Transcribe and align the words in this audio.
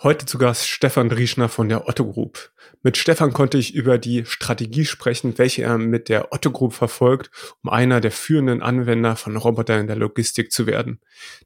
Heute 0.00 0.26
zu 0.26 0.38
Gast 0.38 0.68
Stefan 0.68 1.08
Drieschner 1.08 1.48
von 1.48 1.68
der 1.68 1.88
Otto 1.88 2.08
Group. 2.08 2.52
Mit 2.84 2.96
Stefan 2.96 3.32
konnte 3.32 3.58
ich 3.58 3.74
über 3.74 3.98
die 3.98 4.24
Strategie 4.26 4.84
sprechen, 4.84 5.36
welche 5.38 5.64
er 5.64 5.76
mit 5.76 6.08
der 6.08 6.32
Otto 6.32 6.52
Group 6.52 6.72
verfolgt, 6.72 7.32
um 7.64 7.70
einer 7.70 8.00
der 8.00 8.12
führenden 8.12 8.62
Anwender 8.62 9.16
von 9.16 9.36
Robotern 9.36 9.80
in 9.80 9.86
der 9.88 9.96
Logistik 9.96 10.52
zu 10.52 10.68
werden. 10.68 11.00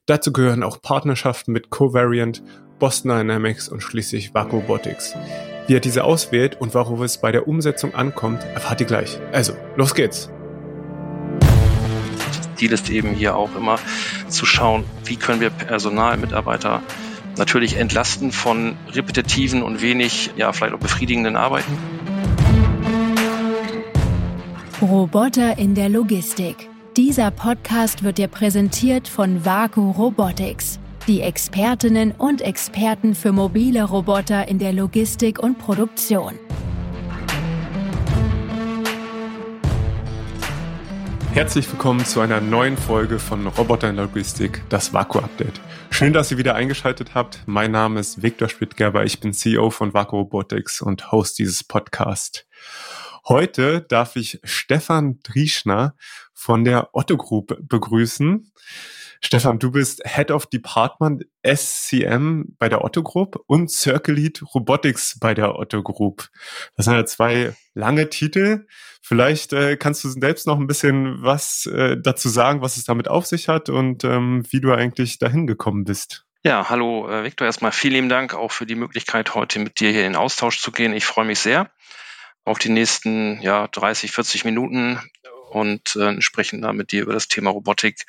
Dazu 0.04 0.34
gehören 0.34 0.64
auch 0.64 0.82
Partnerschaften 0.82 1.52
mit 1.52 1.70
Covariant, 1.70 2.42
Boston 2.78 3.16
Dynamics 3.16 3.70
und 3.70 3.80
schließlich 3.80 4.34
Vaco. 4.34 4.62
Wie 4.68 5.74
er 5.74 5.80
diese 5.80 6.04
auswählt 6.04 6.60
und 6.60 6.74
worauf 6.74 7.00
es 7.00 7.22
bei 7.22 7.32
der 7.32 7.48
Umsetzung 7.48 7.94
ankommt, 7.94 8.44
erfahrt 8.52 8.82
ihr 8.82 8.86
gleich. 8.86 9.18
Also, 9.32 9.56
los 9.76 9.94
geht's! 9.94 10.28
Ziel 12.56 12.72
ist 12.72 12.90
eben 12.90 13.14
hier 13.14 13.34
auch 13.34 13.56
immer 13.56 13.78
zu 14.28 14.44
schauen, 14.44 14.84
wie 15.06 15.16
können 15.16 15.40
wir 15.40 15.48
Personal, 15.48 16.18
Mitarbeiter 16.18 16.82
natürlich 17.36 17.76
entlasten 17.76 18.32
von 18.32 18.76
repetitiven 18.90 19.62
und 19.62 19.82
wenig, 19.82 20.30
ja, 20.36 20.52
vielleicht 20.52 20.74
auch 20.74 20.78
befriedigenden 20.78 21.36
Arbeiten. 21.36 21.72
Roboter 24.80 25.58
in 25.58 25.74
der 25.74 25.88
Logistik. 25.88 26.68
Dieser 26.96 27.30
Podcast 27.30 28.02
wird 28.02 28.18
dir 28.18 28.28
präsentiert 28.28 29.08
von 29.08 29.44
Vaku 29.44 29.92
Robotics, 29.92 30.80
die 31.08 31.20
Expertinnen 31.20 32.12
und 32.12 32.42
Experten 32.42 33.14
für 33.14 33.32
mobile 33.32 33.84
Roboter 33.84 34.48
in 34.48 34.58
der 34.58 34.72
Logistik 34.72 35.38
und 35.38 35.58
Produktion. 35.58 36.34
Herzlich 41.32 41.66
willkommen 41.72 42.04
zu 42.04 42.20
einer 42.20 42.42
neuen 42.42 42.76
Folge 42.76 43.18
von 43.18 43.46
Roboter 43.46 43.88
in 43.88 43.96
Logistik, 43.96 44.62
das 44.68 44.92
Vaku 44.92 45.18
Update. 45.18 45.62
Schön, 45.88 46.12
dass 46.12 46.30
ihr 46.30 46.36
wieder 46.36 46.54
eingeschaltet 46.54 47.14
habt. 47.14 47.42
Mein 47.46 47.70
Name 47.70 48.00
ist 48.00 48.20
Viktor 48.20 48.50
Spittgerber, 48.50 49.06
ich 49.06 49.18
bin 49.18 49.32
CEO 49.32 49.70
von 49.70 49.94
Vaku 49.94 50.18
Robotics 50.18 50.82
und 50.82 51.10
Host 51.10 51.38
dieses 51.38 51.64
Podcast. 51.64 52.46
Heute 53.26 53.80
darf 53.80 54.16
ich 54.16 54.40
Stefan 54.44 55.20
Drieschner 55.22 55.96
von 56.34 56.64
der 56.64 56.90
Otto 56.94 57.16
Group 57.16 57.56
begrüßen. 57.66 58.52
Stefan, 59.24 59.58
du 59.58 59.70
bist 59.70 60.02
Head 60.04 60.30
of 60.32 60.46
Department 60.46 61.24
SCM 61.46 62.56
bei 62.58 62.68
der 62.68 62.84
Otto 62.84 63.02
Group 63.02 63.42
und 63.46 63.70
Circle 63.70 64.14
Lead 64.14 64.42
Robotics 64.54 65.18
bei 65.20 65.32
der 65.32 65.56
Otto 65.56 65.82
Group. 65.82 66.28
Das 66.76 66.86
sind 66.86 66.94
ja 66.94 67.04
zwei 67.06 67.54
lange 67.72 68.10
Titel. 68.10 68.66
Vielleicht 69.00 69.52
äh, 69.52 69.76
kannst 69.76 70.02
du 70.02 70.08
selbst 70.08 70.46
noch 70.46 70.58
ein 70.58 70.66
bisschen 70.66 71.22
was 71.22 71.66
äh, 71.66 71.96
dazu 72.02 72.28
sagen, 72.28 72.62
was 72.62 72.76
es 72.76 72.84
damit 72.84 73.08
auf 73.08 73.26
sich 73.26 73.48
hat 73.48 73.68
und 73.68 74.04
ähm, 74.04 74.44
wie 74.50 74.60
du 74.60 74.72
eigentlich 74.72 75.18
dahin 75.18 75.46
gekommen 75.46 75.84
bist. 75.84 76.26
Ja, 76.44 76.68
hallo 76.68 77.08
äh, 77.08 77.22
Viktor, 77.22 77.46
erstmal 77.46 77.70
vielen 77.70 77.94
lieben 77.94 78.08
Dank 78.08 78.34
auch 78.34 78.50
für 78.50 78.66
die 78.66 78.74
Möglichkeit, 78.74 79.36
heute 79.36 79.60
mit 79.60 79.78
dir 79.78 79.92
hier 79.92 80.06
in 80.06 80.16
Austausch 80.16 80.60
zu 80.60 80.72
gehen. 80.72 80.92
Ich 80.92 81.06
freue 81.06 81.24
mich 81.24 81.38
sehr 81.38 81.70
auf 82.44 82.58
die 82.58 82.70
nächsten 82.70 83.40
ja, 83.40 83.68
30, 83.68 84.10
40 84.10 84.44
Minuten 84.44 84.98
und 85.50 85.96
äh, 85.96 86.20
sprechen 86.20 86.62
da 86.62 86.72
mit 86.72 86.92
dir 86.92 87.02
über 87.02 87.12
das 87.12 87.28
Thema 87.28 87.50
Robotik 87.50 88.04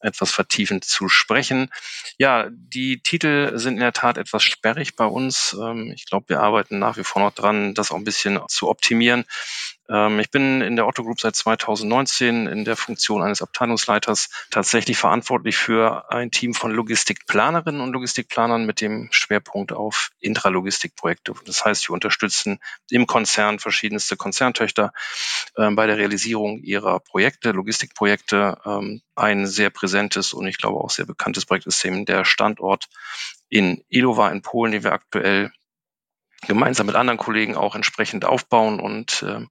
etwas 0.00 0.30
vertiefend 0.30 0.84
zu 0.84 1.08
sprechen. 1.08 1.70
Ja, 2.18 2.48
die 2.50 3.00
Titel 3.02 3.58
sind 3.58 3.74
in 3.74 3.80
der 3.80 3.92
Tat 3.92 4.18
etwas 4.18 4.42
sperrig 4.42 4.96
bei 4.96 5.06
uns. 5.06 5.56
Ähm, 5.60 5.92
ich 5.94 6.06
glaube, 6.06 6.28
wir 6.28 6.40
arbeiten 6.40 6.78
nach 6.78 6.96
wie 6.96 7.04
vor 7.04 7.22
noch 7.22 7.32
dran, 7.32 7.74
das 7.74 7.90
auch 7.90 7.96
ein 7.96 8.04
bisschen 8.04 8.40
zu 8.48 8.68
optimieren. 8.68 9.24
Ähm, 9.88 10.20
ich 10.20 10.30
bin 10.30 10.60
in 10.60 10.76
der 10.76 10.86
Otto 10.86 11.02
Group 11.02 11.20
seit 11.20 11.36
2019 11.36 12.46
in 12.46 12.64
der 12.64 12.76
Funktion 12.76 13.22
eines 13.22 13.42
Abteilungsleiters 13.42 14.28
tatsächlich 14.50 14.98
verantwortlich 14.98 15.56
für 15.56 16.10
ein 16.12 16.30
Team 16.30 16.54
von 16.54 16.72
Logistikplanerinnen 16.72 17.80
und 17.80 17.92
Logistikplanern 17.92 18.66
mit 18.66 18.80
dem 18.80 19.08
Schwerpunkt 19.10 19.72
auf 19.72 20.10
Intralogistikprojekte. 20.20 21.34
Das 21.46 21.64
heißt, 21.64 21.88
wir 21.88 21.94
unterstützen 21.94 22.58
im 22.90 23.06
Konzern 23.06 23.58
verschiedenste 23.58 24.16
Konzerntöchter 24.16 24.92
ähm, 25.56 25.76
bei 25.76 25.86
der 25.86 25.96
Realisierung 25.98 26.58
ihrer 26.58 27.00
Projekte, 27.00 27.52
Logistikprojekte. 27.52 28.58
Ähm, 28.64 29.02
ein 29.14 29.46
sehr 29.46 29.70
präsentes 29.70 30.32
und 30.32 30.46
ich 30.46 30.58
glaube 30.58 30.78
auch 30.78 30.90
sehr 30.90 31.06
bekanntes 31.06 31.44
Projekt 31.44 31.66
ist 31.66 31.84
eben 31.84 32.04
der 32.04 32.24
Standort 32.24 32.86
in 33.48 33.82
Ilova 33.88 34.30
in 34.30 34.42
Polen, 34.42 34.72
den 34.72 34.84
wir 34.84 34.92
aktuell 34.92 35.50
gemeinsam 36.46 36.86
mit 36.86 36.96
anderen 36.96 37.18
Kollegen 37.18 37.56
auch 37.56 37.74
entsprechend 37.74 38.24
aufbauen 38.24 38.80
und 38.80 39.24
ähm, 39.26 39.50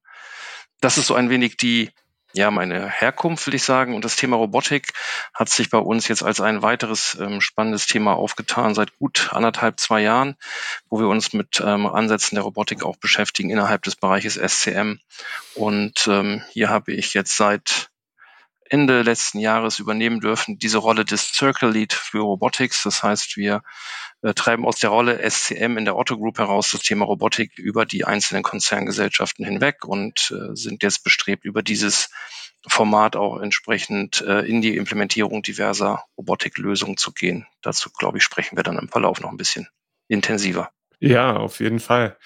das 0.80 0.98
ist 0.98 1.06
so 1.06 1.14
ein 1.14 1.30
wenig 1.30 1.56
die, 1.56 1.90
ja, 2.34 2.50
meine 2.50 2.88
Herkunft, 2.88 3.46
will 3.46 3.54
ich 3.54 3.64
sagen. 3.64 3.94
Und 3.94 4.04
das 4.04 4.16
Thema 4.16 4.36
Robotik 4.36 4.92
hat 5.34 5.48
sich 5.48 5.70
bei 5.70 5.78
uns 5.78 6.08
jetzt 6.08 6.22
als 6.22 6.40
ein 6.40 6.62
weiteres 6.62 7.16
ähm, 7.20 7.40
spannendes 7.40 7.86
Thema 7.86 8.14
aufgetan 8.14 8.74
seit 8.74 8.96
gut 8.98 9.30
anderthalb, 9.32 9.80
zwei 9.80 10.00
Jahren, 10.00 10.36
wo 10.88 11.00
wir 11.00 11.08
uns 11.08 11.32
mit 11.32 11.60
ähm, 11.64 11.86
Ansätzen 11.86 12.36
der 12.36 12.44
Robotik 12.44 12.84
auch 12.84 12.96
beschäftigen 12.96 13.50
innerhalb 13.50 13.82
des 13.82 13.96
Bereiches 13.96 14.34
SCM. 14.34 14.98
Und 15.54 16.06
ähm, 16.06 16.42
hier 16.52 16.68
habe 16.68 16.92
ich 16.92 17.14
jetzt 17.14 17.36
seit 17.36 17.90
Ende 18.70 19.02
letzten 19.02 19.38
Jahres 19.38 19.78
übernehmen 19.78 20.20
dürfen, 20.20 20.58
diese 20.58 20.78
Rolle 20.78 21.04
des 21.04 21.32
Circle 21.32 21.70
Lead 21.70 21.92
für 21.92 22.20
Robotics. 22.20 22.82
Das 22.82 23.02
heißt, 23.02 23.36
wir 23.36 23.62
äh, 24.22 24.34
treiben 24.34 24.66
aus 24.66 24.78
der 24.78 24.90
Rolle 24.90 25.18
SCM 25.28 25.76
in 25.78 25.84
der 25.84 25.96
Otto 25.96 26.18
Group 26.18 26.38
heraus 26.38 26.70
das 26.70 26.82
Thema 26.82 27.04
Robotik 27.04 27.58
über 27.58 27.86
die 27.86 28.04
einzelnen 28.04 28.42
Konzerngesellschaften 28.42 29.44
hinweg 29.44 29.84
und 29.84 30.32
äh, 30.32 30.54
sind 30.54 30.82
jetzt 30.82 31.04
bestrebt, 31.04 31.44
über 31.44 31.62
dieses 31.62 32.10
Format 32.66 33.16
auch 33.16 33.40
entsprechend 33.40 34.20
äh, 34.22 34.40
in 34.40 34.60
die 34.60 34.76
Implementierung 34.76 35.42
diverser 35.42 36.04
Robotiklösungen 36.16 36.96
zu 36.96 37.12
gehen. 37.12 37.46
Dazu, 37.62 37.90
glaube 37.90 38.18
ich, 38.18 38.24
sprechen 38.24 38.56
wir 38.56 38.64
dann 38.64 38.78
im 38.78 38.88
Verlauf 38.88 39.20
noch 39.20 39.30
ein 39.30 39.36
bisschen 39.36 39.68
intensiver. 40.08 40.70
Ja, 41.00 41.36
auf 41.36 41.60
jeden 41.60 41.78
Fall. 41.78 42.16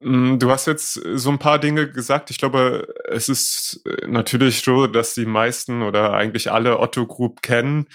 Mm, 0.00 0.38
du 0.38 0.50
hast 0.50 0.66
jetzt 0.66 0.94
so 0.94 1.30
ein 1.30 1.38
paar 1.38 1.58
Dinge 1.58 1.90
gesagt. 1.90 2.30
Ich 2.30 2.38
glaube, 2.38 2.92
es 3.08 3.28
ist 3.28 3.82
natürlich 4.06 4.62
so, 4.62 4.86
dass 4.86 5.14
die 5.14 5.26
meisten 5.26 5.82
oder 5.82 6.12
eigentlich 6.12 6.50
alle 6.52 6.78
Otto 6.78 7.06
Group 7.06 7.42
kennen. 7.42 7.86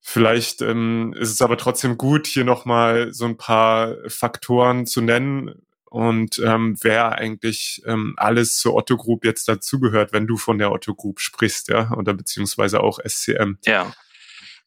Vielleicht 0.00 0.62
ähm, 0.62 1.14
ist 1.18 1.30
es 1.30 1.42
aber 1.42 1.58
trotzdem 1.58 1.98
gut, 1.98 2.26
hier 2.26 2.44
nochmal 2.44 3.12
so 3.12 3.26
ein 3.26 3.36
paar 3.36 3.94
Faktoren 4.06 4.86
zu 4.86 5.00
nennen 5.00 5.66
und 5.90 6.38
ähm, 6.38 6.76
wer 6.82 7.12
eigentlich 7.12 7.82
ähm, 7.86 8.14
alles 8.16 8.56
zur 8.58 8.74
Otto 8.74 8.96
Group 8.96 9.24
jetzt 9.24 9.48
dazugehört, 9.48 10.12
wenn 10.12 10.26
du 10.26 10.36
von 10.36 10.58
der 10.58 10.70
Otto 10.70 10.94
Group 10.94 11.20
sprichst, 11.20 11.68
ja, 11.68 11.90
oder 11.92 12.14
beziehungsweise 12.14 12.80
auch 12.80 12.98
SCM. 13.06 13.54
Ja, 13.64 13.92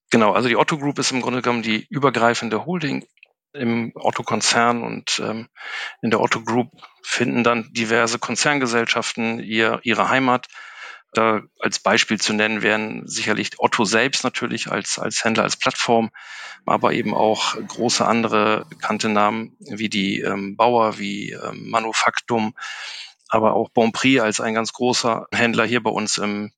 genau. 0.10 0.34
Also 0.34 0.50
die 0.50 0.58
Otto 0.58 0.78
Group 0.78 0.98
ist 1.00 1.12
im 1.12 1.22
Grunde 1.22 1.42
genommen 1.42 1.62
die 1.62 1.86
übergreifende 1.90 2.66
Holding 2.66 3.06
im 3.54 3.92
Otto-Konzern 3.96 4.84
und 4.84 5.22
ähm, 5.24 5.48
in 6.02 6.10
der 6.10 6.22
Otto 6.22 6.42
Group 6.42 6.72
finden 7.04 7.44
dann 7.44 7.70
diverse 7.74 8.20
Konzerngesellschaften 8.20 9.40
ihr, 9.40 9.80
ihre 9.84 10.10
Heimat 10.10 10.48
da 11.14 11.42
als 11.60 11.80
Beispiel 11.80 12.20
zu 12.20 12.34
nennen 12.34 12.62
wären 12.62 13.06
sicherlich 13.06 13.52
Otto 13.58 13.84
selbst 13.84 14.24
natürlich 14.24 14.72
als, 14.72 14.98
als 14.98 15.24
Händler, 15.26 15.44
als 15.44 15.58
Plattform, 15.58 16.10
aber 16.66 16.94
eben 16.94 17.14
auch 17.14 17.56
große 17.68 18.06
andere 18.06 18.66
bekannte 18.70 19.10
Namen 19.10 19.58
wie 19.60 19.90
die 19.90 20.22
ähm, 20.22 20.56
Bauer, 20.56 21.00
wie 21.00 21.32
ähm, 21.32 21.70
Manufaktum, 21.70 22.56
aber 23.28 23.56
auch 23.56 23.70
Bonprix 23.70 24.22
als 24.22 24.40
ein 24.40 24.54
ganz 24.54 24.72
großer 24.72 25.28
Händler 25.34 25.66
hier 25.66 25.84
bei 25.84 25.92
uns 25.92 26.18
im 26.18 26.52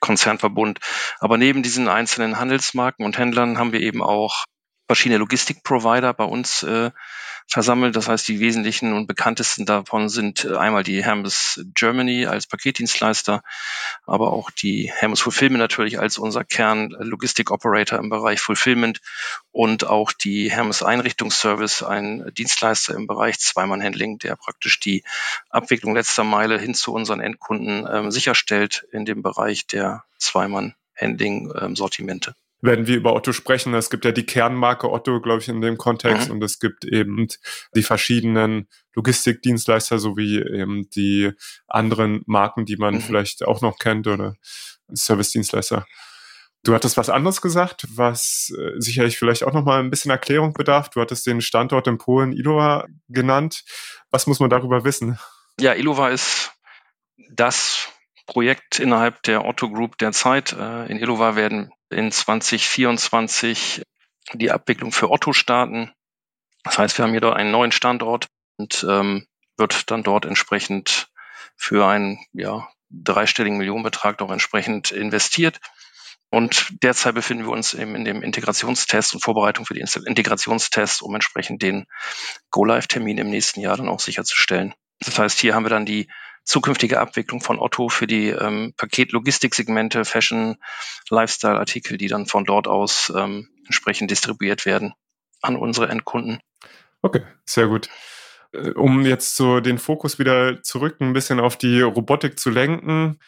Konzernverbund. 0.00 0.80
Aber 1.18 1.38
neben 1.38 1.62
diesen 1.62 1.88
einzelnen 1.88 2.38
Handelsmarken 2.38 3.04
und 3.06 3.16
Händlern 3.16 3.58
haben 3.58 3.72
wir 3.72 3.80
eben 3.80 4.02
auch 4.02 4.44
verschiedene 4.88 5.18
Logistikprovider 5.18 6.12
bei 6.14 6.24
uns 6.24 6.64
äh, 6.64 6.90
versammelt. 7.46 7.94
Das 7.96 8.08
heißt, 8.08 8.26
die 8.28 8.40
wesentlichen 8.40 8.92
und 8.92 9.06
bekanntesten 9.06 9.64
davon 9.66 10.08
sind 10.08 10.44
äh, 10.44 10.56
einmal 10.56 10.82
die 10.82 11.04
Hermes 11.04 11.64
Germany 11.74 12.26
als 12.26 12.46
Paketdienstleister, 12.46 13.42
aber 14.06 14.32
auch 14.32 14.50
die 14.50 14.90
Hermes 14.94 15.20
Fulfillment 15.20 15.60
natürlich 15.60 16.00
als 16.00 16.18
unser 16.18 16.44
Kern 16.44 16.90
Logistik 16.98 17.50
Operator 17.50 17.98
im 17.98 18.08
Bereich 18.08 18.40
Fulfillment 18.40 19.00
und 19.50 19.86
auch 19.86 20.12
die 20.12 20.50
Hermes 20.50 20.82
Einrichtungsservice, 20.82 21.82
ein 21.82 22.32
Dienstleister 22.36 22.94
im 22.94 23.06
Bereich 23.06 23.38
Zweimann-Handling, 23.38 24.18
der 24.18 24.36
praktisch 24.36 24.80
die 24.80 25.04
Abwicklung 25.50 25.94
letzter 25.94 26.24
Meile 26.24 26.58
hin 26.58 26.74
zu 26.74 26.92
unseren 26.92 27.20
Endkunden 27.20 27.86
ähm, 27.90 28.10
sicherstellt 28.10 28.86
in 28.90 29.04
dem 29.04 29.22
Bereich 29.22 29.66
der 29.66 30.04
Zweimann-Handling-Sortimente. 30.18 32.34
Wenn 32.60 32.86
wir 32.88 32.96
über 32.96 33.14
Otto 33.14 33.32
sprechen, 33.32 33.72
es 33.74 33.88
gibt 33.88 34.04
ja 34.04 34.10
die 34.10 34.26
Kernmarke 34.26 34.90
Otto, 34.90 35.20
glaube 35.20 35.40
ich, 35.40 35.48
in 35.48 35.60
dem 35.60 35.78
Kontext 35.78 36.28
mhm. 36.28 36.34
und 36.34 36.42
es 36.42 36.58
gibt 36.58 36.84
eben 36.84 37.28
die 37.74 37.82
verschiedenen 37.84 38.68
Logistikdienstleister 38.94 39.98
sowie 39.98 40.38
eben 40.38 40.90
die 40.90 41.30
anderen 41.68 42.22
Marken, 42.26 42.64
die 42.64 42.76
man 42.76 42.94
mhm. 42.94 43.00
vielleicht 43.00 43.44
auch 43.46 43.60
noch 43.60 43.78
kennt 43.78 44.08
oder 44.08 44.34
Servicedienstleister. 44.88 45.86
Du 46.64 46.74
hattest 46.74 46.96
was 46.96 47.08
anderes 47.08 47.40
gesagt, 47.40 47.86
was 47.90 48.52
äh, 48.58 48.80
sicherlich 48.80 49.16
vielleicht 49.16 49.44
auch 49.44 49.52
noch 49.52 49.64
mal 49.64 49.78
ein 49.78 49.90
bisschen 49.90 50.10
Erklärung 50.10 50.52
bedarf. 50.52 50.90
Du 50.90 51.00
hattest 51.00 51.26
den 51.26 51.40
Standort 51.40 51.86
in 51.86 51.98
Polen 51.98 52.32
Ilova 52.32 52.86
genannt. 53.08 53.64
Was 54.10 54.26
muss 54.26 54.40
man 54.40 54.50
darüber 54.50 54.84
wissen? 54.84 55.18
Ja, 55.60 55.74
Ilova 55.74 56.08
ist 56.10 56.52
das 57.30 57.88
Projekt 58.26 58.80
innerhalb 58.80 59.22
der 59.22 59.44
Otto 59.44 59.70
Group 59.70 59.98
derzeit. 59.98 60.52
Äh, 60.52 60.90
in 60.90 60.98
Ilova 60.98 61.36
werden 61.36 61.70
in 61.90 62.10
2024 62.10 63.82
die 64.34 64.50
Abwicklung 64.50 64.92
für 64.92 65.10
Otto 65.10 65.32
starten. 65.32 65.92
Das 66.64 66.78
heißt, 66.78 66.98
wir 66.98 67.04
haben 67.04 67.12
hier 67.12 67.20
dort 67.20 67.36
einen 67.36 67.50
neuen 67.50 67.72
Standort 67.72 68.28
und 68.56 68.84
ähm, 68.88 69.26
wird 69.56 69.90
dann 69.90 70.02
dort 70.02 70.24
entsprechend 70.24 71.08
für 71.56 71.86
einen 71.86 72.18
ja, 72.32 72.68
dreistelligen 72.90 73.58
Millionenbetrag 73.58 74.18
doch 74.18 74.30
entsprechend 74.30 74.90
investiert. 74.90 75.60
Und 76.30 76.82
derzeit 76.82 77.14
befinden 77.14 77.46
wir 77.46 77.52
uns 77.52 77.72
eben 77.72 77.94
in 77.94 78.04
dem 78.04 78.22
Integrationstest 78.22 79.14
und 79.14 79.20
Vorbereitung 79.20 79.64
für 79.64 79.74
die 79.74 79.80
Integrationstests, 79.80 81.00
um 81.00 81.14
entsprechend 81.14 81.62
den 81.62 81.86
Go-Live-Termin 82.50 83.16
im 83.16 83.30
nächsten 83.30 83.60
Jahr 83.60 83.78
dann 83.78 83.88
auch 83.88 84.00
sicherzustellen. 84.00 84.74
Das 85.00 85.18
heißt, 85.18 85.40
hier 85.40 85.54
haben 85.54 85.64
wir 85.64 85.70
dann 85.70 85.86
die 85.86 86.08
zukünftige 86.48 86.98
Abwicklung 86.98 87.42
von 87.42 87.58
Otto 87.58 87.90
für 87.90 88.06
die 88.06 88.30
ähm, 88.30 88.72
Paket-Logistik-Segmente, 88.76 90.06
Fashion, 90.06 90.56
Lifestyle-Artikel, 91.10 91.98
die 91.98 92.08
dann 92.08 92.24
von 92.26 92.46
dort 92.46 92.66
aus 92.66 93.12
ähm, 93.14 93.48
entsprechend 93.66 94.10
distribuiert 94.10 94.64
werden 94.64 94.94
an 95.42 95.56
unsere 95.56 95.88
Endkunden. 95.88 96.40
Okay, 97.02 97.22
sehr 97.44 97.66
gut. 97.66 97.90
Äh, 98.52 98.70
um 98.70 99.04
jetzt 99.04 99.36
so 99.36 99.60
den 99.60 99.78
Fokus 99.78 100.18
wieder 100.18 100.62
zurück 100.62 100.96
ein 101.00 101.12
bisschen 101.12 101.38
auf 101.38 101.56
die 101.56 101.82
Robotik 101.82 102.38
zu 102.38 102.48
lenken, 102.48 103.18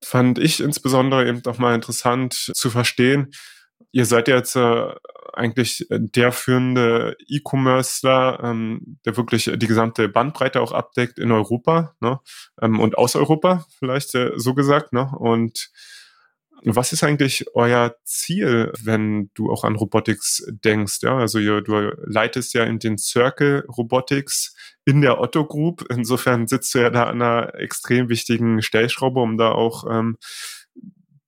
fand 0.00 0.38
ich 0.38 0.60
insbesondere 0.60 1.26
eben 1.26 1.42
nochmal 1.44 1.74
interessant 1.74 2.32
zu 2.34 2.70
verstehen. 2.70 3.32
Ihr 3.90 4.04
seid 4.04 4.28
ja 4.28 4.36
jetzt 4.36 4.56
äh, 4.56 4.94
eigentlich 5.32 5.86
der 5.90 6.32
führende 6.32 7.16
E-Commercer, 7.26 8.40
ähm, 8.42 8.98
der 9.04 9.16
wirklich 9.16 9.50
die 9.54 9.66
gesamte 9.66 10.08
Bandbreite 10.08 10.60
auch 10.60 10.72
abdeckt 10.72 11.18
in 11.18 11.32
Europa 11.32 11.94
ne? 12.00 12.20
ähm, 12.60 12.80
und 12.80 12.98
aus 12.98 13.16
Europa, 13.16 13.64
vielleicht 13.78 14.14
äh, 14.14 14.32
so 14.36 14.54
gesagt. 14.54 14.92
Ne? 14.92 15.10
Und 15.18 15.70
was 16.64 16.92
ist 16.92 17.04
eigentlich 17.04 17.46
euer 17.54 17.94
Ziel, 18.04 18.72
wenn 18.82 19.30
du 19.34 19.50
auch 19.50 19.64
an 19.64 19.76
Robotics 19.76 20.44
denkst? 20.48 20.98
Ja, 21.02 21.16
also 21.16 21.38
du 21.38 21.92
leitest 22.04 22.54
ja 22.54 22.64
in 22.64 22.78
den 22.78 22.98
Circle 22.98 23.64
Robotics 23.76 24.54
in 24.84 25.00
der 25.00 25.20
Otto 25.20 25.44
Group. 25.44 25.84
Insofern 25.88 26.48
sitzt 26.48 26.74
du 26.74 26.80
ja 26.80 26.90
da 26.90 27.04
an 27.04 27.22
einer 27.22 27.54
extrem 27.54 28.08
wichtigen 28.08 28.60
Stellschraube, 28.62 29.20
um 29.20 29.38
da 29.38 29.52
auch 29.52 29.84
ähm, 29.88 30.18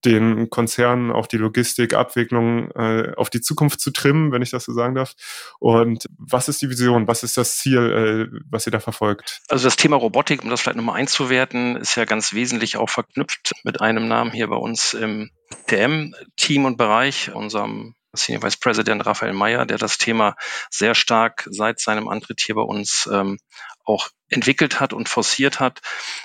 den 0.05 0.51
Konzernen 0.51 1.11
auch 1.11 1.27
die 1.27 1.37
Logistik, 1.37 1.95
Abwicklung 1.95 2.71
äh, 2.73 3.13
auf 3.17 3.31
die 3.31 3.41
Zukunft 3.41 3.81
zu 3.81 3.91
trimmen, 3.91 4.33
wenn 4.33 4.43
ich 4.43 4.51
das 4.51 4.65
so 4.65 4.73
sagen 4.73 4.95
darf. 4.95 5.15
Und 5.59 6.07
was 6.19 6.49
ist 6.49 6.63
die 6.63 6.71
Vision? 6.71 7.07
Was 7.07 7.23
ist 7.23 7.37
das 7.37 7.59
Ziel, 7.59 8.31
äh, 8.33 8.41
was 8.51 8.67
ihr 8.67 8.73
da 8.73 8.81
verfolgt? 8.81 9.41
Also 9.49 9.67
das 9.67 9.77
Thema 9.77 9.97
Robotik, 9.97 10.43
um 10.43 10.51
das 10.51 10.61
vielleicht 10.61 10.77
nochmal 10.77 10.97
einzuwerten, 10.97 11.77
ist 11.77 11.97
ja 11.97 12.05
ganz 12.05 12.33
wesentlich 12.33 12.77
auch 12.77 12.89
verknüpft 12.89 13.53
mit 13.65 13.81
einem 13.81 14.09
Namen 14.09 14.33
hier 14.33 14.49
bei 14.49 14.57
uns 14.57 14.95
im 14.95 15.31
TM-Team 15.67 16.65
und 16.65 16.77
Bereich, 16.77 17.33
unserem 17.35 17.95
Senior 18.13 18.43
Vice 18.43 18.57
President 18.57 19.07
Raphael 19.07 19.33
Meyer, 19.33 19.67
der 19.67 19.79
das 19.79 19.99
Thema 19.99 20.35
sehr 20.69 20.95
stark 20.95 21.47
seit 21.51 21.79
seinem 21.79 22.09
Antritt 22.09 22.41
hier 22.41 22.57
bei 22.57 22.63
uns 22.63 23.09
ähm, 23.13 23.39
auch 23.85 24.09
entwickelt 24.29 24.81
hat 24.81 24.93
und 24.93 25.09
forciert 25.09 25.61
hat. 25.61 25.81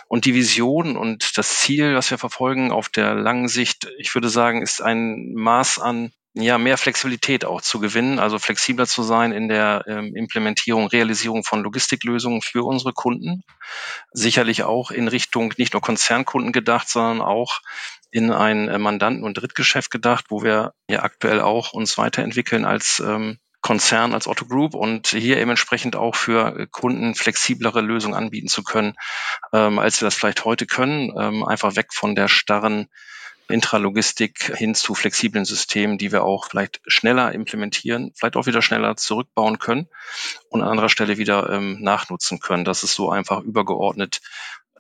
Und 0.07 0.25
die 0.25 0.34
Vision 0.34 0.98
und 0.98 1.38
das 1.38 1.60
Ziel, 1.60 1.96
was 1.96 2.12
wir 2.12 2.18
verfolgen 2.18 2.72
auf 2.72 2.90
der 2.90 3.16
langen 3.16 3.48
Sicht, 3.48 3.88
ich 3.98 4.13
würde 4.13 4.30
sagen, 4.30 4.62
ist 4.62 4.81
ein 4.81 5.34
Maß 5.34 5.80
an 5.80 6.12
ja, 6.38 6.57
mehr 6.57 6.78
Flexibilität 6.78 7.46
auch 7.46 7.62
zu 7.62 7.80
gewinnen, 7.80 8.19
also 8.19 8.40
flexibler 8.40 8.86
zu 8.86 9.04
sein 9.04 9.31
in 9.31 9.48
der 9.48 9.86
ähm, 9.88 10.16
Implementierung, 10.16 10.88
Realisierung 10.88 11.46
von 11.46 11.63
Logistiklösungen 11.63 12.42
für 12.42 12.66
unsere 12.66 12.92
Kunden. 12.92 13.44
Sicherlich 14.12 14.63
auch 14.63 14.92
in 14.92 15.08
Richtung 15.08 15.54
nicht 15.58 15.72
nur 15.72 15.81
Konzernkunden 15.81 16.51
gedacht, 16.51 16.90
sondern 16.90 17.22
auch 17.22 17.62
in 18.12 18.31
ein 18.31 18.68
äh, 18.68 18.78
Mandanten- 18.78 19.24
und 19.24 19.36
Drittgeschäft 19.36 19.92
gedacht, 19.92 20.25
wo 20.28 20.44
wir 20.44 20.74
ja 20.90 21.04
aktuell 21.04 21.40
auch 21.40 21.72
uns 21.72 21.98
weiterentwickeln 21.98 22.66
als 22.66 23.00
ähm, 23.00 23.40
Konzern, 23.65 24.13
als 24.13 24.27
Otto 24.27 24.45
Group 24.45 24.75
und 24.75 25.07
hier 25.07 25.38
eben 25.38 25.50
entsprechend 25.50 25.95
auch 25.95 26.13
für 26.13 26.67
Kunden 26.67 27.15
flexiblere 27.15 27.81
Lösungen 27.81 28.13
anbieten 28.13 28.47
zu 28.47 28.62
können, 28.62 28.94
ähm, 29.53 29.79
als 29.79 30.00
wir 30.00 30.06
das 30.06 30.13
vielleicht 30.13 30.45
heute 30.45 30.67
können. 30.67 31.12
Ähm, 31.17 31.44
einfach 31.44 31.75
weg 31.75 31.88
von 31.91 32.13
der 32.13 32.27
starren 32.27 32.89
Intralogistik 33.47 34.56
hin 34.56 34.75
zu 34.75 34.94
flexiblen 34.94 35.45
Systemen, 35.45 35.97
die 35.97 36.12
wir 36.12 36.23
auch 36.23 36.47
vielleicht 36.47 36.79
schneller 36.85 37.31
implementieren, 37.31 38.12
vielleicht 38.13 38.35
auch 38.35 38.45
wieder 38.45 38.62
schneller 38.62 38.97
zurückbauen 38.97 39.57
können 39.57 39.88
und 40.50 40.62
an 40.62 40.69
anderer 40.69 40.89
Stelle 40.89 41.17
wieder 41.17 41.50
ähm, 41.50 41.81
nachnutzen 41.81 42.39
können. 42.39 42.65
Das 42.65 42.83
ist 42.83 42.94
so 42.94 43.09
einfach 43.09 43.41
übergeordnet 43.41 44.21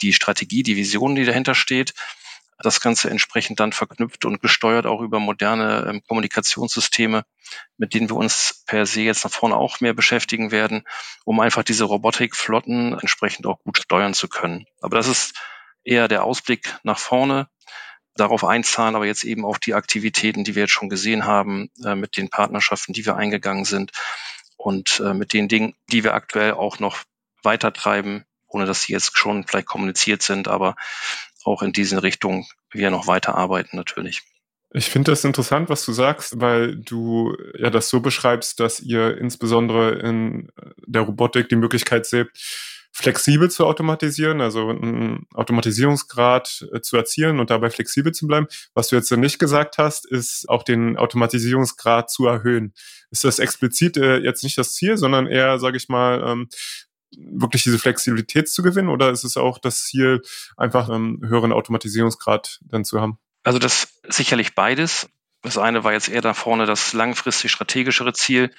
die 0.03 0.13
Strategie, 0.13 0.61
die 0.61 0.75
Vision, 0.75 1.15
die 1.15 1.25
dahinter 1.25 1.55
steht 1.55 1.95
das 2.57 2.79
Ganze 2.79 3.09
entsprechend 3.09 3.59
dann 3.59 3.73
verknüpft 3.73 4.25
und 4.25 4.41
gesteuert 4.41 4.85
auch 4.85 5.01
über 5.01 5.19
moderne 5.19 5.87
ähm, 5.89 6.01
Kommunikationssysteme, 6.07 7.25
mit 7.77 7.93
denen 7.93 8.09
wir 8.09 8.15
uns 8.15 8.63
per 8.65 8.85
se 8.85 9.01
jetzt 9.01 9.23
nach 9.23 9.31
vorne 9.31 9.55
auch 9.55 9.81
mehr 9.81 9.93
beschäftigen 9.93 10.51
werden, 10.51 10.83
um 11.25 11.39
einfach 11.39 11.63
diese 11.63 11.83
Robotikflotten 11.83 12.97
entsprechend 12.99 13.45
auch 13.45 13.59
gut 13.59 13.77
steuern 13.79 14.13
zu 14.13 14.27
können. 14.29 14.65
Aber 14.81 14.95
das 14.95 15.07
ist 15.07 15.35
eher 15.83 16.07
der 16.07 16.23
Ausblick 16.23 16.77
nach 16.83 16.99
vorne. 16.99 17.47
Darauf 18.15 18.45
einzahlen 18.45 18.95
aber 18.95 19.05
jetzt 19.05 19.25
eben 19.25 19.43
auch 19.45 19.57
die 19.57 19.73
Aktivitäten, 19.73 20.45
die 20.45 20.55
wir 20.55 20.63
jetzt 20.63 20.71
schon 20.71 20.89
gesehen 20.89 21.25
haben, 21.25 21.69
äh, 21.83 21.95
mit 21.95 22.15
den 22.15 22.29
Partnerschaften, 22.29 22.93
die 22.93 23.05
wir 23.05 23.17
eingegangen 23.17 23.65
sind 23.65 23.91
und 24.55 25.01
äh, 25.01 25.13
mit 25.13 25.33
den 25.33 25.49
Dingen, 25.49 25.75
die 25.91 26.05
wir 26.05 26.13
aktuell 26.13 26.53
auch 26.53 26.79
noch 26.79 26.99
weiter 27.43 27.73
treiben, 27.73 28.25
ohne 28.47 28.65
dass 28.65 28.83
sie 28.83 28.93
jetzt 28.93 29.17
schon 29.17 29.45
vielleicht 29.45 29.67
kommuniziert 29.67 30.21
sind, 30.21 30.47
aber 30.47 30.75
auch 31.45 31.61
in 31.61 31.71
diesen 31.71 31.99
Richtungen 31.99 32.45
wir 32.71 32.89
noch 32.89 33.07
weiter 33.07 33.35
arbeiten 33.35 33.77
natürlich. 33.77 34.23
Ich 34.73 34.89
finde 34.89 35.11
das 35.11 35.23
interessant, 35.23 35.69
was 35.69 35.85
du 35.85 35.93
sagst, 35.93 36.41
weil 36.41 36.75
du 36.75 37.33
ja 37.57 37.69
das 37.69 37.87
so 37.87 38.01
beschreibst, 38.01 38.59
dass 38.59 38.81
ihr 38.81 39.17
insbesondere 39.17 39.99
in 39.99 40.49
der 40.85 41.03
Robotik 41.03 41.47
die 41.47 41.55
Möglichkeit 41.55 42.05
seht, 42.05 42.27
flexibel 42.91 43.51
zu 43.51 43.65
automatisieren, 43.65 44.39
also 44.39 44.69
einen 44.69 45.27
Automatisierungsgrad 45.33 46.65
äh, 46.71 46.79
zu 46.79 46.95
erzielen 46.95 47.41
und 47.41 47.49
dabei 47.49 47.69
flexibel 47.69 48.13
zu 48.13 48.25
bleiben. 48.25 48.47
Was 48.73 48.87
du 48.87 48.95
jetzt 48.95 49.11
nicht 49.11 49.37
gesagt 49.37 49.77
hast, 49.77 50.09
ist 50.09 50.47
auch 50.47 50.63
den 50.63 50.95
Automatisierungsgrad 50.95 52.09
zu 52.09 52.25
erhöhen. 52.25 52.73
Ist 53.11 53.25
das 53.25 53.39
explizit 53.39 53.97
äh, 53.97 54.19
jetzt 54.19 54.43
nicht 54.43 54.57
das 54.57 54.75
Ziel, 54.75 54.95
sondern 54.95 55.27
eher, 55.27 55.59
sage 55.59 55.75
ich 55.75 55.89
mal, 55.89 56.23
ähm, 56.25 56.47
wirklich 57.17 57.63
diese 57.63 57.79
Flexibilität 57.79 58.49
zu 58.49 58.63
gewinnen 58.63 58.89
oder 58.89 59.11
ist 59.11 59.23
es 59.23 59.37
auch 59.37 59.57
das 59.57 59.83
Ziel, 59.85 60.21
einfach 60.57 60.89
einen 60.89 61.27
höheren 61.27 61.51
Automatisierungsgrad 61.51 62.59
dann 62.63 62.85
zu 62.85 63.01
haben? 63.01 63.17
Also 63.43 63.59
das 63.59 63.99
sicherlich 64.07 64.55
beides. 64.55 65.09
Das 65.41 65.57
eine 65.57 65.83
war 65.83 65.93
jetzt 65.93 66.09
eher 66.09 66.21
da 66.21 66.33
vorne 66.33 66.65
das 66.65 66.93
langfristig 66.93 67.51
strategischere 67.51 68.13
Ziel. 68.13 68.51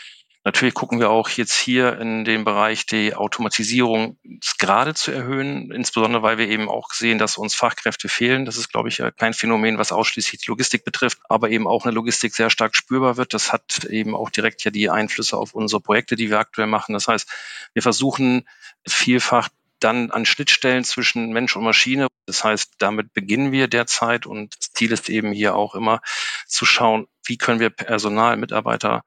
Natürlich 0.47 0.75
gucken 0.75 1.01
wir 1.01 1.11
auch 1.11 1.29
jetzt 1.29 1.59
hier 1.59 1.99
in 1.99 2.25
dem 2.25 2.45
Bereich 2.45 2.87
die 2.87 3.17
Automatisierung 3.17 4.17
gerade 4.61 4.95
zu 4.95 5.11
erhöhen, 5.11 5.73
insbesondere 5.73 6.23
weil 6.23 6.39
wir 6.39 6.49
eben 6.49 6.69
auch 6.69 6.93
sehen, 6.93 7.19
dass 7.19 7.37
uns 7.37 7.57
Fachkräfte 7.57 8.09
fehlen. 8.09 8.45
Das 8.45 8.57
ist, 8.57 8.69
glaube 8.69 8.89
ich, 8.89 9.03
kein 9.17 9.35
Phänomen, 9.35 9.77
was 9.77 9.91
ausschließlich 9.91 10.43
die 10.43 10.49
Logistik 10.49 10.85
betrifft, 10.85 11.19
aber 11.29 11.51
eben 11.51 11.67
auch 11.67 11.85
eine 11.85 11.93
Logistik 11.93 12.33
sehr 12.33 12.49
stark 12.49 12.77
spürbar 12.77 13.17
wird. 13.17 13.35
Das 13.35 13.53
hat 13.53 13.87
eben 13.87 14.15
auch 14.15 14.31
direkt 14.31 14.63
ja 14.63 14.71
die 14.71 14.89
Einflüsse 14.89 15.37
auf 15.37 15.53
unsere 15.53 15.81
Projekte, 15.81 16.15
die 16.15 16.31
wir 16.31 16.39
aktuell 16.39 16.69
machen. 16.69 16.93
Das 16.93 17.09
heißt, 17.09 17.29
wir 17.73 17.83
versuchen 17.83 18.49
vielfach 18.87 19.49
dann 19.81 20.13
an 20.13 20.27
Schnittstellen 20.27 20.85
zwischen 20.85 21.33
Mensch 21.33 21.57
und 21.57 21.65
Maschine. 21.65 22.07
Das 22.27 22.45
heißt, 22.45 22.75
damit 22.79 23.13
beginnen 23.13 23.51
wir 23.51 23.67
derzeit 23.67 24.27
und 24.27 24.55
das 24.57 24.73
Ziel 24.75 24.93
ist 24.93 25.09
eben 25.09 25.33
hier 25.33 25.57
auch 25.57 25.75
immer 25.75 26.03
zu 26.47 26.65
schauen, 26.65 27.09
wie 27.25 27.37
können 27.37 27.59
wir 27.59 27.71
Personal, 27.71 28.37
Mitarbeiter 28.37 29.03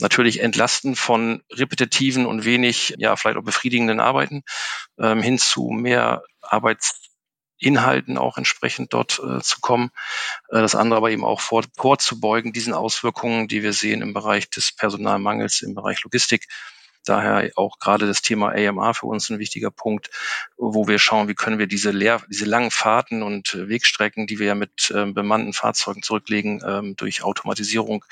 natürlich 0.00 0.40
entlasten 0.40 0.96
von 0.96 1.42
repetitiven 1.50 2.26
und 2.26 2.44
wenig, 2.44 2.94
ja, 2.98 3.16
vielleicht 3.16 3.38
auch 3.38 3.44
befriedigenden 3.44 4.00
Arbeiten 4.00 4.42
ähm, 4.98 5.22
hin 5.22 5.38
zu 5.38 5.70
mehr 5.70 6.22
Arbeitsinhalten 6.42 8.18
auch 8.18 8.36
entsprechend 8.38 8.92
dort 8.92 9.20
äh, 9.20 9.40
zu 9.40 9.60
kommen. 9.60 9.90
Äh, 10.48 10.60
das 10.60 10.74
andere 10.74 10.98
aber 10.98 11.10
eben 11.10 11.24
auch 11.24 11.40
vor, 11.40 11.64
vorzubeugen, 11.76 12.52
diesen 12.52 12.72
Auswirkungen, 12.72 13.48
die 13.48 13.62
wir 13.62 13.72
sehen 13.72 14.02
im 14.02 14.14
Bereich 14.14 14.50
des 14.50 14.72
Personalmangels, 14.72 15.62
im 15.62 15.74
Bereich 15.74 16.02
Logistik. 16.02 16.46
Daher 17.04 17.50
auch 17.56 17.78
gerade 17.78 18.06
das 18.06 18.20
Thema 18.20 18.52
AMA 18.52 18.92
für 18.92 19.06
uns 19.06 19.30
ein 19.30 19.38
wichtiger 19.38 19.70
Punkt, 19.70 20.10
wo 20.58 20.86
wir 20.86 20.98
schauen, 20.98 21.28
wie 21.28 21.34
können 21.34 21.58
wir 21.58 21.66
diese, 21.66 21.92
Leer, 21.92 22.20
diese 22.28 22.44
langen 22.44 22.70
Fahrten 22.70 23.22
und 23.22 23.56
Wegstrecken, 23.68 24.26
die 24.26 24.38
wir 24.38 24.48
ja 24.48 24.54
mit 24.54 24.92
ähm, 24.94 25.14
bemannten 25.14 25.54
Fahrzeugen 25.54 26.02
zurücklegen, 26.02 26.62
ähm, 26.66 26.96
durch 26.96 27.22
Automatisierung 27.22 28.04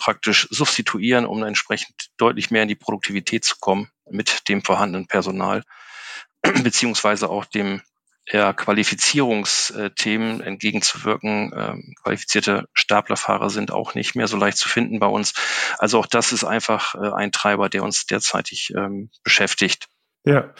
praktisch 0.00 0.48
substituieren, 0.50 1.26
um 1.26 1.44
entsprechend 1.44 2.10
deutlich 2.16 2.50
mehr 2.50 2.62
in 2.62 2.68
die 2.68 2.74
Produktivität 2.74 3.44
zu 3.44 3.56
kommen 3.60 3.90
mit 4.10 4.48
dem 4.48 4.62
vorhandenen 4.62 5.06
Personal, 5.06 5.62
beziehungsweise 6.42 7.30
auch 7.30 7.44
dem 7.44 7.82
eher 8.26 8.54
Qualifizierungsthemen 8.54 10.40
entgegenzuwirken. 10.40 11.52
Ähm, 11.56 11.94
qualifizierte 12.02 12.68
Staplerfahrer 12.72 13.50
sind 13.50 13.70
auch 13.72 13.94
nicht 13.94 14.14
mehr 14.14 14.28
so 14.28 14.36
leicht 14.36 14.58
zu 14.58 14.68
finden 14.68 14.98
bei 14.98 15.06
uns. 15.06 15.34
Also 15.78 15.98
auch 15.98 16.06
das 16.06 16.32
ist 16.32 16.44
einfach 16.44 16.94
äh, 16.94 17.12
ein 17.12 17.32
Treiber, 17.32 17.68
der 17.68 17.82
uns 17.82 18.06
derzeitig 18.06 18.72
ähm, 18.76 19.10
beschäftigt. 19.22 19.88
Ja. 20.24 20.54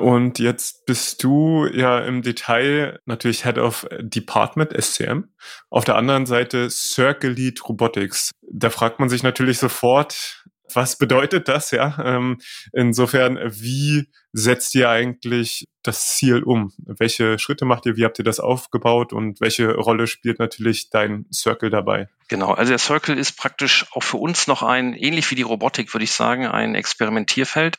Und 0.00 0.38
jetzt 0.38 0.86
bist 0.86 1.22
du 1.22 1.66
ja 1.66 1.98
im 1.98 2.22
Detail 2.22 3.00
natürlich 3.04 3.44
Head 3.44 3.58
of 3.58 3.86
Department 4.00 4.72
SCM. 4.72 5.24
Auf 5.68 5.84
der 5.84 5.96
anderen 5.96 6.24
Seite 6.24 6.70
Circle 6.70 7.32
Lead 7.32 7.68
Robotics. 7.68 8.30
Da 8.50 8.70
fragt 8.70 8.98
man 8.98 9.10
sich 9.10 9.22
natürlich 9.22 9.58
sofort, 9.58 10.46
Was 10.74 10.96
bedeutet 10.98 11.48
das, 11.48 11.70
ja? 11.70 11.98
Ähm, 12.04 12.38
insofern, 12.72 13.38
wie 13.44 14.10
setzt 14.32 14.74
ihr 14.74 14.88
eigentlich 14.88 15.68
das 15.82 16.16
Ziel 16.16 16.42
um? 16.42 16.72
Welche 16.78 17.38
Schritte 17.38 17.64
macht 17.64 17.86
ihr? 17.86 17.96
Wie 17.96 18.04
habt 18.04 18.18
ihr 18.18 18.24
das 18.24 18.40
aufgebaut? 18.40 19.12
Und 19.12 19.40
welche 19.40 19.74
Rolle 19.74 20.06
spielt 20.06 20.38
natürlich 20.38 20.90
dein 20.90 21.26
Circle 21.32 21.70
dabei? 21.70 22.08
Genau, 22.28 22.52
also 22.52 22.70
der 22.70 22.78
Circle 22.78 23.18
ist 23.18 23.36
praktisch 23.36 23.86
auch 23.92 24.02
für 24.02 24.18
uns 24.18 24.46
noch 24.46 24.62
ein, 24.62 24.94
ähnlich 24.94 25.30
wie 25.30 25.34
die 25.34 25.42
Robotik, 25.42 25.92
würde 25.94 26.04
ich 26.04 26.12
sagen, 26.12 26.46
ein 26.46 26.74
Experimentierfeld. 26.74 27.76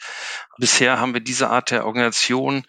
Bisher 0.57 0.99
haben 0.99 1.13
wir 1.13 1.21
diese 1.21 1.49
Art 1.49 1.71
der 1.71 1.85
Organisation 1.85 2.65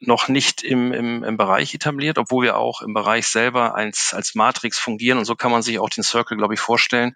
noch 0.00 0.28
nicht 0.28 0.62
im, 0.62 0.92
im, 0.92 1.24
im 1.24 1.36
Bereich 1.36 1.74
etabliert, 1.74 2.18
obwohl 2.18 2.44
wir 2.44 2.56
auch 2.56 2.82
im 2.82 2.94
Bereich 2.94 3.26
selber 3.26 3.74
als, 3.74 4.12
als 4.14 4.34
Matrix 4.34 4.78
fungieren. 4.78 5.18
Und 5.18 5.24
so 5.24 5.34
kann 5.34 5.50
man 5.50 5.62
sich 5.62 5.78
auch 5.78 5.88
den 5.88 6.04
Circle, 6.04 6.36
glaube 6.36 6.54
ich, 6.54 6.60
vorstellen. 6.60 7.14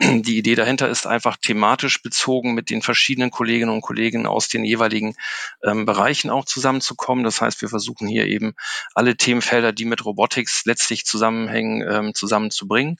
Die 0.00 0.38
Idee 0.38 0.54
dahinter 0.54 0.88
ist 0.88 1.06
einfach 1.06 1.36
thematisch 1.36 2.02
bezogen 2.02 2.54
mit 2.54 2.70
den 2.70 2.82
verschiedenen 2.82 3.30
Kolleginnen 3.30 3.70
und 3.70 3.82
Kollegen 3.82 4.26
aus 4.26 4.48
den 4.48 4.64
jeweiligen 4.64 5.14
ähm, 5.62 5.84
Bereichen 5.84 6.30
auch 6.30 6.46
zusammenzukommen. 6.46 7.24
Das 7.24 7.40
heißt, 7.40 7.60
wir 7.60 7.68
versuchen 7.68 8.08
hier 8.08 8.26
eben 8.26 8.54
alle 8.94 9.16
Themenfelder, 9.16 9.72
die 9.72 9.84
mit 9.84 10.04
Robotics 10.04 10.64
letztlich 10.64 11.04
zusammenhängen, 11.04 11.86
ähm, 11.88 12.14
zusammenzubringen. 12.14 12.98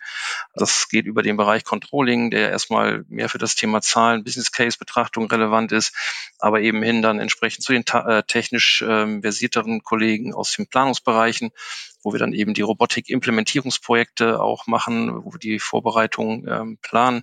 Das 0.54 0.88
geht 0.88 1.06
über 1.06 1.22
den 1.22 1.36
Bereich 1.36 1.64
Controlling, 1.64 2.30
der 2.30 2.50
erstmal 2.50 3.04
mehr 3.08 3.30
für 3.30 3.38
das 3.38 3.54
Thema 3.54 3.80
Zahlen, 3.80 4.22
Business 4.22 4.52
Case 4.52 4.76
Betrachtung 4.78 5.26
relevant 5.30 5.72
ist, 5.72 5.94
aber 6.38 6.60
eben 6.60 6.82
hin 6.82 7.00
dann 7.00 7.20
entsprechend 7.20 7.64
zu 7.64 7.72
den 7.72 7.84
äh, 7.86 8.22
technisch 8.24 8.84
ähm, 8.86 9.22
versierteren 9.22 9.82
Kollegen 9.82 10.34
aus 10.34 10.52
den 10.52 10.66
Planungsbereichen 10.66 11.52
wo 12.02 12.12
wir 12.12 12.18
dann 12.18 12.32
eben 12.32 12.54
die 12.54 12.62
Robotik-Implementierungsprojekte 12.62 14.40
auch 14.40 14.66
machen, 14.66 15.24
wo 15.24 15.32
wir 15.32 15.38
die 15.38 15.58
Vorbereitung 15.58 16.46
ähm, 16.48 16.78
planen. 16.82 17.22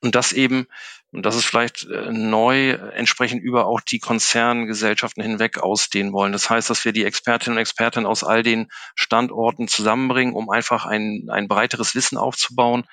Und 0.00 0.14
das 0.14 0.32
eben, 0.32 0.66
und 1.12 1.24
das 1.24 1.36
ist 1.36 1.46
vielleicht 1.46 1.84
äh, 1.84 2.10
neu, 2.10 2.70
entsprechend 2.70 3.42
über 3.42 3.66
auch 3.66 3.80
die 3.80 4.00
Konzerngesellschaften 4.00 5.22
hinweg 5.22 5.58
ausdehnen 5.58 6.12
wollen. 6.12 6.32
Das 6.32 6.50
heißt, 6.50 6.68
dass 6.68 6.84
wir 6.84 6.92
die 6.92 7.04
Expertinnen 7.04 7.56
und 7.56 7.62
Experten 7.62 8.04
aus 8.04 8.22
all 8.22 8.42
den 8.42 8.68
Standorten 8.94 9.66
zusammenbringen, 9.68 10.34
um 10.34 10.50
einfach 10.50 10.84
ein, 10.84 11.28
ein 11.30 11.48
breiteres 11.48 11.94
Wissen 11.94 12.18
aufzubauen 12.18 12.84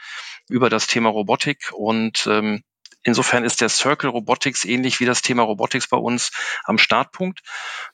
über 0.48 0.70
das 0.70 0.88
Thema 0.88 1.10
Robotik 1.10 1.72
und 1.74 2.28
ähm, 2.28 2.64
Insofern 3.04 3.44
ist 3.44 3.62
der 3.62 3.70
Circle 3.70 4.10
Robotics 4.10 4.64
ähnlich 4.64 5.00
wie 5.00 5.06
das 5.06 5.22
Thema 5.22 5.44
Robotics 5.44 5.88
bei 5.88 5.98
uns 5.98 6.32
am 6.64 6.78
Startpunkt. 6.78 7.42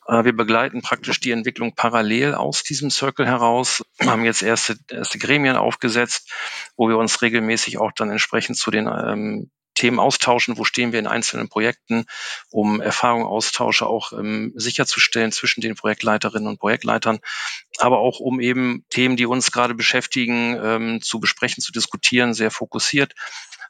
Äh, 0.08 0.26
wir 0.26 0.36
begleiten 0.36 0.82
praktisch 0.82 1.20
die 1.20 1.32
Entwicklung 1.32 1.76
parallel 1.76 2.36
aus 2.36 2.64
diesem 2.64 2.90
Circle 2.90 3.26
heraus, 3.26 3.84
wir 4.00 4.12
haben 4.12 4.26
jetzt 4.26 4.44
erste, 4.44 4.78
erste 4.90 5.18
Gremien 5.18 5.56
aufgesetzt, 5.56 6.32
wo 6.76 6.90
wir 6.90 6.98
uns 6.98 7.22
regelmäßig 7.22 7.78
auch 7.78 7.92
dann 7.94 8.12
entsprechend 8.12 8.58
zu 8.58 8.70
den 8.70 8.88
ähm, 8.88 9.50
Themen 9.76 10.00
austauschen, 10.00 10.58
wo 10.58 10.64
stehen 10.64 10.92
wir 10.92 11.00
in 11.00 11.08
einzelnen 11.08 11.50
Projekten, 11.50 12.06
um 12.50 12.82
Erfahrungsaustausche 12.82 13.86
auch 13.86 14.12
ähm, 14.12 14.52
sicherzustellen 14.56 15.32
zwischen 15.32 15.62
den 15.62 15.76
Projektleiterinnen 15.76 16.48
und 16.48 16.60
Projektleitern, 16.60 17.20
aber 17.78 18.00
auch 18.00 18.20
um 18.20 18.40
eben 18.40 18.86
Themen, 18.90 19.18
die 19.18 19.28
uns 19.28 19.52
gerade 19.52 19.76
beschäftigen, 19.76 20.60
ähm, 20.62 21.02
zu 21.02 21.20
besprechen, 21.20 21.62
zu 21.62 21.72
diskutieren, 21.72 22.34
sehr 22.34 22.50
fokussiert 22.50 23.14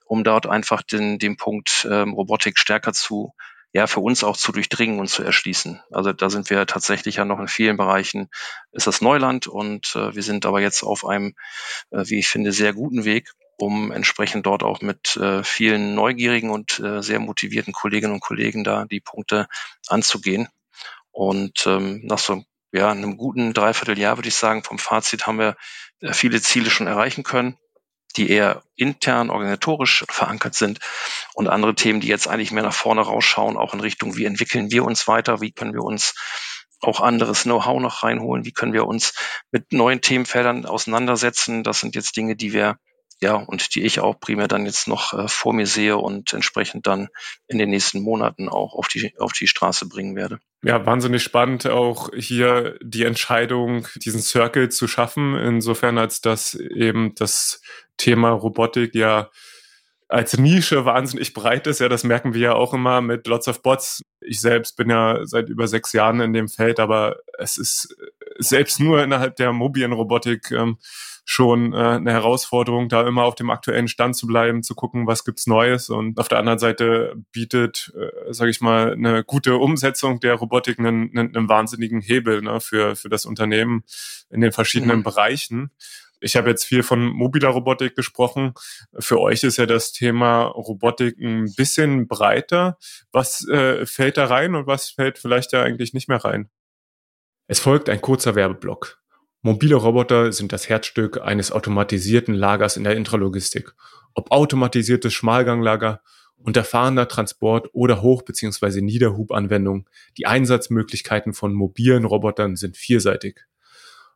um 0.07 0.23
dort 0.23 0.47
einfach 0.47 0.81
den, 0.81 1.19
den 1.19 1.37
Punkt 1.37 1.87
ähm, 1.89 2.13
Robotik 2.13 2.57
stärker 2.57 2.93
zu, 2.93 3.33
ja, 3.73 3.85
für 3.85 3.99
uns 3.99 4.23
auch 4.23 4.37
zu 4.37 4.51
durchdringen 4.51 4.99
und 4.99 5.09
zu 5.09 5.23
erschließen. 5.23 5.81
Also 5.91 6.13
da 6.13 6.29
sind 6.29 6.49
wir 6.49 6.65
tatsächlich 6.65 7.17
ja 7.17 7.25
noch 7.25 7.39
in 7.39 7.47
vielen 7.47 7.77
Bereichen, 7.77 8.29
ist 8.71 8.87
das 8.87 9.01
Neuland 9.01 9.47
und 9.47 9.93
äh, 9.95 10.15
wir 10.15 10.23
sind 10.23 10.45
aber 10.45 10.61
jetzt 10.61 10.83
auf 10.83 11.05
einem, 11.05 11.35
äh, 11.91 12.03
wie 12.05 12.19
ich 12.19 12.27
finde, 12.27 12.53
sehr 12.53 12.73
guten 12.73 13.03
Weg, 13.03 13.31
um 13.57 13.91
entsprechend 13.91 14.45
dort 14.45 14.63
auch 14.63 14.81
mit 14.81 15.17
äh, 15.17 15.43
vielen 15.43 15.95
neugierigen 15.95 16.49
und 16.49 16.79
äh, 16.79 17.01
sehr 17.01 17.19
motivierten 17.19 17.73
Kolleginnen 17.73 18.13
und 18.13 18.21
Kollegen 18.21 18.63
da 18.63 18.85
die 18.85 19.01
Punkte 19.01 19.47
anzugehen. 19.87 20.47
Und 21.11 21.65
ähm, 21.67 22.01
nach 22.05 22.19
so 22.19 22.43
ja, 22.71 22.91
einem 22.91 23.17
guten 23.17 23.53
Dreivierteljahr 23.53 24.17
würde 24.17 24.29
ich 24.29 24.35
sagen, 24.35 24.63
vom 24.63 24.77
Fazit 24.77 25.27
haben 25.27 25.39
wir 25.39 25.57
äh, 26.01 26.13
viele 26.13 26.41
Ziele 26.41 26.69
schon 26.69 26.87
erreichen 26.87 27.23
können 27.23 27.57
die 28.17 28.29
eher 28.29 28.63
intern 28.75 29.29
organisatorisch 29.29 30.05
verankert 30.09 30.55
sind 30.55 30.79
und 31.33 31.47
andere 31.47 31.75
Themen, 31.75 32.01
die 32.01 32.07
jetzt 32.07 32.27
eigentlich 32.27 32.51
mehr 32.51 32.63
nach 32.63 32.73
vorne 32.73 33.01
rausschauen, 33.01 33.57
auch 33.57 33.73
in 33.73 33.79
Richtung, 33.79 34.17
wie 34.17 34.25
entwickeln 34.25 34.71
wir 34.71 34.83
uns 34.83 35.07
weiter, 35.07 35.41
wie 35.41 35.51
können 35.51 35.73
wir 35.73 35.83
uns 35.83 36.13
auch 36.81 37.01
anderes 37.01 37.43
Know-how 37.43 37.79
noch 37.79 38.03
reinholen, 38.03 38.45
wie 38.45 38.51
können 38.51 38.73
wir 38.73 38.85
uns 38.85 39.13
mit 39.51 39.71
neuen 39.71 40.01
Themenfeldern 40.01 40.65
auseinandersetzen. 40.65 41.63
Das 41.63 41.79
sind 41.79 41.95
jetzt 41.95 42.15
Dinge, 42.15 42.35
die 42.35 42.53
wir 42.53 42.77
ja, 43.19 43.35
und 43.35 43.73
die 43.75 43.83
ich 43.83 43.99
auch 43.99 44.19
primär 44.19 44.47
dann 44.47 44.65
jetzt 44.65 44.87
noch 44.87 45.13
äh, 45.13 45.27
vor 45.27 45.53
mir 45.53 45.65
sehe 45.65 45.97
und 45.97 46.33
entsprechend 46.33 46.85
dann 46.85 47.07
in 47.47 47.57
den 47.57 47.69
nächsten 47.69 48.01
Monaten 48.01 48.47
auch 48.47 48.73
auf 48.73 48.87
die, 48.87 49.13
auf 49.17 49.33
die 49.33 49.47
Straße 49.47 49.89
bringen 49.89 50.15
werde. 50.15 50.39
Ja, 50.63 50.85
wahnsinnig 50.85 51.23
spannend 51.23 51.65
auch 51.67 52.09
hier 52.15 52.77
die 52.81 53.05
Entscheidung, 53.05 53.87
diesen 53.95 54.21
Circle 54.21 54.69
zu 54.69 54.87
schaffen, 54.87 55.35
insofern 55.35 55.97
als 55.97 56.21
dass 56.21 56.53
eben 56.53 57.15
das 57.15 57.61
Thema 57.97 58.29
Robotik 58.29 58.93
ja 58.93 59.29
als 60.09 60.37
Nische 60.37 60.85
wahnsinnig 60.85 61.33
breit 61.33 61.67
ist. 61.67 61.79
Ja, 61.79 61.89
das 61.89 62.03
merken 62.03 62.33
wir 62.33 62.41
ja 62.41 62.53
auch 62.53 62.73
immer 62.73 63.01
mit 63.01 63.27
Lots 63.27 63.47
of 63.47 63.61
Bots. 63.61 64.03
Ich 64.21 64.39
selbst 64.39 64.77
bin 64.77 64.89
ja 64.89 65.19
seit 65.25 65.49
über 65.49 65.67
sechs 65.67 65.91
Jahren 65.91 66.21
in 66.21 66.33
dem 66.33 66.47
Feld, 66.47 66.79
aber 66.79 67.17
es 67.37 67.57
ist 67.57 67.95
selbst 68.37 68.79
nur 68.79 69.03
innerhalb 69.03 69.35
der 69.35 69.51
mobilen 69.51 69.91
Robotik 69.91 70.51
ähm, 70.51 70.77
schon 71.29 71.73
äh, 71.73 71.75
eine 71.75 72.11
Herausforderung, 72.13 72.87
da 72.87 73.05
immer 73.05 73.23
auf 73.23 73.35
dem 73.35 73.49
aktuellen 73.49 73.89
Stand 73.89 74.15
zu 74.15 74.27
bleiben, 74.27 74.63
zu 74.63 74.75
gucken, 74.75 75.07
was 75.07 75.25
gibt's 75.25 75.45
Neues. 75.45 75.89
Und 75.89 76.17
auf 76.17 76.29
der 76.29 76.39
anderen 76.39 76.57
Seite 76.57 77.15
bietet, 77.33 77.93
äh, 77.97 78.33
sage 78.33 78.49
ich 78.49 78.61
mal, 78.61 78.93
eine 78.93 79.25
gute 79.25 79.57
Umsetzung 79.57 80.21
der 80.21 80.35
Robotik 80.35 80.79
einen, 80.79 81.11
einen, 81.15 81.35
einen 81.35 81.49
wahnsinnigen 81.49 81.99
Hebel 81.99 82.41
ne, 82.41 82.61
für, 82.61 82.95
für 82.95 83.09
das 83.09 83.25
Unternehmen 83.25 83.83
in 84.29 84.39
den 84.39 84.53
verschiedenen 84.53 84.99
mhm. 84.99 85.03
Bereichen. 85.03 85.71
Ich 86.21 86.37
habe 86.37 86.49
jetzt 86.49 86.63
viel 86.63 86.81
von 86.81 87.05
mobiler 87.05 87.49
Robotik 87.49 87.93
gesprochen. 87.93 88.53
Für 88.97 89.19
euch 89.19 89.43
ist 89.43 89.57
ja 89.57 89.65
das 89.65 89.91
Thema 89.91 90.43
Robotik 90.43 91.19
ein 91.19 91.53
bisschen 91.55 92.07
breiter. 92.07 92.77
Was 93.11 93.45
äh, 93.49 93.85
fällt 93.85 94.15
da 94.15 94.27
rein 94.27 94.55
und 94.55 94.65
was 94.65 94.91
fällt 94.91 95.19
vielleicht 95.19 95.51
da 95.51 95.61
eigentlich 95.61 95.93
nicht 95.93 96.07
mehr 96.07 96.23
rein? 96.23 96.49
Es 97.47 97.59
folgt 97.59 97.89
ein 97.89 97.99
kurzer 97.99 98.33
Werbeblock. 98.33 99.01
Mobile 99.41 99.75
Roboter 99.75 100.31
sind 100.31 100.51
das 100.51 100.67
Herzstück 100.67 101.21
eines 101.21 101.51
automatisierten 101.51 102.33
Lagers 102.33 102.75
in 102.75 102.83
der 102.83 102.95
Intralogistik. 102.95 103.73
Ob 104.15 104.31
automatisiertes 104.31 105.13
Schmalganglager, 105.13 106.01
unterfahrener 106.37 107.07
Transport 107.07 107.69
oder 107.73 108.01
Hoch- 108.01 108.23
bzw. 108.23 108.81
Niederhubanwendung, 108.81 109.87
die 110.17 110.25
Einsatzmöglichkeiten 110.25 111.33
von 111.33 111.53
mobilen 111.53 112.05
Robotern 112.05 112.55
sind 112.55 112.77
vielseitig. 112.77 113.41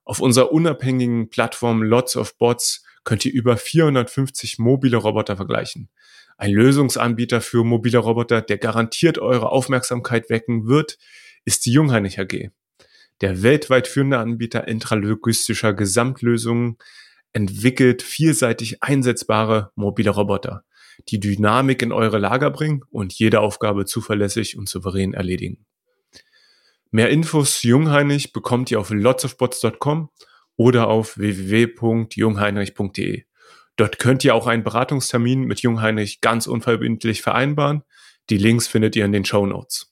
Auf 0.04 0.20
unserer 0.20 0.52
unabhängigen 0.52 1.30
Plattform 1.30 1.84
Lots 1.84 2.18
of 2.18 2.38
Bots 2.38 2.84
könnt 3.04 3.24
ihr 3.26 3.34
über 3.34 3.58
450 3.58 4.60
mobile 4.60 4.98
Roboter 4.98 5.36
vergleichen. 5.36 5.90
Ein 6.38 6.52
Lösungsanbieter 6.52 7.42
für 7.42 7.64
mobile 7.64 8.00
Roboter, 8.00 8.42
der 8.42 8.58
garantiert 8.58 9.20
eure 9.20 9.52
Aufmerksamkeit 9.52 10.30
wecken 10.30 10.68
wird, 10.68 10.98
ist 11.46 11.66
die 11.66 11.72
Jungheinrich 11.72 12.20
AG. 12.20 12.50
Der 13.22 13.44
weltweit 13.44 13.88
führende 13.88 14.18
Anbieter 14.18 14.68
intralogistischer 14.68 15.74
Gesamtlösungen 15.74 16.78
entwickelt 17.34 18.02
vielseitig 18.02 18.84
einsetzbare 18.84 19.72
mobile 19.76 20.10
Roboter, 20.10 20.66
die 21.08 21.20
Dynamik 21.20 21.84
in 21.84 21.92
eure 21.92 22.18
Lager 22.18 22.50
bringen 22.50 22.82
und 22.90 23.14
jede 23.14 23.40
Aufgabe 23.40 23.86
zuverlässig 23.86 24.58
und 24.58 24.68
souverän 24.68 25.14
erledigen. 25.14 25.66
Mehr 26.90 27.10
Infos 27.10 27.62
Jungheinrich 27.64 28.34
bekommt 28.34 28.72
ihr 28.72 28.80
auf 28.80 28.90
lotsofbots.com 28.90 30.10
oder 30.58 30.88
auf 30.88 31.18
www.jungheinrich.de. 31.18 33.24
Dort 33.78 34.00
könnt 34.00 34.26
ihr 34.26 34.36
auch 34.36 34.48
einen 34.48 34.64
Beratungstermin 34.64 35.44
mit 35.44 35.62
Jungheinrich 35.62 36.22
ganz 36.22 36.48
unverbindlich 36.48 37.22
vereinbaren. 37.22 37.84
Die 38.30 38.38
Links 38.38 38.68
findet 38.68 38.96
ihr 38.96 39.06
in 39.06 39.14
den 39.14 39.26
Show 39.26 39.46
Notes. 39.46 39.91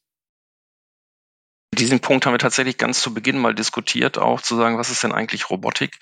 Diesen 1.80 2.00
Punkt 2.00 2.26
haben 2.26 2.34
wir 2.34 2.40
tatsächlich 2.40 2.78
ganz 2.78 3.02
zu 3.02 3.14
Beginn 3.14 3.38
mal 3.38 3.56
diskutiert, 3.56 4.18
auch 4.18 4.42
zu 4.42 4.56
sagen, 4.56 4.78
was 4.78 4.90
ist 4.90 5.04
denn 5.04 5.12
eigentlich 5.12 5.50
Robotik 5.50 5.98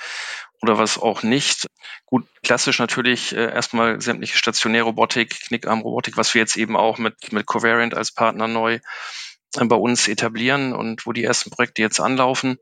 oder 0.61 0.77
was 0.77 0.97
auch 0.97 1.23
nicht. 1.23 1.67
Gut, 2.05 2.25
klassisch 2.43 2.79
natürlich 2.79 3.35
äh, 3.35 3.51
erstmal 3.53 4.01
sämtliche 4.01 4.37
stationäre 4.37 4.85
Robotik, 4.85 5.39
Knickarm-Robotik, 5.47 6.17
was 6.17 6.33
wir 6.33 6.41
jetzt 6.41 6.57
eben 6.57 6.75
auch 6.75 6.97
mit, 6.97 7.31
mit 7.31 7.45
Covariant 7.45 7.93
als 7.93 8.11
Partner 8.11 8.47
neu 8.47 8.79
bei 9.55 9.75
uns 9.75 10.07
etablieren 10.07 10.73
und 10.73 11.05
wo 11.05 11.13
die 11.13 11.23
ersten 11.23 11.49
Projekte 11.49 11.81
jetzt 11.81 11.99
anlaufen. 11.99 12.57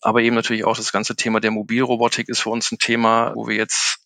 Aber 0.00 0.20
eben 0.20 0.36
natürlich 0.36 0.64
auch 0.64 0.76
das 0.76 0.92
ganze 0.92 1.16
Thema 1.16 1.40
der 1.40 1.50
Mobilrobotik 1.50 2.28
ist 2.28 2.40
für 2.40 2.50
uns 2.50 2.70
ein 2.70 2.78
Thema, 2.78 3.32
wo 3.34 3.48
wir 3.48 3.56
jetzt 3.56 4.03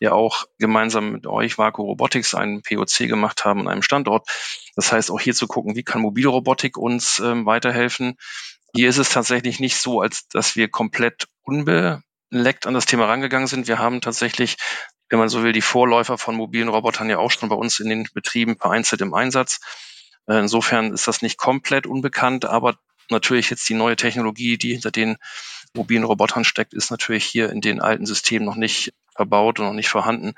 ja 0.00 0.12
auch 0.12 0.44
gemeinsam 0.58 1.12
mit 1.12 1.26
euch, 1.26 1.58
Vaku 1.58 1.82
Robotics, 1.82 2.34
einen 2.34 2.62
POC 2.62 3.08
gemacht 3.08 3.44
haben 3.44 3.60
an 3.60 3.68
einem 3.68 3.82
Standort. 3.82 4.28
Das 4.76 4.92
heißt, 4.92 5.10
auch 5.10 5.20
hier 5.20 5.34
zu 5.34 5.46
gucken, 5.46 5.76
wie 5.76 5.82
kann 5.82 6.02
Mobilrobotik 6.02 6.76
uns 6.76 7.20
ähm, 7.20 7.46
weiterhelfen. 7.46 8.16
Hier 8.74 8.88
ist 8.88 8.98
es 8.98 9.10
tatsächlich 9.10 9.60
nicht 9.60 9.76
so, 9.76 10.00
als 10.00 10.28
dass 10.28 10.56
wir 10.56 10.68
komplett 10.68 11.28
unbeleckt 11.42 12.66
an 12.66 12.74
das 12.74 12.86
Thema 12.86 13.06
rangegangen 13.06 13.46
sind. 13.46 13.68
Wir 13.68 13.78
haben 13.78 14.00
tatsächlich 14.00 14.56
wenn 15.08 15.18
man 15.18 15.28
so 15.28 15.42
will, 15.42 15.52
die 15.52 15.60
Vorläufer 15.60 16.18
von 16.18 16.34
mobilen 16.34 16.68
Robotern 16.68 17.10
ja 17.10 17.18
auch 17.18 17.30
schon 17.30 17.48
bei 17.48 17.54
uns 17.54 17.78
in 17.78 17.88
den 17.88 18.08
Betrieben 18.14 18.56
vereinzelt 18.56 19.00
im 19.00 19.14
Einsatz. 19.14 19.60
Äh, 20.26 20.38
insofern 20.38 20.92
ist 20.92 21.06
das 21.06 21.22
nicht 21.22 21.38
komplett 21.38 21.86
unbekannt, 21.86 22.44
aber 22.44 22.76
natürlich 23.10 23.50
jetzt 23.50 23.68
die 23.68 23.74
neue 23.74 23.96
Technologie, 23.96 24.56
die 24.56 24.72
hinter 24.72 24.90
den 24.90 25.16
mobilen 25.74 26.04
Robotern 26.04 26.44
steckt, 26.44 26.74
ist 26.74 26.90
natürlich 26.90 27.24
hier 27.24 27.50
in 27.50 27.60
den 27.60 27.80
alten 27.80 28.06
Systemen 28.06 28.46
noch 28.46 28.56
nicht 28.56 28.94
verbaut 29.14 29.60
und 29.60 29.66
noch 29.66 29.72
nicht 29.72 29.88
vorhanden. 29.88 30.34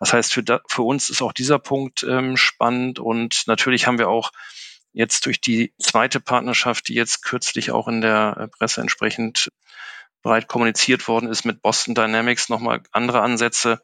Das 0.00 0.12
heißt, 0.12 0.32
für, 0.32 0.42
da, 0.42 0.60
für 0.68 0.82
uns 0.82 1.10
ist 1.10 1.22
auch 1.22 1.32
dieser 1.32 1.58
Punkt 1.58 2.02
ähm, 2.02 2.36
spannend 2.36 2.98
und 2.98 3.44
natürlich 3.46 3.86
haben 3.86 3.98
wir 3.98 4.08
auch 4.08 4.32
jetzt 4.92 5.26
durch 5.26 5.40
die 5.40 5.72
zweite 5.78 6.20
Partnerschaft, 6.20 6.88
die 6.88 6.94
jetzt 6.94 7.22
kürzlich 7.22 7.70
auch 7.70 7.88
in 7.88 8.00
der 8.00 8.36
äh, 8.38 8.48
Presse 8.48 8.80
entsprechend 8.80 9.50
breit 10.22 10.48
kommuniziert 10.48 11.06
worden 11.06 11.28
ist 11.28 11.44
mit 11.44 11.62
Boston 11.62 11.94
Dynamics, 11.94 12.48
nochmal 12.48 12.82
andere 12.90 13.20
Ansätze, 13.20 13.80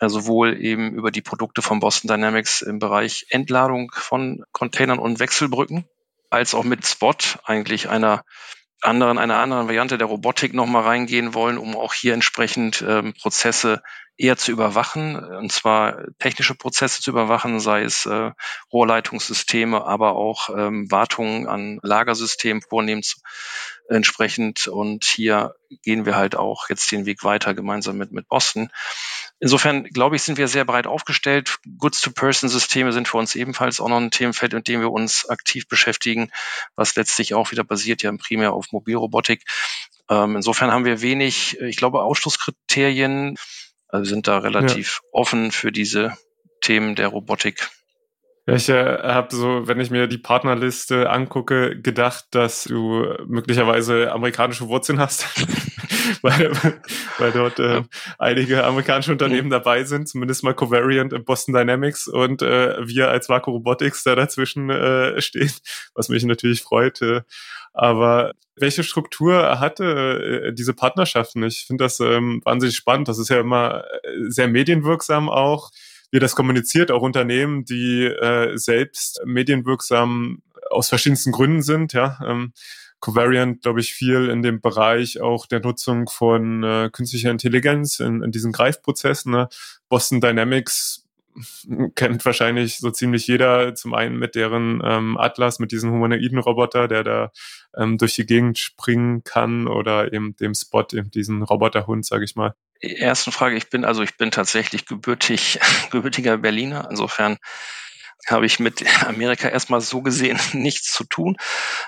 äh, 0.00 0.08
sowohl 0.08 0.60
eben 0.60 0.92
über 0.94 1.10
die 1.10 1.22
Produkte 1.22 1.62
von 1.62 1.80
Boston 1.80 2.08
Dynamics 2.08 2.62
im 2.62 2.78
Bereich 2.78 3.26
Entladung 3.30 3.92
von 3.94 4.44
Containern 4.52 4.98
und 4.98 5.20
Wechselbrücken, 5.20 5.84
als 6.30 6.54
auch 6.54 6.64
mit 6.64 6.86
Spot 6.86 7.14
eigentlich 7.44 7.88
einer 7.88 8.24
anderen, 8.82 9.18
einer 9.18 9.38
anderen 9.38 9.66
Variante 9.66 9.98
der 9.98 10.06
Robotik 10.06 10.54
nochmal 10.54 10.82
reingehen 10.82 11.34
wollen, 11.34 11.58
um 11.58 11.76
auch 11.76 11.92
hier 11.92 12.14
entsprechend 12.14 12.84
ähm, 12.86 13.14
Prozesse 13.20 13.82
eher 14.20 14.36
zu 14.36 14.52
überwachen, 14.52 15.16
und 15.16 15.50
zwar 15.50 16.04
technische 16.18 16.54
Prozesse 16.54 17.00
zu 17.00 17.10
überwachen, 17.10 17.58
sei 17.58 17.82
es 17.82 18.04
äh, 18.04 18.32
Rohrleitungssysteme, 18.70 19.84
aber 19.84 20.14
auch 20.14 20.50
ähm, 20.50 20.90
Wartungen 20.90 21.46
an 21.48 21.80
Lagersystemen 21.82 22.62
vornehmen 22.62 23.02
entsprechend. 23.88 24.68
Und 24.68 25.04
hier 25.04 25.54
gehen 25.82 26.04
wir 26.04 26.16
halt 26.16 26.36
auch 26.36 26.68
jetzt 26.68 26.92
den 26.92 27.06
Weg 27.06 27.24
weiter 27.24 27.54
gemeinsam 27.54 27.96
mit, 27.96 28.12
mit 28.12 28.28
Boston. 28.28 28.68
Insofern, 29.40 29.84
glaube 29.84 30.16
ich, 30.16 30.22
sind 30.22 30.36
wir 30.36 30.48
sehr 30.48 30.66
breit 30.66 30.86
aufgestellt. 30.86 31.58
Goods-to-Person-Systeme 31.78 32.92
sind 32.92 33.08
für 33.08 33.16
uns 33.16 33.34
ebenfalls 33.34 33.80
auch 33.80 33.88
noch 33.88 33.96
ein 33.96 34.10
Themenfeld, 34.10 34.52
in 34.52 34.62
dem 34.62 34.80
wir 34.80 34.92
uns 34.92 35.28
aktiv 35.30 35.66
beschäftigen, 35.66 36.30
was 36.76 36.94
letztlich 36.94 37.32
auch 37.32 37.50
wieder 37.52 37.64
basiert 37.64 38.02
ja 38.02 38.12
primär 38.18 38.52
auf 38.52 38.70
Mobilrobotik. 38.70 39.44
Ähm, 40.10 40.36
insofern 40.36 40.72
haben 40.72 40.84
wir 40.84 41.00
wenig, 41.00 41.58
ich 41.60 41.76
glaube, 41.76 42.02
Ausschlusskriterien, 42.02 43.36
also 43.90 44.08
sind 44.08 44.28
da 44.28 44.38
relativ 44.38 45.00
ja. 45.02 45.08
offen 45.12 45.50
für 45.50 45.72
diese 45.72 46.16
Themen 46.60 46.94
der 46.94 47.08
Robotik. 47.08 47.68
Ja, 48.46 48.54
ich 48.54 48.68
äh, 48.68 48.98
habe 49.02 49.34
so, 49.34 49.68
wenn 49.68 49.80
ich 49.80 49.90
mir 49.90 50.06
die 50.06 50.18
Partnerliste 50.18 51.10
angucke, 51.10 51.80
gedacht, 51.80 52.26
dass 52.30 52.64
du 52.64 53.04
möglicherweise 53.26 54.12
amerikanische 54.12 54.68
Wurzeln 54.68 54.98
hast, 54.98 55.26
weil, 56.22 56.52
weil 57.18 57.32
dort 57.32 57.58
äh, 57.58 57.82
einige 58.18 58.64
amerikanische 58.64 59.12
Unternehmen 59.12 59.50
dabei 59.50 59.84
sind, 59.84 60.08
zumindest 60.08 60.42
mal 60.44 60.54
Covariant 60.54 61.12
und 61.12 61.24
Boston 61.24 61.54
Dynamics 61.54 62.08
und 62.08 62.42
äh, 62.42 62.86
wir 62.86 63.08
als 63.08 63.28
Vaco 63.28 63.50
Robotics 63.50 64.02
da 64.04 64.14
dazwischen 64.14 64.70
äh, 64.70 65.20
stehen, 65.20 65.52
was 65.94 66.08
mich 66.08 66.24
natürlich 66.24 66.62
freut. 66.62 67.02
Äh, 67.02 67.22
aber 67.72 68.32
welche 68.56 68.82
Struktur 68.82 69.60
hatte 69.60 70.48
äh, 70.48 70.52
diese 70.52 70.74
Partnerschaften? 70.74 71.42
Ich 71.44 71.64
finde 71.66 71.84
das 71.84 72.00
ähm, 72.00 72.40
wahnsinnig 72.44 72.76
spannend. 72.76 73.08
Das 73.08 73.18
ist 73.18 73.30
ja 73.30 73.40
immer 73.40 73.84
äh, 74.02 74.28
sehr 74.28 74.48
medienwirksam 74.48 75.28
auch 75.28 75.70
wie 76.12 76.18
das 76.18 76.34
kommuniziert, 76.34 76.90
auch 76.90 77.02
Unternehmen, 77.02 77.64
die 77.64 78.04
äh, 78.04 78.56
selbst 78.56 79.20
medienwirksam 79.24 80.42
aus 80.70 80.88
verschiedensten 80.88 81.32
Gründen 81.32 81.62
sind, 81.62 81.92
ja. 81.92 82.18
Ähm, 82.26 82.52
Covariant, 83.00 83.62
glaube 83.62 83.80
ich, 83.80 83.92
viel 83.92 84.28
in 84.28 84.42
dem 84.42 84.60
Bereich 84.60 85.20
auch 85.20 85.46
der 85.46 85.60
Nutzung 85.60 86.08
von 86.08 86.62
äh, 86.62 86.90
künstlicher 86.92 87.30
Intelligenz 87.30 88.00
in, 88.00 88.22
in 88.22 88.30
diesen 88.30 88.52
Greifprozessen. 88.52 89.32
Ne? 89.32 89.48
Boston 89.88 90.20
Dynamics 90.20 91.06
kennt 91.94 92.24
wahrscheinlich 92.24 92.78
so 92.78 92.90
ziemlich 92.90 93.26
jeder, 93.26 93.74
zum 93.74 93.94
einen 93.94 94.18
mit 94.18 94.34
deren 94.34 94.82
ähm, 94.84 95.16
Atlas, 95.16 95.58
mit 95.58 95.72
diesem 95.72 95.90
humanoiden 95.90 96.38
Roboter, 96.38 96.88
der 96.88 97.04
da 97.04 97.32
ähm, 97.76 97.98
durch 97.98 98.14
die 98.14 98.26
Gegend 98.26 98.58
springen 98.58 99.24
kann 99.24 99.66
oder 99.66 100.12
eben 100.12 100.36
dem 100.36 100.54
Spot, 100.54 100.86
eben 100.92 101.10
diesen 101.10 101.42
Roboterhund, 101.42 102.04
sage 102.04 102.24
ich 102.24 102.36
mal 102.36 102.54
ersten 102.82 103.32
Frage, 103.32 103.56
ich 103.56 103.68
bin 103.68 103.84
also 103.84 104.02
ich 104.02 104.16
bin 104.16 104.30
tatsächlich 104.30 104.86
gebürtig, 104.86 105.58
gebürtiger 105.90 106.38
Berliner. 106.38 106.88
Insofern 106.90 107.36
habe 108.26 108.46
ich 108.46 108.60
mit 108.60 108.84
Amerika 109.06 109.48
erstmal 109.48 109.80
so 109.80 110.02
gesehen 110.02 110.38
nichts 110.52 110.92
zu 110.92 111.04
tun, 111.04 111.36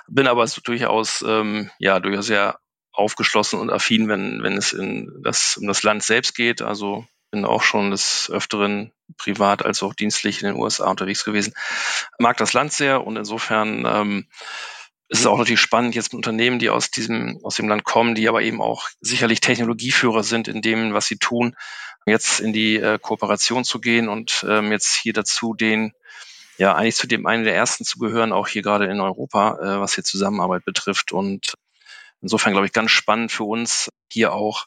bin 0.09 0.27
aber 0.27 0.47
so 0.47 0.61
durchaus 0.63 1.23
ähm, 1.27 1.71
ja 1.79 2.01
durchaus 2.01 2.27
sehr 2.27 2.59
aufgeschlossen 2.93 3.59
und 3.59 3.71
affin, 3.71 4.09
wenn 4.09 4.43
wenn 4.43 4.57
es 4.57 4.73
in 4.73 5.11
das 5.23 5.57
um 5.57 5.67
das 5.67 5.83
Land 5.83 6.03
selbst 6.03 6.35
geht. 6.35 6.63
Also 6.63 7.07
bin 7.31 7.45
auch 7.47 7.63
schon 7.63 7.91
des 7.91 8.31
Öfteren 8.31 8.93
privat 9.17 9.65
als 9.65 9.83
auch 9.83 9.95
dienstlich 9.95 10.43
in 10.43 10.49
den 10.49 10.57
USA 10.57 10.91
unterwegs 10.91 11.25
gewesen. 11.25 11.55
Mag 12.19 12.37
das 12.37 12.53
Land 12.53 12.73
sehr 12.73 13.07
und 13.07 13.17
insofern 13.17 13.87
ähm, 13.87 14.29
es 15.09 15.21
ist 15.21 15.27
auch 15.27 15.37
natürlich 15.37 15.61
spannend 15.61 15.95
jetzt 15.95 16.13
mit 16.13 16.19
Unternehmen, 16.19 16.59
die 16.59 16.71
aus 16.71 16.91
diesem, 16.91 17.39
aus 17.43 17.57
dem 17.57 17.69
Land 17.69 17.85
kommen, 17.85 18.15
die 18.15 18.29
aber 18.29 18.43
eben 18.43 18.63
auch 18.63 18.89
sicherlich 19.01 19.41
Technologieführer 19.41 20.23
sind 20.23 20.49
in 20.49 20.63
dem, 20.63 20.95
was 20.95 21.07
sie 21.07 21.19
tun, 21.19 21.55
jetzt 22.07 22.41
in 22.41 22.55
die 22.55 22.77
äh, 22.77 22.99
Kooperation 22.99 23.65
zu 23.65 23.79
gehen 23.79 24.09
und 24.09 24.45
ähm, 24.49 24.73
jetzt 24.73 24.95
hier 24.95 25.13
dazu 25.13 25.53
den, 25.53 25.93
ja, 26.63 26.77
eigentlich 26.77 26.95
zu 26.95 27.09
dem 27.09 27.27
einen 27.27 27.43
der 27.43 27.57
ersten 27.57 27.85
zu 27.85 27.99
gehören, 27.99 28.33
auch 28.33 28.47
hier 28.47 28.63
gerade 28.63 28.85
in 28.85 29.01
Europa, 29.01 29.59
äh, 29.61 29.81
was 29.81 29.97
hier 29.97 30.05
Zusammenarbeit 30.05 30.65
betrifft. 30.65 31.11
Und 31.11 31.55
insofern, 32.21 32.53
glaube 32.53 32.67
ich, 32.67 32.73
ganz 32.73 32.93
spannend 32.93 33.33
für 33.33 33.43
uns, 33.43 33.91
hier 34.09 34.33
auch 34.33 34.67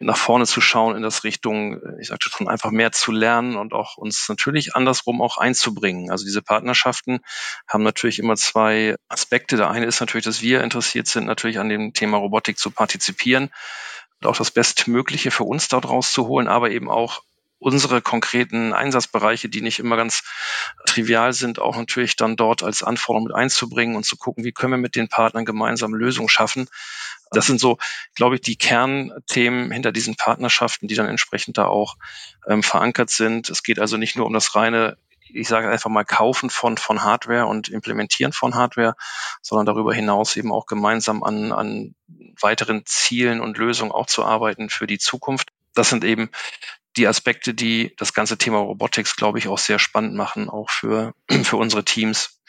nach 0.00 0.16
vorne 0.16 0.46
zu 0.46 0.62
schauen 0.62 0.96
in 0.96 1.02
das 1.02 1.24
Richtung, 1.24 1.74
äh, 1.74 2.00
ich 2.00 2.08
sagte 2.08 2.30
schon, 2.30 2.48
einfach 2.48 2.70
mehr 2.70 2.90
zu 2.90 3.12
lernen 3.12 3.56
und 3.56 3.74
auch 3.74 3.98
uns 3.98 4.30
natürlich 4.30 4.76
andersrum 4.76 5.20
auch 5.20 5.36
einzubringen. 5.36 6.10
Also 6.10 6.24
diese 6.24 6.40
Partnerschaften 6.40 7.20
haben 7.68 7.84
natürlich 7.84 8.18
immer 8.18 8.36
zwei 8.36 8.96
Aspekte. 9.10 9.58
Der 9.58 9.68
eine 9.68 9.84
ist 9.84 10.00
natürlich, 10.00 10.24
dass 10.24 10.40
wir 10.40 10.62
interessiert 10.62 11.06
sind, 11.06 11.26
natürlich 11.26 11.58
an 11.58 11.68
dem 11.68 11.92
Thema 11.92 12.16
Robotik 12.16 12.58
zu 12.58 12.70
partizipieren 12.70 13.50
und 14.22 14.26
auch 14.26 14.38
das 14.38 14.50
Bestmögliche 14.50 15.30
für 15.30 15.44
uns 15.44 15.68
dort 15.68 15.86
rauszuholen, 15.86 16.48
aber 16.48 16.70
eben 16.70 16.88
auch 16.88 17.20
unsere 17.58 18.02
konkreten 18.02 18.72
Einsatzbereiche, 18.72 19.48
die 19.48 19.62
nicht 19.62 19.78
immer 19.78 19.96
ganz 19.96 20.22
trivial 20.84 21.32
sind, 21.32 21.58
auch 21.58 21.76
natürlich 21.76 22.16
dann 22.16 22.36
dort 22.36 22.62
als 22.62 22.82
Anforderung 22.82 23.24
mit 23.24 23.34
einzubringen 23.34 23.96
und 23.96 24.04
zu 24.04 24.16
gucken, 24.16 24.44
wie 24.44 24.52
können 24.52 24.72
wir 24.72 24.78
mit 24.78 24.94
den 24.94 25.08
Partnern 25.08 25.44
gemeinsam 25.44 25.94
Lösungen 25.94 26.28
schaffen, 26.28 26.68
das 27.30 27.46
sind 27.46 27.58
so, 27.60 27.78
glaube 28.14 28.36
ich, 28.36 28.40
die 28.40 28.56
Kernthemen 28.56 29.70
hinter 29.70 29.92
diesen 29.92 30.16
Partnerschaften, 30.16 30.86
die 30.86 30.94
dann 30.94 31.08
entsprechend 31.08 31.58
da 31.58 31.66
auch 31.66 31.96
ähm, 32.46 32.62
verankert 32.62 33.10
sind. 33.10 33.50
Es 33.50 33.62
geht 33.62 33.80
also 33.80 33.96
nicht 33.96 34.16
nur 34.16 34.26
um 34.26 34.32
das 34.32 34.54
reine 34.54 34.96
ich 35.28 35.48
sage 35.48 35.68
einfach 35.68 35.90
mal 35.90 36.04
Kaufen 36.04 36.50
von, 36.50 36.76
von 36.76 37.02
Hardware 37.02 37.46
und 37.46 37.68
Implementieren 37.68 38.32
von 38.32 38.54
Hardware, 38.54 38.94
sondern 39.42 39.66
darüber 39.66 39.92
hinaus 39.92 40.36
eben 40.36 40.52
auch 40.52 40.66
gemeinsam 40.66 41.24
an, 41.24 41.50
an 41.50 41.94
weiteren 42.40 42.86
Zielen 42.86 43.40
und 43.40 43.58
Lösungen 43.58 43.90
auch 43.90 44.06
zu 44.06 44.24
arbeiten 44.24 44.70
für 44.70 44.86
die 44.86 44.98
Zukunft. 44.98 45.50
Das 45.74 45.90
sind 45.90 46.04
eben 46.04 46.30
die 46.96 47.06
Aspekte, 47.06 47.54
die 47.54 47.94
das 47.96 48.14
ganze 48.14 48.38
Thema 48.38 48.58
Robotics, 48.58 49.16
glaube 49.16 49.38
ich, 49.38 49.48
auch 49.48 49.58
sehr 49.58 49.78
spannend 49.78 50.14
machen, 50.14 50.48
auch 50.48 50.70
für, 50.70 51.14
für 51.42 51.56
unsere 51.56 51.84
Teams, 51.84 52.40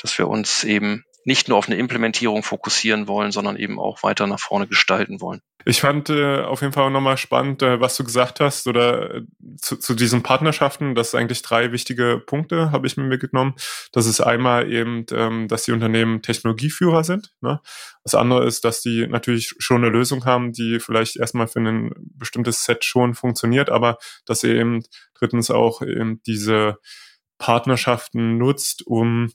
dass 0.00 0.16
wir 0.18 0.28
uns 0.28 0.64
eben 0.64 1.04
nicht 1.24 1.48
nur 1.48 1.58
auf 1.58 1.68
eine 1.68 1.76
Implementierung 1.76 2.42
fokussieren 2.42 3.08
wollen, 3.08 3.32
sondern 3.32 3.56
eben 3.56 3.78
auch 3.78 4.02
weiter 4.02 4.26
nach 4.26 4.40
vorne 4.40 4.66
gestalten 4.66 5.20
wollen. 5.20 5.40
Ich 5.64 5.80
fand 5.80 6.10
äh, 6.10 6.40
auf 6.40 6.60
jeden 6.60 6.72
Fall 6.72 6.90
nochmal 6.90 7.16
spannend, 7.16 7.62
äh, 7.62 7.80
was 7.80 7.96
du 7.96 8.02
gesagt 8.02 8.40
hast 8.40 8.66
oder 8.66 9.14
äh, 9.14 9.22
zu, 9.58 9.76
zu 9.76 9.94
diesen 9.94 10.22
Partnerschaften. 10.22 10.94
Das 10.94 11.12
sind 11.12 11.20
eigentlich 11.20 11.42
drei 11.42 11.70
wichtige 11.70 12.20
Punkte, 12.24 12.72
habe 12.72 12.86
ich 12.86 12.96
mir 12.96 13.04
mitgenommen. 13.04 13.54
Das 13.92 14.06
ist 14.06 14.20
einmal 14.20 14.72
eben, 14.72 15.06
ähm, 15.12 15.46
dass 15.46 15.64
die 15.64 15.72
Unternehmen 15.72 16.22
Technologieführer 16.22 17.04
sind. 17.04 17.32
Ne? 17.40 17.60
Das 18.02 18.16
andere 18.16 18.44
ist, 18.44 18.64
dass 18.64 18.80
die 18.80 19.06
natürlich 19.06 19.54
schon 19.58 19.84
eine 19.84 19.92
Lösung 19.92 20.24
haben, 20.24 20.52
die 20.52 20.80
vielleicht 20.80 21.16
erstmal 21.16 21.46
für 21.46 21.60
ein 21.60 21.92
bestimmtes 21.96 22.64
Set 22.64 22.84
schon 22.84 23.14
funktioniert, 23.14 23.70
aber 23.70 23.98
dass 24.26 24.40
sie 24.40 24.50
eben 24.50 24.82
drittens 25.14 25.50
auch 25.52 25.82
eben 25.82 26.20
diese 26.26 26.78
Partnerschaften 27.38 28.38
nutzt, 28.38 28.86
um 28.86 29.30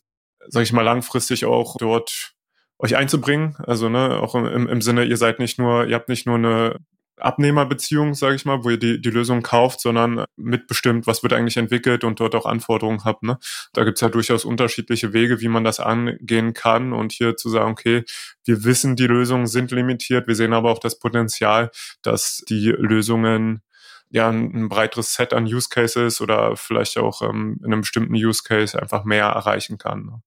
sage 0.50 0.64
ich 0.64 0.74
mal, 0.74 0.82
langfristig 0.82 1.46
auch 1.46 1.76
dort 1.78 2.34
euch 2.80 2.96
einzubringen. 2.96 3.56
Also 3.60 3.90
ne, 3.90 4.20
auch 4.22 4.36
im, 4.36 4.68
im 4.68 4.82
Sinne, 4.82 5.06
ihr 5.06 5.18
seid 5.18 5.40
nicht 5.40 5.58
nur, 5.58 5.86
ihr 5.86 5.96
habt 5.96 6.10
nicht 6.10 6.26
nur 6.26 6.36
eine 6.36 6.80
Abnehmerbeziehung, 7.20 8.14
sage 8.14 8.36
ich 8.36 8.46
mal, 8.46 8.64
wo 8.64 8.70
ihr 8.70 8.78
die, 8.78 9.02
die 9.02 9.10
Lösung 9.10 9.42
kauft, 9.42 9.82
sondern 9.82 10.26
mitbestimmt, 10.36 11.08
was 11.08 11.24
wird 11.24 11.34
eigentlich 11.34 11.58
entwickelt 11.58 12.04
und 12.04 12.20
dort 12.20 12.36
auch 12.36 12.46
Anforderungen 12.46 13.04
habt. 13.06 13.24
Ne? 13.24 13.40
Da 13.74 13.84
gibt's 13.84 14.02
ja 14.02 14.10
durchaus 14.10 14.46
unterschiedliche 14.46 15.14
Wege, 15.14 15.42
wie 15.42 15.48
man 15.48 15.64
das 15.64 15.80
angehen 15.80 16.54
kann 16.54 16.94
und 16.94 17.12
hier 17.12 17.36
zu 17.36 17.50
sagen, 17.50 17.72
okay, 17.72 18.04
wir 18.46 18.64
wissen, 18.64 18.96
die 18.96 19.08
Lösungen 19.08 19.48
sind 19.48 19.72
limitiert, 19.72 20.28
wir 20.28 20.36
sehen 20.36 20.54
aber 20.54 20.72
auch 20.72 20.80
das 20.80 21.00
Potenzial, 21.00 21.72
dass 22.04 22.44
die 22.48 22.70
Lösungen 22.70 23.64
ja 24.10 24.30
ein, 24.30 24.54
ein 24.54 24.70
breiteres 24.70 25.14
Set 25.14 25.34
an 25.34 25.46
Use 25.46 25.70
Cases 25.70 26.22
oder 26.22 26.56
vielleicht 26.56 26.98
auch 26.98 27.24
ähm, 27.24 27.60
in 27.60 27.74
einem 27.74 27.82
bestimmten 27.82 28.14
Use 28.14 28.44
Case 28.44 28.80
einfach 28.80 29.04
mehr 29.04 29.26
erreichen 29.26 29.78
kann. 29.78 30.06
Ne? 30.06 30.22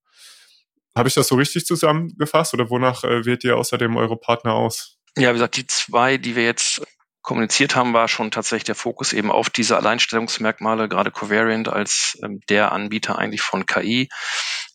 Habe 0.97 1.09
ich 1.09 1.15
das 1.15 1.29
so 1.29 1.37
richtig 1.37 1.67
zusammengefasst 1.67 2.55
oder 2.55 2.71
wonach 2.71 3.05
äh, 3.05 3.25
wählt 3.25 3.45
ihr 3.45 3.57
außerdem 3.57 3.97
eure 3.97 4.17
Partner 4.17 4.55
aus? 4.55 4.99
Ja, 5.17 5.31
wie 5.31 5.35
gesagt, 5.35 5.57
die 5.57 5.67
zwei, 5.67 6.17
die 6.17 6.37
wir 6.37 6.45
jetzt 6.45 6.83
kommuniziert 7.23 7.77
haben, 7.77 7.93
war 7.93 8.09
schon 8.09 8.31
tatsächlich 8.31 8.65
der 8.65 8.75
Fokus 8.75 9.13
eben 9.13 9.31
auf 9.31 9.51
diese 9.51 9.77
Alleinstellungsmerkmale, 9.77 10.89
gerade 10.89 11.11
Covariant 11.11 11.69
als 11.69 12.19
ähm, 12.23 12.41
der 12.49 12.73
Anbieter 12.73 13.19
eigentlich 13.19 13.43
von 13.43 13.67
KI 13.67 14.09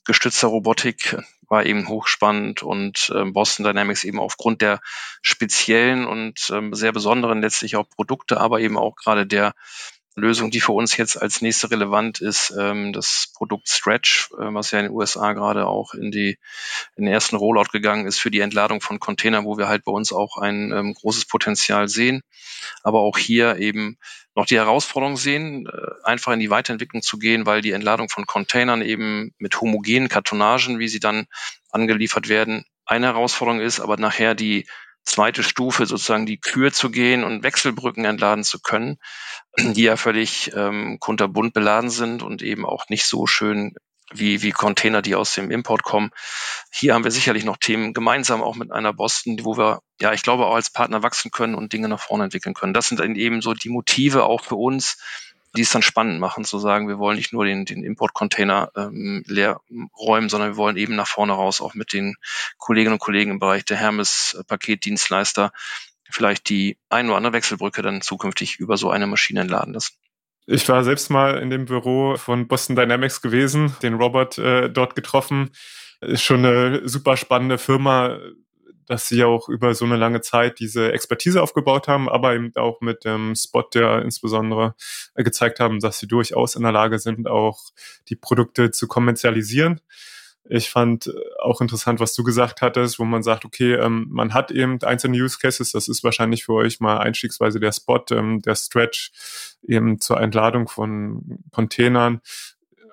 gestützter 0.06 0.47
Robotik 0.47 1.17
war 1.49 1.65
eben 1.65 1.88
hochspannend 1.88 2.63
und 2.63 3.12
ähm, 3.15 3.34
Boston 3.34 3.65
Dynamics 3.65 4.04
eben 4.04 4.19
aufgrund 4.19 4.62
der 4.62 4.80
speziellen 5.21 6.06
und 6.06 6.49
ähm, 6.51 6.73
sehr 6.73 6.91
besonderen 6.91 7.41
letztlich 7.41 7.75
auch 7.75 7.89
Produkte, 7.89 8.39
aber 8.39 8.60
eben 8.60 8.78
auch 8.78 8.95
gerade 8.95 9.28
der 9.28 9.54
Lösung, 10.15 10.49
die 10.49 10.62
für 10.62 10.71
uns 10.71 10.95
jetzt 10.95 11.21
als 11.21 11.41
nächste 11.41 11.69
relevant 11.71 12.21
ist, 12.21 12.54
ähm, 12.58 12.93
das 12.93 13.32
Produkt 13.36 13.67
Stretch, 13.67 14.30
äh, 14.32 14.54
was 14.54 14.71
ja 14.71 14.80
in 14.80 14.86
den 14.86 14.93
USA 14.93 15.34
gerade 15.34 15.67
auch 15.67 15.93
in, 15.93 16.12
die, 16.12 16.38
in 16.95 17.06
den 17.06 17.13
ersten 17.13 17.36
Rollout 17.36 17.71
gegangen 17.71 18.08
ist 18.08 18.19
für 18.19 18.32
die 18.32 18.39
Entladung 18.39 18.80
von 18.80 18.99
Containern, 18.99 19.45
wo 19.45 19.58
wir 19.58 19.67
halt 19.67 19.84
bei 19.84 19.91
uns 19.91 20.13
auch 20.13 20.38
ein 20.38 20.71
ähm, 20.71 20.93
großes 20.93 21.25
Potenzial 21.25 21.89
sehen. 21.89 22.21
Aber 22.82 23.01
auch 23.01 23.17
hier 23.17 23.58
eben 23.58 23.97
noch 24.36 24.45
die 24.45 24.58
Herausforderung 24.58 25.17
sehen, 25.17 25.67
äh, 25.67 26.06
einfach 26.06 26.32
in 26.32 26.39
die 26.39 26.49
Weiterentwicklung 26.49 27.01
zu 27.01 27.19
gehen, 27.19 27.45
weil 27.45 27.62
die 27.62 27.71
Entladung 27.71 28.08
von 28.08 28.25
Containern 28.25 28.82
eben 28.82 29.34
mit 29.38 29.60
homogenen 29.60 30.08
Kartonagen, 30.08 30.80
wie 30.80 30.88
sie 30.88 31.01
dann 31.01 31.28
angeliefert 31.71 32.30
werden, 32.30 32.65
eine 32.86 33.08
Herausforderung 33.08 33.60
ist, 33.60 33.80
aber 33.80 33.97
nachher 33.97 34.36
die 34.36 34.67
zweite 35.05 35.43
Stufe 35.43 35.85
sozusagen 35.85 36.25
die 36.25 36.39
Kür 36.39 36.73
zu 36.73 36.89
gehen 36.89 37.23
und 37.23 37.43
Wechselbrücken 37.43 38.05
entladen 38.05 38.43
zu 38.43 38.59
können, 38.59 38.97
die 39.57 39.83
ja 39.83 39.97
völlig 39.97 40.51
ähm, 40.55 40.97
kunterbunt 40.99 41.53
beladen 41.53 41.89
sind 41.89 42.23
und 42.23 42.41
eben 42.41 42.65
auch 42.65 42.89
nicht 42.89 43.05
so 43.05 43.27
schön 43.27 43.75
wie, 44.11 44.41
wie 44.41 44.51
Container, 44.51 45.01
die 45.01 45.15
aus 45.15 45.33
dem 45.33 45.51
Import 45.51 45.83
kommen. 45.83 46.11
Hier 46.71 46.93
haben 46.93 47.03
wir 47.03 47.11
sicherlich 47.11 47.43
noch 47.43 47.57
Themen 47.57 47.93
gemeinsam 47.93 48.43
auch 48.43 48.55
mit 48.55 48.71
einer 48.71 48.93
Boston, 48.93 49.39
wo 49.43 49.57
wir, 49.57 49.81
ja, 49.99 50.13
ich 50.13 50.21
glaube, 50.21 50.45
auch 50.45 50.55
als 50.55 50.69
Partner 50.69 51.01
wachsen 51.03 51.31
können 51.31 51.55
und 51.55 51.73
Dinge 51.73 51.87
nach 51.87 51.99
vorne 51.99 52.25
entwickeln 52.25 52.53
können. 52.53 52.73
Das 52.73 52.87
sind 52.87 52.99
dann 52.99 53.15
eben 53.15 53.41
so 53.41 53.53
die 53.53 53.69
Motive 53.69 54.23
auch 54.25 54.43
für 54.43 54.55
uns, 54.55 54.97
die 55.55 55.61
es 55.61 55.71
dann 55.71 55.81
spannend 55.81 56.19
machen, 56.19 56.45
zu 56.45 56.59
sagen, 56.59 56.87
wir 56.87 56.99
wollen 56.99 57.17
nicht 57.17 57.33
nur 57.33 57.45
den, 57.45 57.65
den 57.65 57.83
Import-Container 57.83 58.71
ähm, 58.75 59.23
leer 59.27 59.61
räumen, 59.97 60.29
sondern 60.29 60.51
wir 60.51 60.57
wollen 60.57 60.77
eben 60.77 60.95
nach 60.95 61.07
vorne 61.07 61.33
raus 61.33 61.61
auch 61.61 61.73
mit 61.73 61.93
den 61.93 62.15
Kolleginnen 62.57 62.93
und 62.93 62.99
Kollegen 62.99 63.31
im 63.31 63.39
Bereich 63.39 63.65
der 63.65 63.77
Hermes-Paketdienstleister 63.77 65.51
vielleicht 66.09 66.49
die 66.49 66.77
ein 66.89 67.07
oder 67.07 67.17
andere 67.17 67.33
Wechselbrücke 67.33 67.81
dann 67.81 68.01
zukünftig 68.01 68.57
über 68.59 68.77
so 68.77 68.89
eine 68.89 69.07
Maschine 69.07 69.41
entladen 69.41 69.73
lassen. 69.73 69.95
Ich 70.47 70.69
war 70.69 70.83
selbst 70.83 71.09
mal 71.09 71.39
in 71.39 71.49
dem 71.49 71.65
Büro 71.65 72.17
von 72.17 72.47
Boston 72.47 72.75
Dynamics 72.75 73.21
gewesen, 73.21 73.75
den 73.81 73.95
Robert 73.95 74.37
äh, 74.37 74.69
dort 74.69 74.95
getroffen. 74.95 75.49
Ist 76.01 76.21
schon 76.21 76.45
eine 76.45 76.87
super 76.87 77.17
spannende 77.17 77.57
Firma, 77.57 78.19
dass 78.86 79.08
sie 79.08 79.24
auch 79.24 79.50
über 79.50 79.74
so 79.74 79.86
eine 79.86 79.98
lange 79.98 80.21
Zeit 80.21 80.60
diese 80.60 80.91
Expertise 80.91 81.41
aufgebaut 81.41 81.88
haben, 81.88 82.10
aber 82.10 82.36
eben 82.36 82.52
auch 82.56 82.82
mit 82.82 83.06
dem 83.06 83.36
Spot, 83.36 83.63
der 83.74 84.02
insbesondere 84.02 84.76
äh, 85.15 85.24
gezeigt 85.24 85.60
haben, 85.60 85.80
dass 85.80 86.00
sie 86.00 86.08
durchaus 86.08 86.56
in 86.56 86.63
der 86.63 86.71
Lage 86.71 87.00
sind, 87.00 87.28
auch 87.28 87.62
die 88.10 88.15
Produkte 88.15 88.71
zu 88.71 88.88
kommerzialisieren. 88.88 89.82
Ich 90.48 90.69
fand 90.69 91.08
äh, 91.08 91.12
auch 91.41 91.62
interessant, 91.62 92.00
was 92.00 92.13
du 92.13 92.24
gesagt 92.24 92.62
hattest, 92.62 93.00
wo 93.00 93.06
man 93.06 93.24
sagt, 93.24 93.45
okay, 93.45 93.74
ähm, 93.74 94.08
man 94.12 94.34
hat 94.34 94.52
eben 94.52 94.82
einzelne 94.84 95.17
Use 95.17 95.39
Cases, 95.39 95.71
das 95.71 95.88
ist 95.88 96.04
wahrscheinlich 96.04 96.45
für 96.45 96.54
euch 96.54 96.80
mal 96.80 97.00
einstiegsweise 97.00 97.60
der 97.60 97.71
Spot, 97.71 98.04
ähm, 98.12 98.41
der 98.41 98.56
Stretch 98.56 99.12
eben 99.67 100.00
zur 100.00 100.21
Entladung 100.21 100.67
von 100.67 101.39
Containern 101.52 102.21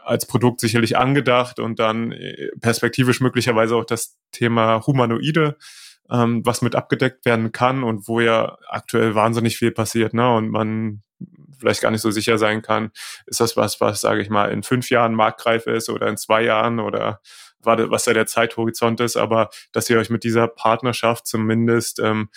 als 0.05 0.27
Produkt 0.27 0.61
sicherlich 0.61 0.97
angedacht 0.97 1.59
und 1.59 1.79
dann 1.79 2.13
äh, 2.13 2.49
perspektivisch 2.61 3.21
möglicherweise 3.21 3.77
auch 3.77 3.85
das 3.85 4.17
Thema 4.33 4.87
Humanoide, 4.87 5.57
ähm, 6.11 6.45
was 6.45 6.63
mit 6.63 6.75
abgedeckt 6.75 7.25
werden 7.25 7.53
kann 7.53 7.83
und 7.83 8.09
wo 8.09 8.21
ja 8.21 8.59
aktuell 8.69 9.15
wahnsinnig 9.15 9.57
viel 9.57 9.73
passiert, 9.73 10.15
ne? 10.15 10.35
Und 10.35 10.51
man 10.51 11.03
vielleicht 11.59 11.81
gar 11.81 11.91
nicht 11.93 12.01
so 12.01 12.11
sicher 12.11 12.39
sein 12.39 12.61
kann, 12.61 12.91
ist 13.27 13.41
das 13.41 13.57
was, 13.57 13.81
was, 13.81 14.01
sage 14.01 14.21
ich 14.21 14.29
mal, 14.31 14.51
in 14.51 14.65
fünf 14.65 14.91
Jahren 14.91 15.15
marktreif 15.15 15.67
ist 15.67 15.89
oder 15.89 16.09
in 16.09 16.17
zwei 16.17 16.43
Jahren 16.43 16.81
oder 16.81 17.21
was 17.65 18.05
da 18.05 18.13
der 18.13 18.27
Zeithorizont 18.27 19.01
ist, 19.01 19.17
aber 19.17 19.49
dass 19.71 19.89
ihr 19.89 19.99
euch 19.99 20.11
mit 20.11 20.25
dieser 20.25 20.49
Partnerschaft 20.49 21.29
zumindest 21.29 22.01
ähm, 22.01 22.29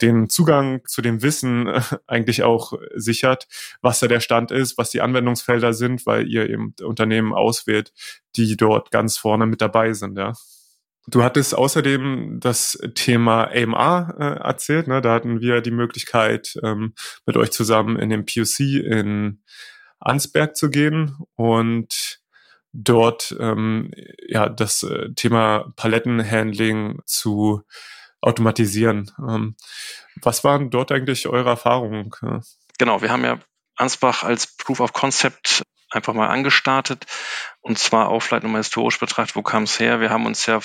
den 0.00 0.28
Zugang 0.28 0.80
zu 0.86 1.02
dem 1.02 1.22
Wissen 1.22 1.68
eigentlich 2.06 2.42
auch 2.42 2.72
sichert, 2.94 3.46
was 3.80 4.00
da 4.00 4.08
der 4.08 4.20
Stand 4.20 4.50
ist, 4.50 4.78
was 4.78 4.90
die 4.90 5.00
Anwendungsfelder 5.00 5.72
sind, 5.72 6.06
weil 6.06 6.26
ihr 6.26 6.48
eben 6.48 6.74
Unternehmen 6.82 7.32
auswählt, 7.32 7.92
die 8.36 8.56
dort 8.56 8.90
ganz 8.90 9.18
vorne 9.18 9.46
mit 9.46 9.60
dabei 9.60 9.92
sind, 9.92 10.18
ja. 10.18 10.32
Du 11.06 11.22
hattest 11.22 11.54
außerdem 11.54 12.40
das 12.40 12.78
Thema 12.94 13.50
AMR 13.50 14.14
äh, 14.18 14.46
erzählt. 14.46 14.88
Ne? 14.88 15.02
Da 15.02 15.12
hatten 15.12 15.40
wir 15.40 15.60
die 15.60 15.70
Möglichkeit, 15.70 16.54
ähm, 16.62 16.94
mit 17.26 17.36
euch 17.36 17.50
zusammen 17.50 17.98
in 17.98 18.08
den 18.08 18.24
POC 18.24 18.60
in 18.60 19.42
Ansberg 20.00 20.56
zu 20.56 20.70
gehen 20.70 21.16
und 21.34 22.20
dort 22.72 23.36
ähm, 23.38 23.90
ja 24.28 24.48
das 24.48 24.82
äh, 24.82 25.12
Thema 25.14 25.72
Palettenhandling 25.76 27.00
zu 27.06 27.62
automatisieren. 28.20 29.10
Ähm, 29.18 29.56
was 30.22 30.42
waren 30.42 30.70
dort 30.70 30.90
eigentlich 30.90 31.28
eure 31.28 31.50
Erfahrungen? 31.50 32.10
Genau, 32.78 33.02
wir 33.02 33.10
haben 33.10 33.24
ja 33.24 33.38
Ansbach 33.76 34.22
als 34.22 34.56
Proof 34.56 34.80
of 34.80 34.92
Concept 34.92 35.62
einfach 35.90 36.14
mal 36.14 36.28
angestartet 36.28 37.06
und 37.60 37.78
zwar 37.78 38.08
auch 38.08 38.20
vielleicht 38.20 38.42
nochmal 38.42 38.62
historisch 38.62 38.98
betrachtet, 38.98 39.36
wo 39.36 39.42
kam 39.42 39.64
es 39.64 39.78
her? 39.78 40.00
Wir 40.00 40.10
haben 40.10 40.26
uns 40.26 40.46
ja 40.46 40.60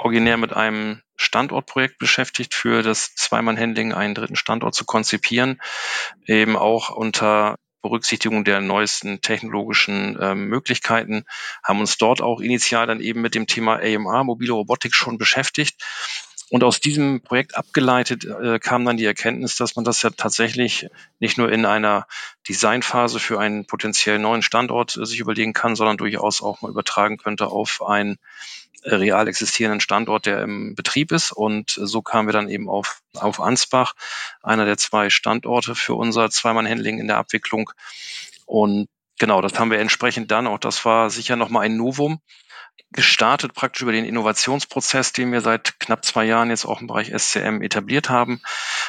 originär 0.00 0.36
mit 0.36 0.52
einem 0.52 1.02
Standortprojekt 1.16 1.98
beschäftigt, 1.98 2.54
für 2.54 2.82
das 2.82 3.14
Zweimann-Handling 3.14 3.92
einen 3.92 4.14
dritten 4.14 4.36
Standort 4.36 4.74
zu 4.74 4.84
konzipieren, 4.84 5.60
eben 6.26 6.56
auch 6.56 6.90
unter 6.90 7.56
Berücksichtigung 7.82 8.44
der 8.44 8.60
neuesten 8.60 9.20
technologischen 9.20 10.18
ähm, 10.20 10.46
Möglichkeiten, 10.46 11.24
haben 11.62 11.80
uns 11.80 11.96
dort 11.96 12.20
auch 12.20 12.40
initial 12.40 12.86
dann 12.86 13.00
eben 13.00 13.20
mit 13.20 13.34
dem 13.34 13.46
Thema 13.46 13.80
AMR, 13.80 14.24
mobile 14.24 14.52
Robotik, 14.52 14.94
schon 14.94 15.18
beschäftigt. 15.18 15.82
Und 16.50 16.64
aus 16.64 16.80
diesem 16.80 17.22
Projekt 17.22 17.56
abgeleitet 17.56 18.24
äh, 18.24 18.58
kam 18.58 18.84
dann 18.84 18.96
die 18.96 19.04
Erkenntnis, 19.04 19.54
dass 19.54 19.76
man 19.76 19.84
das 19.84 20.02
ja 20.02 20.10
tatsächlich 20.10 20.88
nicht 21.20 21.38
nur 21.38 21.50
in 21.52 21.64
einer 21.64 22.08
Designphase 22.48 23.20
für 23.20 23.38
einen 23.38 23.66
potenziell 23.66 24.18
neuen 24.18 24.42
Standort 24.42 24.96
äh, 24.96 25.06
sich 25.06 25.20
überlegen 25.20 25.52
kann, 25.52 25.76
sondern 25.76 25.96
durchaus 25.96 26.42
auch 26.42 26.60
mal 26.60 26.70
übertragen 26.70 27.18
könnte 27.18 27.46
auf 27.46 27.80
äh, 27.88 28.16
real 28.84 29.28
existierenden 29.28 29.80
Standort, 29.80 30.26
der 30.26 30.42
im 30.42 30.74
Betrieb 30.74 31.12
ist. 31.12 31.32
Und 31.32 31.70
so 31.70 32.02
kamen 32.02 32.28
wir 32.28 32.32
dann 32.32 32.48
eben 32.48 32.68
auf, 32.68 33.00
auf 33.14 33.40
Ansbach, 33.40 33.94
einer 34.42 34.64
der 34.64 34.76
zwei 34.76 35.10
Standorte 35.10 35.74
für 35.74 35.94
unser 35.94 36.30
Zweimann-Handling 36.30 36.98
in 36.98 37.06
der 37.06 37.18
Abwicklung. 37.18 37.70
Und 38.46 38.88
genau, 39.18 39.40
das 39.40 39.58
haben 39.58 39.70
wir 39.70 39.78
entsprechend 39.78 40.30
dann, 40.30 40.46
auch 40.46 40.58
das 40.58 40.84
war 40.84 41.10
sicher 41.10 41.36
nochmal 41.36 41.66
ein 41.66 41.76
Novum, 41.76 42.20
gestartet 42.92 43.54
praktisch 43.54 43.82
über 43.82 43.92
den 43.92 44.04
Innovationsprozess, 44.04 45.12
den 45.12 45.32
wir 45.32 45.40
seit 45.40 45.78
knapp 45.80 46.04
zwei 46.04 46.24
Jahren 46.24 46.50
jetzt 46.50 46.64
auch 46.64 46.80
im 46.80 46.86
Bereich 46.86 47.12
SCM 47.16 47.62
etabliert 47.62 48.10
haben. 48.10 48.40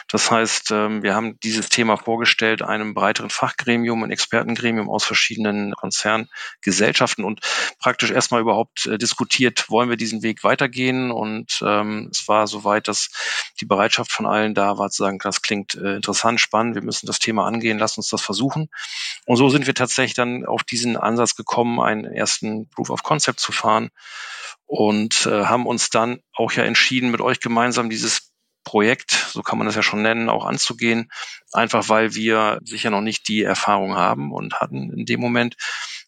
Das 0.08 0.30
heißt, 0.30 0.72
ähm, 0.72 1.04
wir 1.04 1.16
haben 1.16 1.40
dieses 1.42 1.70
Thema 1.70 1.98
vorgestellt 1.98 2.62
einem 2.62 2.94
breiteren 2.94 3.30
Fachgremium, 3.30 4.04
ein 4.04 4.12
Expertengremium 4.12 4.90
aus 4.90 5.06
verschiedenen 5.06 5.74
Konzerngesellschaften 5.74 7.24
und 7.24 7.42
praktisch 7.80 8.12
erstmal 8.12 8.42
überhaupt 8.42 8.86
äh, 8.88 8.98
diskutiert, 8.98 9.70
wollen 9.70 9.90
wir 9.90 9.98
diesen 9.98 10.24
Weg 10.24 10.44
weitergehen? 10.44 11.12
Und 11.12 11.60
ähm, 11.66 12.10
es 12.12 12.28
war 12.28 12.48
soweit, 12.48 12.88
dass 12.88 13.10
die 13.60 13.66
Bereitschaft 13.66 14.12
von 14.12 14.26
allen 14.26 14.54
da 14.54 14.78
war, 14.78 14.90
zu 14.90 15.04
sagen, 15.04 15.20
das 15.20 15.42
klingt 15.42 15.76
äh, 15.76 15.96
interessant, 15.96 16.40
spannend, 16.40 16.76
wir 16.76 16.84
müssen 16.84 17.08
das 17.08 17.20
Thema 17.20 17.46
angehen, 17.46 17.80
lass 17.80 17.98
uns 17.98 18.10
das 18.10 18.22
versuchen. 18.22 18.70
Und 19.26 19.38
so 19.38 19.50
sind 19.50 19.68
wir 19.68 19.74
tatsächlich 19.74 20.16
dann 20.16 20.46
auf 20.46 20.64
diesen 20.64 20.98
Ansatz 20.98 21.36
gekommen, 21.36 21.80
einen 21.80 22.06
ersten 22.06 22.70
Proof 22.70 22.90
of 22.90 23.04
Concept 23.04 23.40
zu 23.40 23.52
fahren 23.52 23.81
und 24.66 25.26
äh, 25.26 25.46
haben 25.46 25.66
uns 25.66 25.90
dann 25.90 26.20
auch 26.34 26.52
ja 26.52 26.64
entschieden, 26.64 27.12
mit 27.12 27.22
euch 27.22 27.40
gemeinsam 27.40 27.90
dieses 27.90 28.32
Projekt, 28.64 29.12
so 29.12 29.42
kann 29.42 29.58
man 29.58 29.66
das 29.66 29.76
ja 29.76 29.82
schon 29.82 30.02
nennen, 30.02 30.30
auch 30.30 30.46
anzugehen, 30.46 31.12
einfach 31.52 31.90
weil 31.90 32.14
wir 32.14 32.60
sicher 32.64 32.90
noch 32.90 33.02
nicht 33.02 33.28
die 33.28 33.42
Erfahrung 33.42 33.96
haben 33.96 34.32
und 34.32 34.62
hatten 34.62 34.92
in 34.94 35.06
dem 35.06 35.20
Moment 35.20 35.56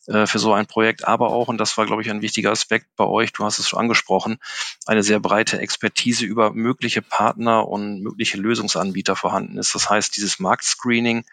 äh, 0.07 0.27
für 0.27 0.39
so 0.39 0.53
ein 0.53 0.67
Projekt, 0.67 1.07
aber 1.07 1.31
auch, 1.31 1.47
und 1.47 1.57
das 1.57 1.77
war, 1.77 1.85
glaube 1.85 2.01
ich, 2.01 2.09
ein 2.09 2.21
wichtiger 2.21 2.51
Aspekt 2.51 2.87
bei 2.95 3.05
euch, 3.05 3.33
du 3.33 3.43
hast 3.43 3.59
es 3.59 3.67
schon 3.67 3.79
angesprochen, 3.79 4.37
eine 4.85 5.03
sehr 5.03 5.19
breite 5.19 5.59
Expertise 5.59 6.25
über 6.25 6.53
mögliche 6.53 7.01
Partner 7.01 7.67
und 7.67 8.01
mögliche 8.01 8.37
Lösungsanbieter 8.37 9.15
vorhanden 9.15 9.57
ist. 9.57 9.73
Das 9.73 9.89
heißt, 9.89 10.15
dieses 10.15 10.39
Marktscreening, 10.39 11.25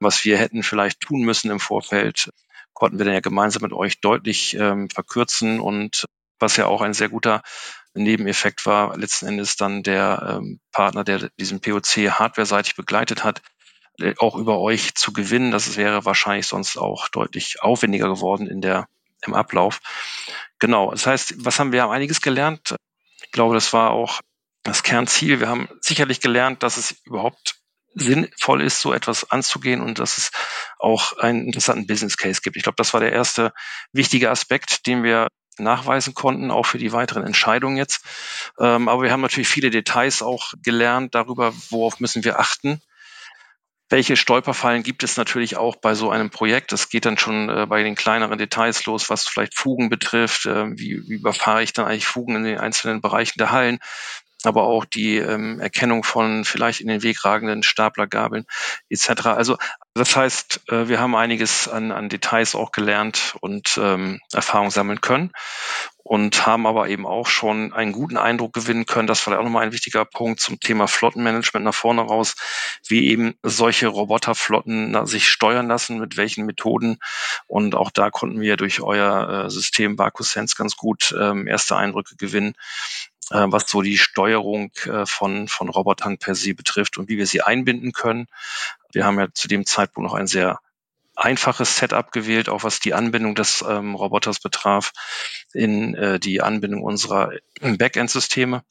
was 0.00 0.24
wir 0.24 0.38
hätten 0.38 0.62
vielleicht 0.62 1.00
tun 1.00 1.22
müssen 1.22 1.50
im 1.50 1.60
Vorfeld, 1.60 2.30
konnten 2.74 2.98
wir 2.98 3.04
dann 3.04 3.14
ja 3.14 3.20
gemeinsam 3.20 3.62
mit 3.62 3.72
euch 3.72 4.00
deutlich 4.00 4.54
ähm, 4.54 4.90
verkürzen 4.90 5.60
und 5.60 6.04
was 6.38 6.56
ja 6.56 6.66
auch 6.66 6.82
ein 6.82 6.94
sehr 6.94 7.08
guter 7.08 7.42
Nebeneffekt 7.94 8.66
war, 8.66 8.96
letzten 8.96 9.26
Endes 9.26 9.56
dann 9.56 9.82
der 9.82 10.38
ähm, 10.38 10.60
Partner, 10.72 11.04
der 11.04 11.30
diesen 11.38 11.60
POC 11.60 12.10
hardware-seitig 12.10 12.74
begleitet 12.74 13.22
hat, 13.22 13.40
äh, 14.00 14.14
auch 14.18 14.36
über 14.36 14.58
euch 14.58 14.94
zu 14.94 15.12
gewinnen. 15.12 15.52
Das 15.52 15.76
wäre 15.76 16.04
wahrscheinlich 16.04 16.46
sonst 16.46 16.76
auch 16.76 17.08
deutlich 17.08 17.62
aufwendiger 17.62 18.08
geworden 18.08 18.48
in 18.48 18.60
der, 18.60 18.88
im 19.24 19.34
Ablauf. 19.34 19.80
Genau. 20.58 20.90
Das 20.90 21.06
heißt, 21.06 21.44
was 21.44 21.58
haben 21.58 21.72
wir? 21.72 21.82
haben 21.82 21.92
einiges 21.92 22.20
gelernt. 22.20 22.74
Ich 23.24 23.30
glaube, 23.30 23.54
das 23.54 23.72
war 23.72 23.90
auch 23.90 24.20
das 24.64 24.82
Kernziel. 24.82 25.38
Wir 25.40 25.48
haben 25.48 25.68
sicherlich 25.80 26.20
gelernt, 26.20 26.62
dass 26.62 26.76
es 26.76 26.92
überhaupt 27.04 27.56
sinnvoll 27.94 28.62
ist, 28.62 28.80
so 28.80 28.92
etwas 28.92 29.30
anzugehen 29.30 29.80
und 29.80 29.98
dass 29.98 30.18
es 30.18 30.30
auch 30.78 31.16
einen 31.18 31.46
interessanten 31.46 31.86
Business 31.86 32.16
Case 32.16 32.40
gibt. 32.42 32.56
Ich 32.56 32.62
glaube, 32.62 32.76
das 32.76 32.92
war 32.92 33.00
der 33.00 33.12
erste 33.12 33.52
wichtige 33.92 34.30
Aspekt, 34.30 34.86
den 34.86 35.02
wir 35.02 35.28
nachweisen 35.58 36.14
konnten, 36.14 36.50
auch 36.50 36.66
für 36.66 36.78
die 36.78 36.92
weiteren 36.92 37.24
Entscheidungen 37.24 37.76
jetzt. 37.76 38.04
Ähm, 38.58 38.88
aber 38.88 39.02
wir 39.02 39.12
haben 39.12 39.20
natürlich 39.20 39.48
viele 39.48 39.70
Details 39.70 40.22
auch 40.22 40.52
gelernt 40.62 41.14
darüber, 41.14 41.52
worauf 41.70 42.00
müssen 42.00 42.24
wir 42.24 42.40
achten. 42.40 42.80
Welche 43.90 44.16
Stolperfallen 44.16 44.82
gibt 44.82 45.04
es 45.04 45.16
natürlich 45.16 45.56
auch 45.56 45.76
bei 45.76 45.94
so 45.94 46.10
einem 46.10 46.30
Projekt? 46.30 46.72
Das 46.72 46.88
geht 46.88 47.04
dann 47.04 47.18
schon 47.18 47.48
äh, 47.48 47.66
bei 47.68 47.82
den 47.82 47.94
kleineren 47.94 48.38
Details 48.38 48.86
los, 48.86 49.10
was 49.10 49.28
vielleicht 49.28 49.54
Fugen 49.56 49.90
betrifft. 49.90 50.46
Äh, 50.46 50.70
wie, 50.70 51.02
wie 51.06 51.14
überfahre 51.14 51.62
ich 51.62 51.72
dann 51.72 51.86
eigentlich 51.86 52.06
Fugen 52.06 52.36
in 52.36 52.44
den 52.44 52.58
einzelnen 52.58 53.00
Bereichen 53.00 53.38
der 53.38 53.52
Hallen? 53.52 53.78
Aber 54.46 54.64
auch 54.64 54.84
die 54.84 55.16
ähm, 55.16 55.60
Erkennung 55.60 56.04
von 56.04 56.44
vielleicht 56.44 56.80
in 56.80 56.88
den 56.88 57.02
Weg 57.02 57.24
ragenden 57.24 57.62
Staplergabeln 57.62 58.46
etc. 58.88 59.26
Also 59.26 59.56
das 59.94 60.16
heißt, 60.16 60.68
äh, 60.70 60.88
wir 60.88 61.00
haben 61.00 61.14
einiges 61.14 61.68
an, 61.68 61.92
an 61.92 62.08
Details 62.08 62.54
auch 62.54 62.72
gelernt 62.72 63.36
und 63.40 63.78
ähm, 63.80 64.20
Erfahrung 64.32 64.70
sammeln 64.70 65.00
können 65.00 65.30
und 66.04 66.46
haben 66.46 66.66
aber 66.66 66.88
eben 66.88 67.06
auch 67.06 67.26
schon 67.26 67.72
einen 67.72 67.92
guten 67.92 68.18
Eindruck 68.18 68.52
gewinnen 68.52 68.84
können. 68.84 69.06
Das 69.06 69.26
war 69.26 69.38
auch 69.38 69.42
nochmal 69.42 69.64
ein 69.64 69.72
wichtiger 69.72 70.04
Punkt 70.04 70.38
zum 70.38 70.60
Thema 70.60 70.86
Flottenmanagement 70.86 71.64
nach 71.64 71.74
vorne 71.74 72.02
raus, 72.02 72.34
wie 72.86 73.08
eben 73.08 73.34
solche 73.42 73.88
Roboterflotten 73.88 74.90
na, 74.90 75.06
sich 75.06 75.28
steuern 75.28 75.66
lassen, 75.66 75.98
mit 75.98 76.18
welchen 76.18 76.44
Methoden. 76.44 76.98
Und 77.46 77.74
auch 77.74 77.90
da 77.90 78.10
konnten 78.10 78.40
wir 78.40 78.58
durch 78.58 78.82
euer 78.82 79.46
äh, 79.46 79.50
System 79.50 79.98
VacuSense 79.98 80.56
ganz 80.56 80.76
gut 80.76 81.14
ähm, 81.18 81.46
erste 81.46 81.76
Eindrücke 81.76 82.16
gewinnen 82.16 82.54
äh, 83.30 83.46
was 83.48 83.68
so 83.68 83.82
die 83.82 83.98
Steuerung 83.98 84.70
äh, 84.86 85.06
von, 85.06 85.48
von 85.48 85.68
Robotern 85.68 86.18
per 86.18 86.34
se 86.34 86.54
betrifft 86.54 86.98
und 86.98 87.08
wie 87.08 87.18
wir 87.18 87.26
sie 87.26 87.42
einbinden 87.42 87.92
können. 87.92 88.26
Wir 88.92 89.04
haben 89.04 89.18
ja 89.18 89.28
zu 89.32 89.48
dem 89.48 89.66
Zeitpunkt 89.66 90.08
noch 90.08 90.16
ein 90.16 90.26
sehr 90.26 90.60
einfaches 91.16 91.76
Setup 91.76 92.10
gewählt, 92.12 92.48
auch 92.48 92.64
was 92.64 92.80
die 92.80 92.94
Anbindung 92.94 93.34
des 93.34 93.64
ähm, 93.66 93.94
Roboters 93.94 94.40
betraf, 94.40 94.92
in 95.52 95.94
äh, 95.94 96.18
die 96.18 96.42
Anbindung 96.42 96.82
unserer 96.82 97.32
Backend-Systeme. 97.60 98.64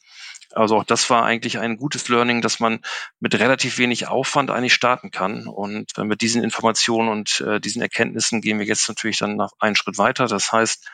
Also 0.51 0.77
auch 0.77 0.83
das 0.83 1.09
war 1.09 1.25
eigentlich 1.25 1.57
ein 1.57 1.77
gutes 1.77 2.09
Learning, 2.09 2.41
dass 2.41 2.59
man 2.59 2.81
mit 3.19 3.37
relativ 3.39 3.77
wenig 3.77 4.07
Aufwand 4.07 4.51
eigentlich 4.51 4.73
starten 4.73 5.09
kann. 5.09 5.47
Und 5.47 5.97
äh, 5.97 6.03
mit 6.03 6.21
diesen 6.21 6.43
Informationen 6.43 7.09
und 7.09 7.41
äh, 7.41 7.59
diesen 7.59 7.81
Erkenntnissen 7.81 8.41
gehen 8.41 8.59
wir 8.59 8.65
jetzt 8.65 8.87
natürlich 8.87 9.17
dann 9.17 9.35
noch 9.35 9.53
einen 9.59 9.75
Schritt 9.75 9.97
weiter. 9.97 10.27
Das 10.27 10.51
heißt, 10.51 10.87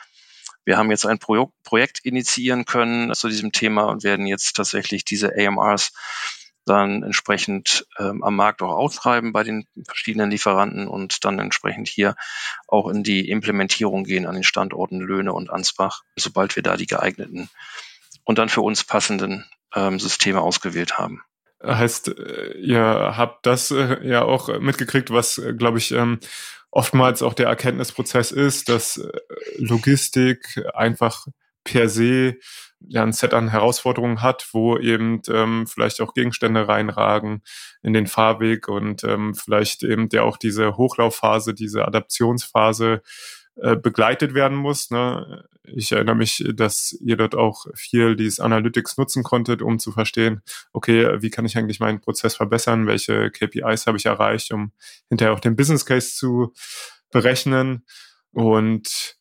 wir 0.64 0.76
haben 0.76 0.90
jetzt 0.90 1.06
ein 1.06 1.18
Pro 1.18 1.52
Projekt 1.64 2.00
initiieren 2.04 2.64
können 2.64 3.14
zu 3.14 3.28
diesem 3.28 3.52
Thema 3.52 3.84
und 3.84 4.04
werden 4.04 4.26
jetzt 4.26 4.56
tatsächlich 4.56 5.04
diese 5.04 5.32
AMRs 5.36 5.92
dann 6.66 7.02
entsprechend 7.02 7.86
ähm, 7.98 8.22
am 8.22 8.36
Markt 8.36 8.62
auch 8.62 8.70
ausschreiben 8.70 9.32
bei 9.32 9.42
den 9.42 9.66
verschiedenen 9.86 10.30
Lieferanten 10.30 10.86
und 10.86 11.24
dann 11.24 11.38
entsprechend 11.38 11.88
hier 11.88 12.14
auch 12.68 12.88
in 12.88 13.02
die 13.02 13.28
Implementierung 13.28 14.04
gehen 14.04 14.26
an 14.26 14.34
den 14.34 14.44
Standorten 14.44 15.00
Löhne 15.00 15.32
und 15.32 15.50
Ansbach, 15.50 16.02
sobald 16.16 16.56
wir 16.56 16.62
da 16.62 16.76
die 16.76 16.86
geeigneten 16.86 17.48
und 18.24 18.38
dann 18.38 18.48
für 18.48 18.60
uns 18.60 18.84
passenden 18.84 19.46
ähm, 19.74 19.98
Systeme 19.98 20.40
ausgewählt 20.40 20.98
haben. 20.98 21.22
Heißt, 21.62 22.08
äh, 22.08 22.52
ihr 22.58 23.14
habt 23.16 23.46
das 23.46 23.70
äh, 23.70 24.06
ja 24.06 24.22
auch 24.22 24.60
mitgekriegt, 24.60 25.10
was, 25.10 25.38
äh, 25.38 25.52
glaube 25.52 25.78
ich, 25.78 25.92
ähm, 25.92 26.20
oftmals 26.70 27.22
auch 27.22 27.34
der 27.34 27.48
Erkenntnisprozess 27.48 28.32
ist, 28.32 28.68
dass 28.68 28.98
äh, 28.98 29.10
Logistik 29.58 30.62
einfach 30.74 31.26
per 31.64 31.88
se 31.88 32.36
ja 32.88 33.02
ein 33.02 33.12
Set 33.12 33.34
an 33.34 33.48
Herausforderungen 33.48 34.22
hat, 34.22 34.48
wo 34.52 34.78
eben 34.78 35.20
ähm, 35.28 35.66
vielleicht 35.66 36.00
auch 36.00 36.14
Gegenstände 36.14 36.66
reinragen 36.66 37.42
in 37.82 37.92
den 37.92 38.06
Fahrweg 38.06 38.68
und 38.68 39.04
ähm, 39.04 39.34
vielleicht 39.34 39.82
eben 39.82 40.08
der 40.08 40.24
auch 40.24 40.38
diese 40.38 40.76
Hochlaufphase, 40.76 41.52
diese 41.52 41.86
Adaptionsphase 41.86 43.02
äh, 43.56 43.76
begleitet 43.76 44.32
werden 44.32 44.56
muss. 44.56 44.90
Ne? 44.90 45.44
Ich 45.64 45.92
erinnere 45.92 46.16
mich, 46.16 46.44
dass 46.54 46.96
ihr 47.00 47.16
dort 47.16 47.34
auch 47.34 47.66
viel 47.74 48.16
dieses 48.16 48.40
Analytics 48.40 48.96
nutzen 48.96 49.22
konntet, 49.22 49.62
um 49.62 49.78
zu 49.78 49.92
verstehen, 49.92 50.42
okay, 50.72 51.20
wie 51.20 51.30
kann 51.30 51.44
ich 51.44 51.56
eigentlich 51.56 51.80
meinen 51.80 52.00
Prozess 52.00 52.34
verbessern, 52.36 52.86
welche 52.86 53.30
KPIs 53.30 53.86
habe 53.86 53.98
ich 53.98 54.06
erreicht, 54.06 54.52
um 54.52 54.72
hinterher 55.08 55.34
auch 55.34 55.40
den 55.40 55.56
Business 55.56 55.84
Case 55.84 56.14
zu 56.14 56.54
berechnen. 57.10 57.84
Und 58.32 59.16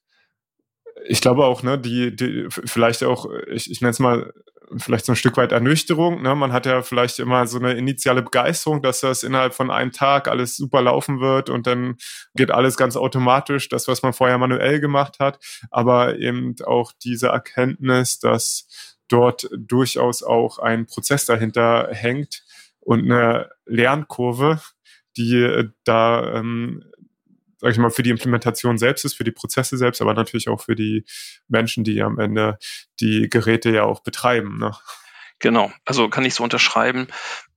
ich 1.08 1.21
glaube 1.21 1.45
auch, 1.45 1.63
ne, 1.63 1.78
die, 1.78 2.15
die 2.15 2.47
vielleicht 2.49 3.04
auch, 3.04 3.28
ich, 3.52 3.69
ich 3.69 3.82
nenne 3.82 3.91
es 3.91 3.99
mal 3.99 4.34
vielleicht 4.77 5.05
so 5.05 5.13
ein 5.13 5.15
Stück 5.15 5.38
weit 5.38 5.51
Ernüchterung. 5.51 6.21
Ne? 6.21 6.36
Man 6.36 6.53
hat 6.53 6.65
ja 6.65 6.82
vielleicht 6.82 7.19
immer 7.19 7.47
so 7.47 7.60
eine 7.60 7.73
initiale 7.73 8.21
Begeisterung, 8.21 8.82
dass 8.82 9.01
das 9.01 9.23
innerhalb 9.23 9.53
von 9.53 9.71
einem 9.71 9.91
Tag 9.91 10.27
alles 10.27 10.55
super 10.55 10.82
laufen 10.82 11.19
wird 11.19 11.49
und 11.49 11.67
dann 11.67 11.97
geht 12.36 12.51
alles 12.51 12.77
ganz 12.77 12.95
automatisch, 12.95 13.69
das, 13.69 13.88
was 13.88 14.01
man 14.01 14.13
vorher 14.13 14.38
manuell 14.38 14.79
gemacht 14.79 15.19
hat. 15.19 15.39
Aber 15.71 16.17
eben 16.17 16.55
auch 16.65 16.91
diese 17.03 17.27
Erkenntnis, 17.27 18.19
dass 18.19 18.97
dort 19.08 19.49
durchaus 19.58 20.23
auch 20.23 20.60
ein 20.60 20.86
Prozess 20.86 21.25
dahinter 21.25 21.89
hängt 21.91 22.43
und 22.79 23.03
eine 23.03 23.49
Lernkurve, 23.65 24.62
die 25.17 25.69
da 25.84 26.36
ähm, 26.36 26.84
sag 27.60 27.72
ich 27.72 27.78
mal, 27.78 27.89
für 27.89 28.04
die 28.04 28.10
Implementation 28.10 28.78
selbst 28.78 29.06
ist, 29.06 29.15
für 29.15 29.24
die 29.24 29.32
Prozesse 29.32 29.78
selbst, 29.78 30.02
aber 30.02 30.13
natürlich 30.13 30.50
auch 30.50 30.62
für 30.62 30.76
die 30.76 31.06
Menschen, 31.48 31.84
die 31.84 32.02
am 32.02 32.19
Ende 32.19 32.58
die 33.00 33.30
Geräte 33.30 33.69
ja 33.72 33.84
auch 33.84 34.02
betreiben. 34.02 34.58
Ne? 34.60 34.76
Genau, 35.39 35.72
also 35.86 36.10
kann 36.10 36.26
ich 36.26 36.36
so 36.36 36.43
unterschreiben. 36.43 37.08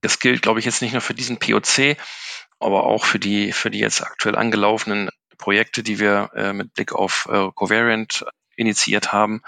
Das 0.01 0.19
gilt, 0.19 0.41
glaube 0.41 0.59
ich, 0.59 0.65
jetzt 0.65 0.81
nicht 0.81 0.93
nur 0.93 1.01
für 1.01 1.13
diesen 1.13 1.37
POC, 1.37 1.97
aber 2.59 2.83
auch 2.85 3.05
für 3.05 3.19
die, 3.19 3.51
für 3.51 3.71
die 3.71 3.79
jetzt 3.79 4.01
aktuell 4.01 4.35
angelaufenen 4.35 5.09
Projekte, 5.37 5.83
die 5.83 5.99
wir 5.99 6.31
äh, 6.35 6.53
mit 6.53 6.73
Blick 6.73 6.93
auf 6.93 7.27
äh, 7.29 7.49
Covariant 7.55 8.25
initiiert 8.55 9.11
haben, 9.11 9.41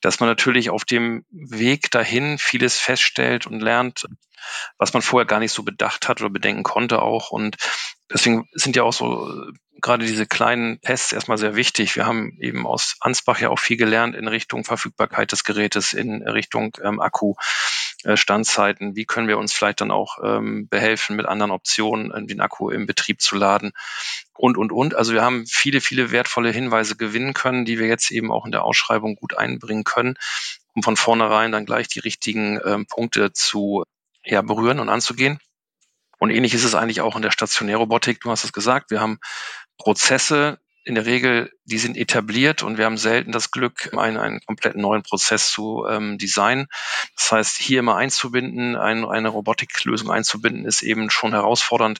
dass 0.00 0.20
man 0.20 0.28
natürlich 0.28 0.70
auf 0.70 0.84
dem 0.84 1.24
Weg 1.30 1.90
dahin 1.90 2.38
vieles 2.38 2.78
feststellt 2.78 3.46
und 3.46 3.60
lernt, 3.60 4.06
was 4.78 4.92
man 4.92 5.02
vorher 5.02 5.26
gar 5.26 5.40
nicht 5.40 5.52
so 5.52 5.62
bedacht 5.62 6.08
hat 6.08 6.20
oder 6.20 6.30
bedenken 6.30 6.62
konnte 6.62 7.02
auch. 7.02 7.30
Und 7.30 7.56
deswegen 8.12 8.48
sind 8.52 8.76
ja 8.76 8.82
auch 8.82 8.92
so 8.92 9.28
gerade 9.80 10.06
diese 10.06 10.26
kleinen 10.26 10.80
Tests 10.80 11.12
erstmal 11.12 11.36
sehr 11.36 11.56
wichtig. 11.56 11.96
Wir 11.96 12.06
haben 12.06 12.38
eben 12.40 12.66
aus 12.66 12.96
Ansbach 13.00 13.40
ja 13.40 13.50
auch 13.50 13.58
viel 13.58 13.76
gelernt 13.76 14.14
in 14.14 14.28
Richtung 14.28 14.64
Verfügbarkeit 14.64 15.32
des 15.32 15.44
Gerätes, 15.44 15.92
in 15.92 16.22
Richtung 16.22 16.76
ähm, 16.82 17.00
Akku. 17.00 17.34
Äh, 18.04 18.18
Standzeiten, 18.18 18.96
wie 18.96 19.06
können 19.06 19.28
wir 19.28 19.38
uns 19.38 19.54
vielleicht 19.54 19.80
dann 19.80 19.90
auch 19.90 20.18
ähm, 20.22 20.68
behelfen 20.68 21.16
mit 21.16 21.26
anderen 21.26 21.50
Optionen, 21.50 22.26
den 22.26 22.40
Akku 22.40 22.68
im 22.68 22.86
Betrieb 22.86 23.22
zu 23.22 23.34
laden 23.34 23.72
und, 24.34 24.58
und, 24.58 24.72
und. 24.72 24.94
Also 24.94 25.14
wir 25.14 25.22
haben 25.22 25.46
viele, 25.46 25.80
viele 25.80 26.10
wertvolle 26.10 26.50
Hinweise 26.50 26.96
gewinnen 26.96 27.32
können, 27.32 27.64
die 27.64 27.78
wir 27.78 27.86
jetzt 27.86 28.10
eben 28.10 28.30
auch 28.30 28.44
in 28.44 28.52
der 28.52 28.64
Ausschreibung 28.64 29.16
gut 29.16 29.36
einbringen 29.36 29.84
können, 29.84 30.16
um 30.74 30.82
von 30.82 30.96
vornherein 30.96 31.50
dann 31.50 31.64
gleich 31.64 31.88
die 31.88 32.00
richtigen 32.00 32.60
ähm, 32.64 32.86
Punkte 32.86 33.32
zu 33.32 33.84
ja, 34.22 34.42
berühren 34.42 34.80
und 34.80 34.90
anzugehen. 34.90 35.38
Und 36.24 36.30
ähnlich 36.30 36.54
ist 36.54 36.64
es 36.64 36.74
eigentlich 36.74 37.02
auch 37.02 37.16
in 37.16 37.22
der 37.22 37.32
Stationärrobotik. 37.32 38.22
Du 38.22 38.30
hast 38.30 38.44
es 38.44 38.54
gesagt, 38.54 38.90
wir 38.90 38.98
haben 38.98 39.18
Prozesse 39.76 40.58
in 40.82 40.94
der 40.94 41.04
Regel, 41.04 41.52
die 41.66 41.76
sind 41.76 41.98
etabliert 41.98 42.62
und 42.62 42.78
wir 42.78 42.86
haben 42.86 42.96
selten 42.96 43.30
das 43.30 43.50
Glück, 43.50 43.92
einen, 43.94 44.16
einen 44.16 44.40
kompletten 44.40 44.80
neuen 44.80 45.02
Prozess 45.02 45.50
zu 45.50 45.84
ähm, 45.86 46.16
designen. 46.16 46.68
Das 47.14 47.30
heißt, 47.30 47.58
hier 47.58 47.80
immer 47.80 47.96
einzubinden, 47.96 48.74
ein, 48.74 49.04
eine 49.04 49.28
Robotiklösung 49.28 50.10
einzubinden, 50.10 50.64
ist 50.64 50.80
eben 50.80 51.10
schon 51.10 51.32
herausfordernd 51.32 51.98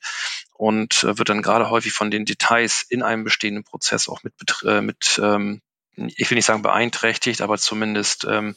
und 0.54 1.04
äh, 1.04 1.18
wird 1.18 1.28
dann 1.28 1.42
gerade 1.42 1.68
häufig 1.68 1.92
von 1.92 2.10
den 2.10 2.24
Details 2.24 2.82
in 2.88 3.02
einem 3.02 3.24
bestehenden 3.24 3.64
Prozess 3.64 4.08
auch 4.08 4.22
mit, 4.22 4.32
äh, 4.64 4.80
mit 4.80 5.20
ähm, 5.22 5.60
ich 5.96 6.30
will 6.30 6.36
nicht 6.36 6.46
sagen 6.46 6.62
beeinträchtigt, 6.62 7.42
aber 7.42 7.58
zumindest 7.58 8.24
ähm, 8.24 8.56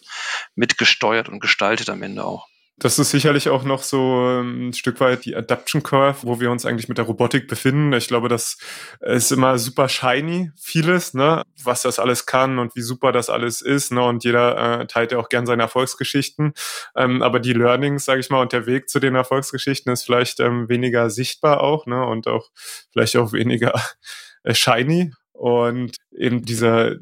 mitgesteuert 0.55 1.27
und 1.27 1.41
gestaltet 1.41 1.89
am 1.89 2.03
Ende 2.03 2.23
auch. 2.23 2.47
Das 2.79 2.99
ist 2.99 3.09
sicherlich 3.09 3.49
auch 3.49 3.63
noch 3.63 3.81
so 3.81 4.21
ähm, 4.29 4.69
ein 4.69 4.73
Stück 4.73 4.99
weit 4.99 5.25
die 5.25 5.35
Adaption 5.35 5.81
Curve, 5.81 6.19
wo 6.21 6.39
wir 6.39 6.51
uns 6.51 6.63
eigentlich 6.63 6.87
mit 6.87 6.99
der 6.99 7.05
Robotik 7.05 7.47
befinden. 7.47 7.91
Ich 7.93 8.07
glaube, 8.07 8.29
das 8.29 8.59
ist 9.01 9.31
immer 9.31 9.57
super 9.57 9.89
shiny, 9.89 10.51
vieles, 10.61 11.15
ne, 11.15 11.41
was 11.63 11.81
das 11.81 11.97
alles 11.97 12.27
kann 12.27 12.59
und 12.59 12.75
wie 12.75 12.81
super 12.81 13.11
das 13.11 13.31
alles 13.31 13.63
ist, 13.63 13.91
ne, 13.91 14.03
und 14.03 14.23
jeder 14.23 14.81
äh, 14.81 14.85
teilt 14.85 15.11
ja 15.11 15.17
auch 15.17 15.29
gern 15.29 15.47
seine 15.47 15.63
Erfolgsgeschichten. 15.63 16.53
Ähm, 16.95 17.23
aber 17.23 17.39
die 17.39 17.53
Learnings, 17.53 18.05
sage 18.05 18.19
ich 18.19 18.29
mal, 18.29 18.41
und 18.41 18.53
der 18.53 18.67
Weg 18.67 18.89
zu 18.89 18.99
den 18.99 19.15
Erfolgsgeschichten 19.15 19.91
ist 19.91 20.03
vielleicht 20.03 20.39
ähm, 20.39 20.69
weniger 20.69 21.09
sichtbar 21.09 21.61
auch, 21.61 21.87
ne, 21.87 22.05
und 22.05 22.27
auch 22.27 22.49
vielleicht 22.91 23.17
auch 23.17 23.33
weniger 23.33 23.73
äh, 24.43 24.53
shiny. 24.53 25.13
Und 25.33 25.97
eben 26.11 26.45
dieser 26.45 26.95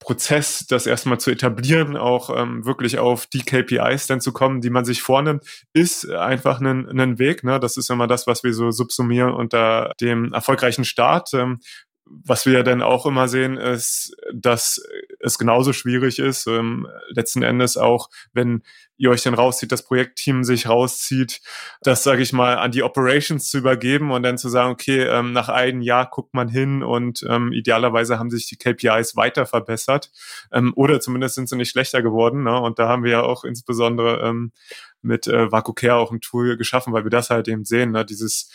Prozess, 0.00 0.66
das 0.66 0.86
erstmal 0.86 1.20
zu 1.20 1.30
etablieren, 1.30 1.96
auch 1.96 2.34
ähm, 2.36 2.64
wirklich 2.64 2.98
auf 2.98 3.26
die 3.26 3.42
KPIs 3.42 4.06
dann 4.06 4.20
zu 4.20 4.32
kommen, 4.32 4.62
die 4.62 4.70
man 4.70 4.84
sich 4.84 5.02
vornimmt, 5.02 5.44
ist 5.74 6.08
einfach 6.08 6.60
ein, 6.60 6.88
ein 6.98 7.18
Weg. 7.18 7.44
Ne? 7.44 7.60
Das 7.60 7.76
ist 7.76 7.90
immer 7.90 8.06
das, 8.06 8.26
was 8.26 8.42
wir 8.42 8.54
so 8.54 8.70
subsumieren 8.70 9.32
unter 9.34 9.92
dem 10.00 10.32
erfolgreichen 10.32 10.84
Start. 10.84 11.34
Ähm, 11.34 11.60
was 12.06 12.44
wir 12.44 12.64
dann 12.64 12.82
auch 12.82 13.06
immer 13.06 13.28
sehen, 13.28 13.56
ist, 13.56 14.16
dass 14.34 14.82
es 15.20 15.38
genauso 15.38 15.72
schwierig 15.72 16.18
ist, 16.18 16.46
ähm, 16.48 16.88
letzten 17.10 17.42
Endes 17.42 17.76
auch, 17.76 18.08
wenn 18.32 18.62
ihr 19.00 19.10
euch 19.10 19.22
dann 19.22 19.32
rauszieht, 19.32 19.72
das 19.72 19.82
Projektteam 19.82 20.44
sich 20.44 20.68
rauszieht, 20.68 21.40
das, 21.80 22.02
sage 22.02 22.20
ich 22.20 22.34
mal, 22.34 22.58
an 22.58 22.70
die 22.70 22.82
Operations 22.82 23.48
zu 23.48 23.56
übergeben 23.56 24.10
und 24.10 24.22
dann 24.22 24.36
zu 24.36 24.50
sagen, 24.50 24.70
okay, 24.70 25.04
ähm, 25.04 25.32
nach 25.32 25.48
einem 25.48 25.80
Jahr 25.80 26.08
guckt 26.10 26.34
man 26.34 26.48
hin 26.48 26.82
und 26.82 27.24
ähm, 27.26 27.50
idealerweise 27.52 28.18
haben 28.18 28.28
sich 28.28 28.46
die 28.46 28.56
KPIs 28.56 29.16
weiter 29.16 29.46
verbessert 29.46 30.10
ähm, 30.52 30.74
oder 30.76 31.00
zumindest 31.00 31.36
sind 31.36 31.48
sie 31.48 31.56
nicht 31.56 31.70
schlechter 31.70 32.02
geworden. 32.02 32.42
Ne? 32.42 32.60
Und 32.60 32.78
da 32.78 32.88
haben 32.88 33.02
wir 33.02 33.10
ja 33.10 33.22
auch 33.22 33.44
insbesondere 33.44 34.20
ähm, 34.20 34.52
mit 35.00 35.26
äh, 35.26 35.50
VakuCare 35.50 35.96
auch 35.96 36.12
ein 36.12 36.20
Tool 36.20 36.58
geschaffen, 36.58 36.92
weil 36.92 37.04
wir 37.04 37.10
das 37.10 37.30
halt 37.30 37.48
eben 37.48 37.64
sehen, 37.64 37.92
ne? 37.92 38.04
dieses 38.04 38.50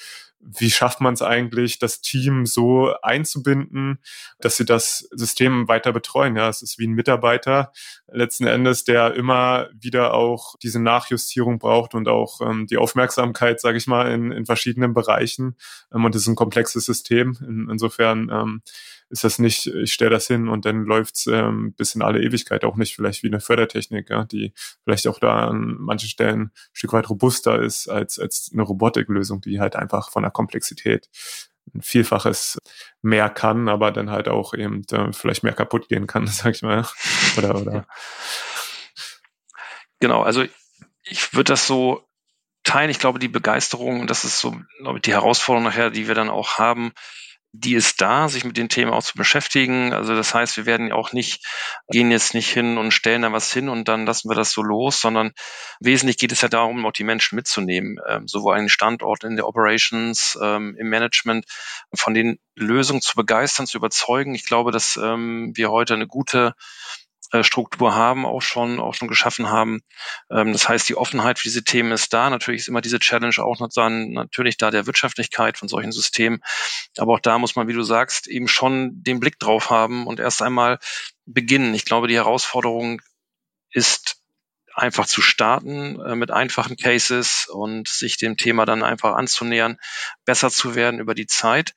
wie 0.45 0.69
schafft 0.69 1.01
man 1.01 1.13
es 1.13 1.21
eigentlich, 1.21 1.79
das 1.79 2.01
Team 2.01 2.45
so 2.45 2.93
einzubinden, 3.01 3.99
dass 4.39 4.57
sie 4.57 4.65
das 4.65 5.07
System 5.11 5.67
weiter 5.67 5.91
betreuen. 5.91 6.35
Ja, 6.35 6.49
es 6.49 6.61
ist 6.61 6.77
wie 6.77 6.87
ein 6.87 6.93
Mitarbeiter 6.93 7.71
letzten 8.11 8.45
Endes, 8.45 8.83
der 8.83 9.15
immer 9.15 9.69
wieder 9.73 10.13
auch 10.13 10.34
diese 10.61 10.81
Nachjustierung 10.81 11.59
braucht 11.59 11.93
und 11.93 12.07
auch 12.07 12.41
ähm, 12.41 12.67
die 12.67 12.77
Aufmerksamkeit, 12.77 13.59
sage 13.59 13.77
ich 13.77 13.87
mal, 13.87 14.11
in, 14.11 14.31
in 14.31 14.45
verschiedenen 14.45 14.93
Bereichen. 14.93 15.55
Ähm, 15.93 16.05
und 16.05 16.15
es 16.15 16.23
ist 16.23 16.27
ein 16.27 16.35
komplexes 16.35 16.85
System. 16.85 17.37
In, 17.41 17.69
insofern 17.69 18.29
ähm, 18.31 18.61
ist 19.09 19.23
das 19.23 19.39
nicht, 19.39 19.67
ich 19.67 19.93
stelle 19.93 20.11
das 20.11 20.27
hin 20.27 20.47
und 20.47 20.65
dann 20.65 20.83
läuft's 20.83 21.27
ähm, 21.27 21.73
bis 21.73 21.95
in 21.95 22.01
alle 22.01 22.21
Ewigkeit 22.21 22.63
auch 22.63 22.75
nicht 22.75 22.95
vielleicht 22.95 23.23
wie 23.23 23.27
eine 23.27 23.39
Fördertechnik, 23.39 24.09
ja, 24.09 24.23
die 24.25 24.53
vielleicht 24.83 25.07
auch 25.07 25.19
da 25.19 25.47
an 25.47 25.77
manchen 25.79 26.09
Stellen 26.09 26.41
ein 26.41 26.51
Stück 26.73 26.93
weit 26.93 27.09
robuster 27.09 27.61
ist 27.61 27.87
als, 27.87 28.19
als 28.19 28.49
eine 28.51 28.63
Robotiklösung, 28.63 29.41
die 29.41 29.59
halt 29.59 29.75
einfach 29.75 30.11
von 30.11 30.23
der 30.23 30.31
Komplexität 30.31 31.09
ein 31.73 31.81
Vielfaches 31.81 32.57
mehr 33.01 33.29
kann, 33.29 33.69
aber 33.69 33.91
dann 33.91 34.09
halt 34.09 34.27
auch 34.27 34.53
eben 34.53 34.83
äh, 34.91 35.11
vielleicht 35.13 35.43
mehr 35.43 35.53
kaputt 35.53 35.87
gehen 35.87 36.07
kann, 36.07 36.27
sag 36.27 36.55
ich 36.55 36.61
mal. 36.61 36.85
Oder, 37.37 37.55
oder. 37.61 37.87
Genau, 40.05 40.21
also 40.21 40.45
ich 41.03 41.33
würde 41.33 41.53
das 41.53 41.65
so 41.65 42.07
teilen. 42.63 42.91
Ich 42.91 42.99
glaube, 42.99 43.17
die 43.17 43.27
Begeisterung, 43.27 44.05
das 44.05 44.23
ist 44.23 44.39
so, 44.39 44.55
glaube 44.77 44.99
ich, 44.99 45.01
die 45.01 45.13
Herausforderung 45.13 45.63
nachher, 45.63 45.89
die 45.89 46.07
wir 46.07 46.13
dann 46.13 46.29
auch 46.29 46.59
haben, 46.59 46.93
die 47.53 47.73
ist 47.73 48.01
da, 48.01 48.29
sich 48.29 48.45
mit 48.45 48.55
den 48.55 48.69
Themen 48.69 48.91
auch 48.91 49.01
zu 49.01 49.17
beschäftigen. 49.17 49.93
Also 49.93 50.15
das 50.15 50.35
heißt, 50.35 50.57
wir 50.57 50.67
werden 50.67 50.91
auch 50.91 51.11
nicht, 51.11 51.43
gehen 51.89 52.11
jetzt 52.11 52.35
nicht 52.35 52.51
hin 52.51 52.77
und 52.77 52.91
stellen 52.91 53.23
da 53.23 53.31
was 53.31 53.51
hin 53.51 53.67
und 53.67 53.87
dann 53.87 54.05
lassen 54.05 54.29
wir 54.29 54.35
das 54.35 54.51
so 54.51 54.61
los, 54.61 55.01
sondern 55.01 55.31
wesentlich 55.79 56.19
geht 56.19 56.31
es 56.31 56.41
ja 56.41 56.49
darum, 56.49 56.85
auch 56.85 56.91
die 56.91 57.03
Menschen 57.03 57.35
mitzunehmen, 57.35 57.97
ähm, 58.07 58.27
sowohl 58.27 58.53
einen 58.53 58.69
Standort 58.69 59.23
in 59.23 59.37
der 59.37 59.47
Operations, 59.47 60.37
ähm, 60.39 60.75
im 60.77 60.87
Management, 60.89 61.47
von 61.95 62.13
den 62.13 62.37
Lösungen 62.53 63.01
zu 63.01 63.15
begeistern, 63.15 63.65
zu 63.65 63.79
überzeugen. 63.79 64.35
Ich 64.35 64.45
glaube, 64.45 64.71
dass 64.71 64.97
ähm, 64.97 65.51
wir 65.55 65.71
heute 65.71 65.95
eine 65.95 66.05
gute 66.05 66.53
Struktur 67.43 67.95
haben, 67.95 68.25
auch 68.25 68.41
schon, 68.41 68.79
auch 68.79 68.93
schon 68.93 69.07
geschaffen 69.07 69.49
haben. 69.49 69.81
Ähm, 70.29 70.53
das 70.53 70.69
heißt, 70.69 70.87
die 70.87 70.95
Offenheit 70.95 71.39
für 71.39 71.43
diese 71.43 71.63
Themen 71.63 71.91
ist 71.91 72.13
da. 72.13 72.29
Natürlich 72.29 72.61
ist 72.61 72.67
immer 72.67 72.81
diese 72.81 72.99
Challenge 72.99 73.37
auch 73.39 73.59
noch 73.59 73.69
dann 73.73 74.11
natürlich 74.11 74.57
da 74.57 74.71
der 74.71 74.85
Wirtschaftlichkeit 74.85 75.57
von 75.57 75.67
solchen 75.67 75.91
Systemen. 75.91 76.41
Aber 76.97 77.13
auch 77.13 77.19
da 77.19 77.37
muss 77.37 77.55
man, 77.55 77.67
wie 77.67 77.73
du 77.73 77.83
sagst, 77.83 78.27
eben 78.27 78.47
schon 78.47 79.03
den 79.03 79.19
Blick 79.19 79.39
drauf 79.39 79.69
haben 79.69 80.07
und 80.07 80.19
erst 80.19 80.41
einmal 80.41 80.79
beginnen. 81.25 81.73
Ich 81.73 81.85
glaube, 81.85 82.07
die 82.07 82.15
Herausforderung 82.15 83.01
ist 83.71 84.17
einfach 84.75 85.05
zu 85.05 85.21
starten 85.21 85.99
äh, 86.01 86.15
mit 86.15 86.31
einfachen 86.31 86.75
Cases 86.75 87.47
und 87.47 87.87
sich 87.87 88.17
dem 88.17 88.37
Thema 88.37 88.65
dann 88.65 88.83
einfach 88.83 89.13
anzunähern, 89.15 89.77
besser 90.25 90.51
zu 90.51 90.75
werden 90.75 90.99
über 90.99 91.15
die 91.15 91.27
Zeit 91.27 91.73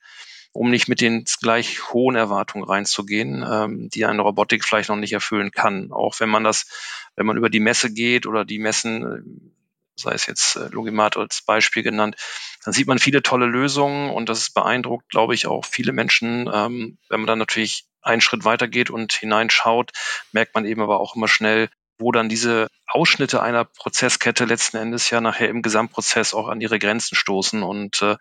um 0.51 0.69
nicht 0.69 0.87
mit 0.87 1.01
den 1.01 1.25
gleich 1.41 1.93
hohen 1.93 2.15
Erwartungen 2.15 2.65
reinzugehen, 2.65 3.45
ähm, 3.49 3.89
die 3.89 4.05
eine 4.05 4.21
Robotik 4.21 4.65
vielleicht 4.65 4.89
noch 4.89 4.95
nicht 4.95 5.13
erfüllen 5.13 5.51
kann. 5.51 5.91
Auch 5.91 6.19
wenn 6.19 6.29
man 6.29 6.43
das, 6.43 6.67
wenn 7.15 7.25
man 7.25 7.37
über 7.37 7.49
die 7.49 7.59
Messe 7.59 7.93
geht 7.93 8.25
oder 8.25 8.45
die 8.45 8.59
Messen, 8.59 9.03
äh, 9.03 9.51
sei 9.95 10.13
es 10.13 10.25
jetzt 10.25 10.55
äh, 10.55 10.69
Logimat 10.69 11.17
als 11.17 11.41
Beispiel 11.41 11.83
genannt, 11.83 12.15
dann 12.63 12.73
sieht 12.73 12.87
man 12.87 12.99
viele 12.99 13.21
tolle 13.21 13.45
Lösungen 13.45 14.09
und 14.09 14.29
das 14.29 14.49
beeindruckt, 14.49 15.09
glaube 15.09 15.35
ich, 15.35 15.47
auch 15.47 15.65
viele 15.65 15.91
Menschen. 15.91 16.49
Ähm, 16.51 16.97
wenn 17.09 17.19
man 17.19 17.27
dann 17.27 17.39
natürlich 17.39 17.85
einen 18.01 18.21
Schritt 18.21 18.45
weitergeht 18.45 18.89
und 18.89 19.13
hineinschaut, 19.13 19.91
merkt 20.31 20.55
man 20.55 20.65
eben 20.65 20.81
aber 20.81 20.99
auch 20.99 21.15
immer 21.15 21.27
schnell, 21.27 21.69
wo 21.99 22.11
dann 22.13 22.29
diese 22.29 22.69
Ausschnitte 22.87 23.43
einer 23.43 23.65
Prozesskette 23.65 24.45
letzten 24.45 24.77
Endes 24.77 25.09
ja 25.09 25.21
nachher 25.21 25.49
im 25.49 25.61
Gesamtprozess 25.61 26.33
auch 26.33 26.47
an 26.47 26.61
ihre 26.61 26.79
Grenzen 26.79 27.15
stoßen. 27.15 27.61
Und 27.61 28.01
äh, 28.01 28.15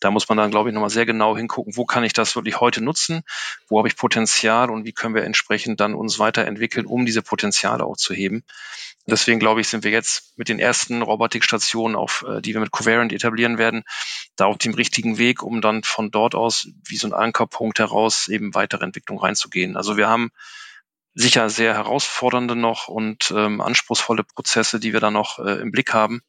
da 0.00 0.10
muss 0.10 0.28
man 0.28 0.38
dann, 0.38 0.50
glaube 0.50 0.70
ich, 0.70 0.74
nochmal 0.74 0.90
sehr 0.90 1.06
genau 1.06 1.36
hingucken, 1.36 1.76
wo 1.76 1.84
kann 1.84 2.04
ich 2.04 2.14
das 2.14 2.34
wirklich 2.34 2.58
heute 2.58 2.82
nutzen, 2.82 3.22
wo 3.68 3.78
habe 3.78 3.86
ich 3.86 3.96
Potenzial 3.96 4.70
und 4.70 4.84
wie 4.84 4.92
können 4.92 5.14
wir 5.14 5.24
entsprechend 5.24 5.78
dann 5.80 5.94
uns 5.94 6.18
weiterentwickeln, 6.18 6.86
um 6.86 7.04
diese 7.06 7.22
Potenziale 7.22 7.84
auch 7.84 7.96
zu 7.96 8.14
heben. 8.14 8.44
Deswegen, 9.06 9.38
glaube 9.40 9.60
ich, 9.60 9.68
sind 9.68 9.84
wir 9.84 9.90
jetzt 9.90 10.36
mit 10.36 10.48
den 10.48 10.58
ersten 10.58 11.02
Robotikstationen, 11.02 11.96
auf, 11.96 12.24
äh, 12.28 12.40
die 12.40 12.54
wir 12.54 12.60
mit 12.60 12.72
Covariant 12.72 13.12
etablieren 13.12 13.58
werden, 13.58 13.84
da 14.36 14.46
auf 14.46 14.58
dem 14.58 14.74
richtigen 14.74 15.18
Weg, 15.18 15.42
um 15.42 15.60
dann 15.60 15.82
von 15.82 16.10
dort 16.10 16.34
aus 16.34 16.68
wie 16.86 16.96
so 16.96 17.06
ein 17.06 17.14
Ankerpunkt 17.14 17.78
heraus 17.78 18.28
eben 18.28 18.54
weitere 18.54 18.84
Entwicklung 18.84 19.18
reinzugehen. 19.18 19.76
Also 19.76 19.96
wir 19.96 20.08
haben 20.08 20.30
sicher 21.18 21.50
sehr 21.50 21.74
herausfordernde 21.74 22.54
noch 22.54 22.86
und 22.86 23.32
ähm, 23.36 23.60
anspruchsvolle 23.60 24.22
Prozesse, 24.22 24.78
die 24.78 24.92
wir 24.92 25.00
da 25.00 25.10
noch 25.10 25.40
äh, 25.40 25.60
im 25.60 25.72
Blick 25.72 25.92
haben, 25.92 26.22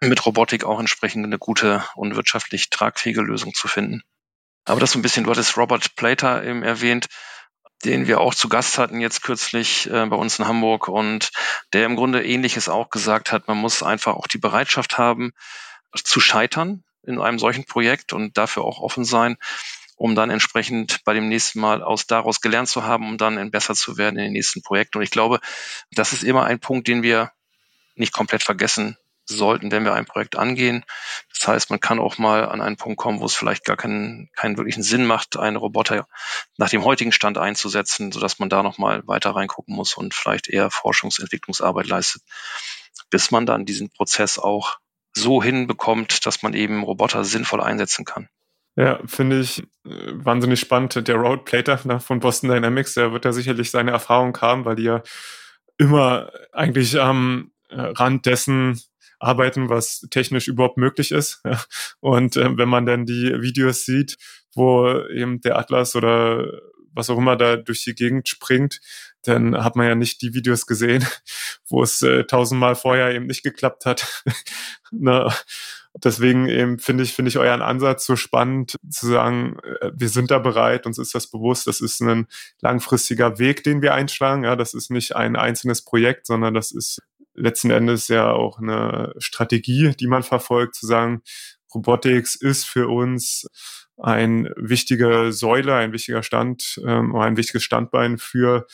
mit 0.00 0.24
Robotik 0.24 0.64
auch 0.64 0.80
entsprechend 0.80 1.26
eine 1.26 1.38
gute 1.38 1.84
und 1.94 2.16
wirtschaftlich 2.16 2.70
tragfähige 2.70 3.20
Lösung 3.20 3.52
zu 3.52 3.68
finden. 3.68 4.02
Aber 4.64 4.80
das 4.80 4.92
so 4.92 4.98
ein 4.98 5.02
bisschen, 5.02 5.24
du 5.24 5.30
hattest 5.30 5.58
Robert 5.58 5.94
Plater 5.94 6.42
eben 6.42 6.62
erwähnt, 6.62 7.08
den 7.84 8.06
wir 8.06 8.20
auch 8.20 8.34
zu 8.34 8.48
Gast 8.48 8.78
hatten 8.78 9.02
jetzt 9.02 9.22
kürzlich 9.22 9.90
äh, 9.90 10.06
bei 10.06 10.16
uns 10.16 10.38
in 10.38 10.48
Hamburg 10.48 10.88
und 10.88 11.30
der 11.74 11.84
im 11.84 11.94
Grunde 11.94 12.24
Ähnliches 12.24 12.70
auch 12.70 12.88
gesagt 12.88 13.30
hat, 13.30 13.46
man 13.46 13.58
muss 13.58 13.82
einfach 13.82 14.14
auch 14.14 14.26
die 14.26 14.38
Bereitschaft 14.38 14.96
haben, 14.96 15.32
zu 15.94 16.18
scheitern 16.18 16.82
in 17.02 17.20
einem 17.20 17.38
solchen 17.38 17.66
Projekt 17.66 18.14
und 18.14 18.38
dafür 18.38 18.64
auch 18.64 18.80
offen 18.80 19.04
sein, 19.04 19.36
um 19.98 20.14
dann 20.14 20.30
entsprechend 20.30 21.04
bei 21.04 21.12
dem 21.12 21.28
nächsten 21.28 21.60
Mal 21.60 21.82
aus 21.82 22.06
daraus 22.06 22.40
gelernt 22.40 22.68
zu 22.68 22.84
haben, 22.84 23.06
um 23.06 23.18
dann 23.18 23.50
besser 23.50 23.74
zu 23.74 23.98
werden 23.98 24.16
in 24.16 24.24
den 24.24 24.32
nächsten 24.32 24.62
Projekten. 24.62 24.98
Und 24.98 25.04
ich 25.04 25.10
glaube, 25.10 25.40
das 25.90 26.12
ist 26.12 26.22
immer 26.22 26.44
ein 26.44 26.60
Punkt, 26.60 26.86
den 26.88 27.02
wir 27.02 27.32
nicht 27.96 28.12
komplett 28.12 28.44
vergessen 28.44 28.96
sollten, 29.26 29.70
wenn 29.72 29.84
wir 29.84 29.94
ein 29.94 30.06
Projekt 30.06 30.36
angehen. 30.36 30.84
Das 31.36 31.48
heißt, 31.48 31.70
man 31.70 31.80
kann 31.80 31.98
auch 31.98 32.16
mal 32.16 32.48
an 32.48 32.60
einen 32.60 32.76
Punkt 32.76 32.96
kommen, 32.96 33.20
wo 33.20 33.26
es 33.26 33.34
vielleicht 33.34 33.64
gar 33.64 33.76
keinen, 33.76 34.30
keinen 34.36 34.56
wirklichen 34.56 34.84
Sinn 34.84 35.04
macht, 35.04 35.36
einen 35.36 35.56
Roboter 35.56 36.06
nach 36.56 36.70
dem 36.70 36.84
heutigen 36.84 37.12
Stand 37.12 37.36
einzusetzen, 37.36 38.12
sodass 38.12 38.38
man 38.38 38.48
da 38.48 38.62
nochmal 38.62 39.06
weiter 39.06 39.32
reingucken 39.32 39.74
muss 39.74 39.94
und 39.94 40.14
vielleicht 40.14 40.48
eher 40.48 40.70
Forschungsentwicklungsarbeit 40.70 41.88
leistet, 41.88 42.22
bis 43.10 43.30
man 43.30 43.46
dann 43.46 43.66
diesen 43.66 43.90
Prozess 43.90 44.38
auch 44.38 44.78
so 45.12 45.42
hinbekommt, 45.42 46.24
dass 46.24 46.42
man 46.42 46.54
eben 46.54 46.84
Roboter 46.84 47.24
sinnvoll 47.24 47.60
einsetzen 47.60 48.04
kann. 48.04 48.28
Ja, 48.78 49.00
finde 49.06 49.40
ich 49.40 49.58
äh, 49.84 50.12
wahnsinnig 50.12 50.60
spannend. 50.60 51.08
Der 51.08 51.16
Road 51.16 51.44
Plater 51.44 51.80
ne, 51.82 51.98
von 51.98 52.20
Boston 52.20 52.48
Dynamics, 52.48 52.94
der 52.94 53.12
wird 53.12 53.24
da 53.24 53.32
sicherlich 53.32 53.72
seine 53.72 53.90
Erfahrung 53.90 54.40
haben, 54.40 54.64
weil 54.64 54.76
die 54.76 54.84
ja 54.84 55.02
immer 55.78 56.30
eigentlich 56.52 57.00
am 57.00 57.50
äh, 57.70 57.80
Rand 57.80 58.24
dessen 58.26 58.80
arbeiten, 59.18 59.68
was 59.68 60.06
technisch 60.10 60.46
überhaupt 60.46 60.76
möglich 60.76 61.10
ist. 61.10 61.42
Und 62.00 62.36
äh, 62.36 62.56
wenn 62.56 62.68
man 62.68 62.86
dann 62.86 63.04
die 63.04 63.32
Videos 63.42 63.84
sieht, 63.84 64.16
wo 64.54 64.88
eben 65.08 65.40
der 65.40 65.58
Atlas 65.58 65.96
oder 65.96 66.46
was 66.92 67.10
auch 67.10 67.18
immer 67.18 67.34
da 67.34 67.56
durch 67.56 67.82
die 67.82 67.96
Gegend 67.96 68.28
springt, 68.28 68.80
dann 69.24 69.56
hat 69.56 69.74
man 69.74 69.88
ja 69.88 69.96
nicht 69.96 70.22
die 70.22 70.34
Videos 70.34 70.66
gesehen, 70.66 71.04
wo 71.68 71.82
es 71.82 72.00
äh, 72.02 72.24
tausendmal 72.26 72.76
vorher 72.76 73.12
eben 73.12 73.26
nicht 73.26 73.42
geklappt 73.42 73.86
hat. 73.86 74.22
Na, 74.92 75.34
deswegen 75.94 76.48
eben 76.48 76.78
finde 76.78 77.04
ich, 77.04 77.14
finde 77.14 77.30
ich 77.30 77.38
euren 77.38 77.62
Ansatz 77.62 78.06
so 78.06 78.16
spannend 78.16 78.76
zu 78.88 79.06
sagen, 79.06 79.58
äh, 79.80 79.90
wir 79.94 80.08
sind 80.08 80.30
da 80.30 80.38
bereit, 80.38 80.86
uns 80.86 80.98
ist 80.98 81.14
das 81.14 81.30
bewusst, 81.30 81.66
das 81.66 81.80
ist 81.80 82.00
ein 82.00 82.26
langfristiger 82.60 83.38
Weg, 83.38 83.64
den 83.64 83.82
wir 83.82 83.94
einschlagen. 83.94 84.44
Ja, 84.44 84.56
das 84.56 84.74
ist 84.74 84.90
nicht 84.90 85.16
ein 85.16 85.36
einzelnes 85.36 85.84
Projekt, 85.84 86.26
sondern 86.26 86.54
das 86.54 86.72
ist 86.72 87.02
letzten 87.34 87.70
Endes 87.70 88.08
ja 88.08 88.32
auch 88.32 88.58
eine 88.58 89.14
Strategie, 89.18 89.92
die 89.98 90.08
man 90.08 90.22
verfolgt, 90.22 90.74
zu 90.74 90.86
sagen, 90.86 91.22
Robotics 91.74 92.34
ist 92.34 92.64
für 92.64 92.88
uns 92.88 93.46
ein 93.96 94.48
wichtiger 94.56 95.32
Säule, 95.32 95.74
ein 95.74 95.92
wichtiger 95.92 96.22
Stand, 96.22 96.80
ähm, 96.86 97.14
ein 97.16 97.36
wichtiges 97.36 97.64
Standbein 97.64 98.18
für 98.18 98.66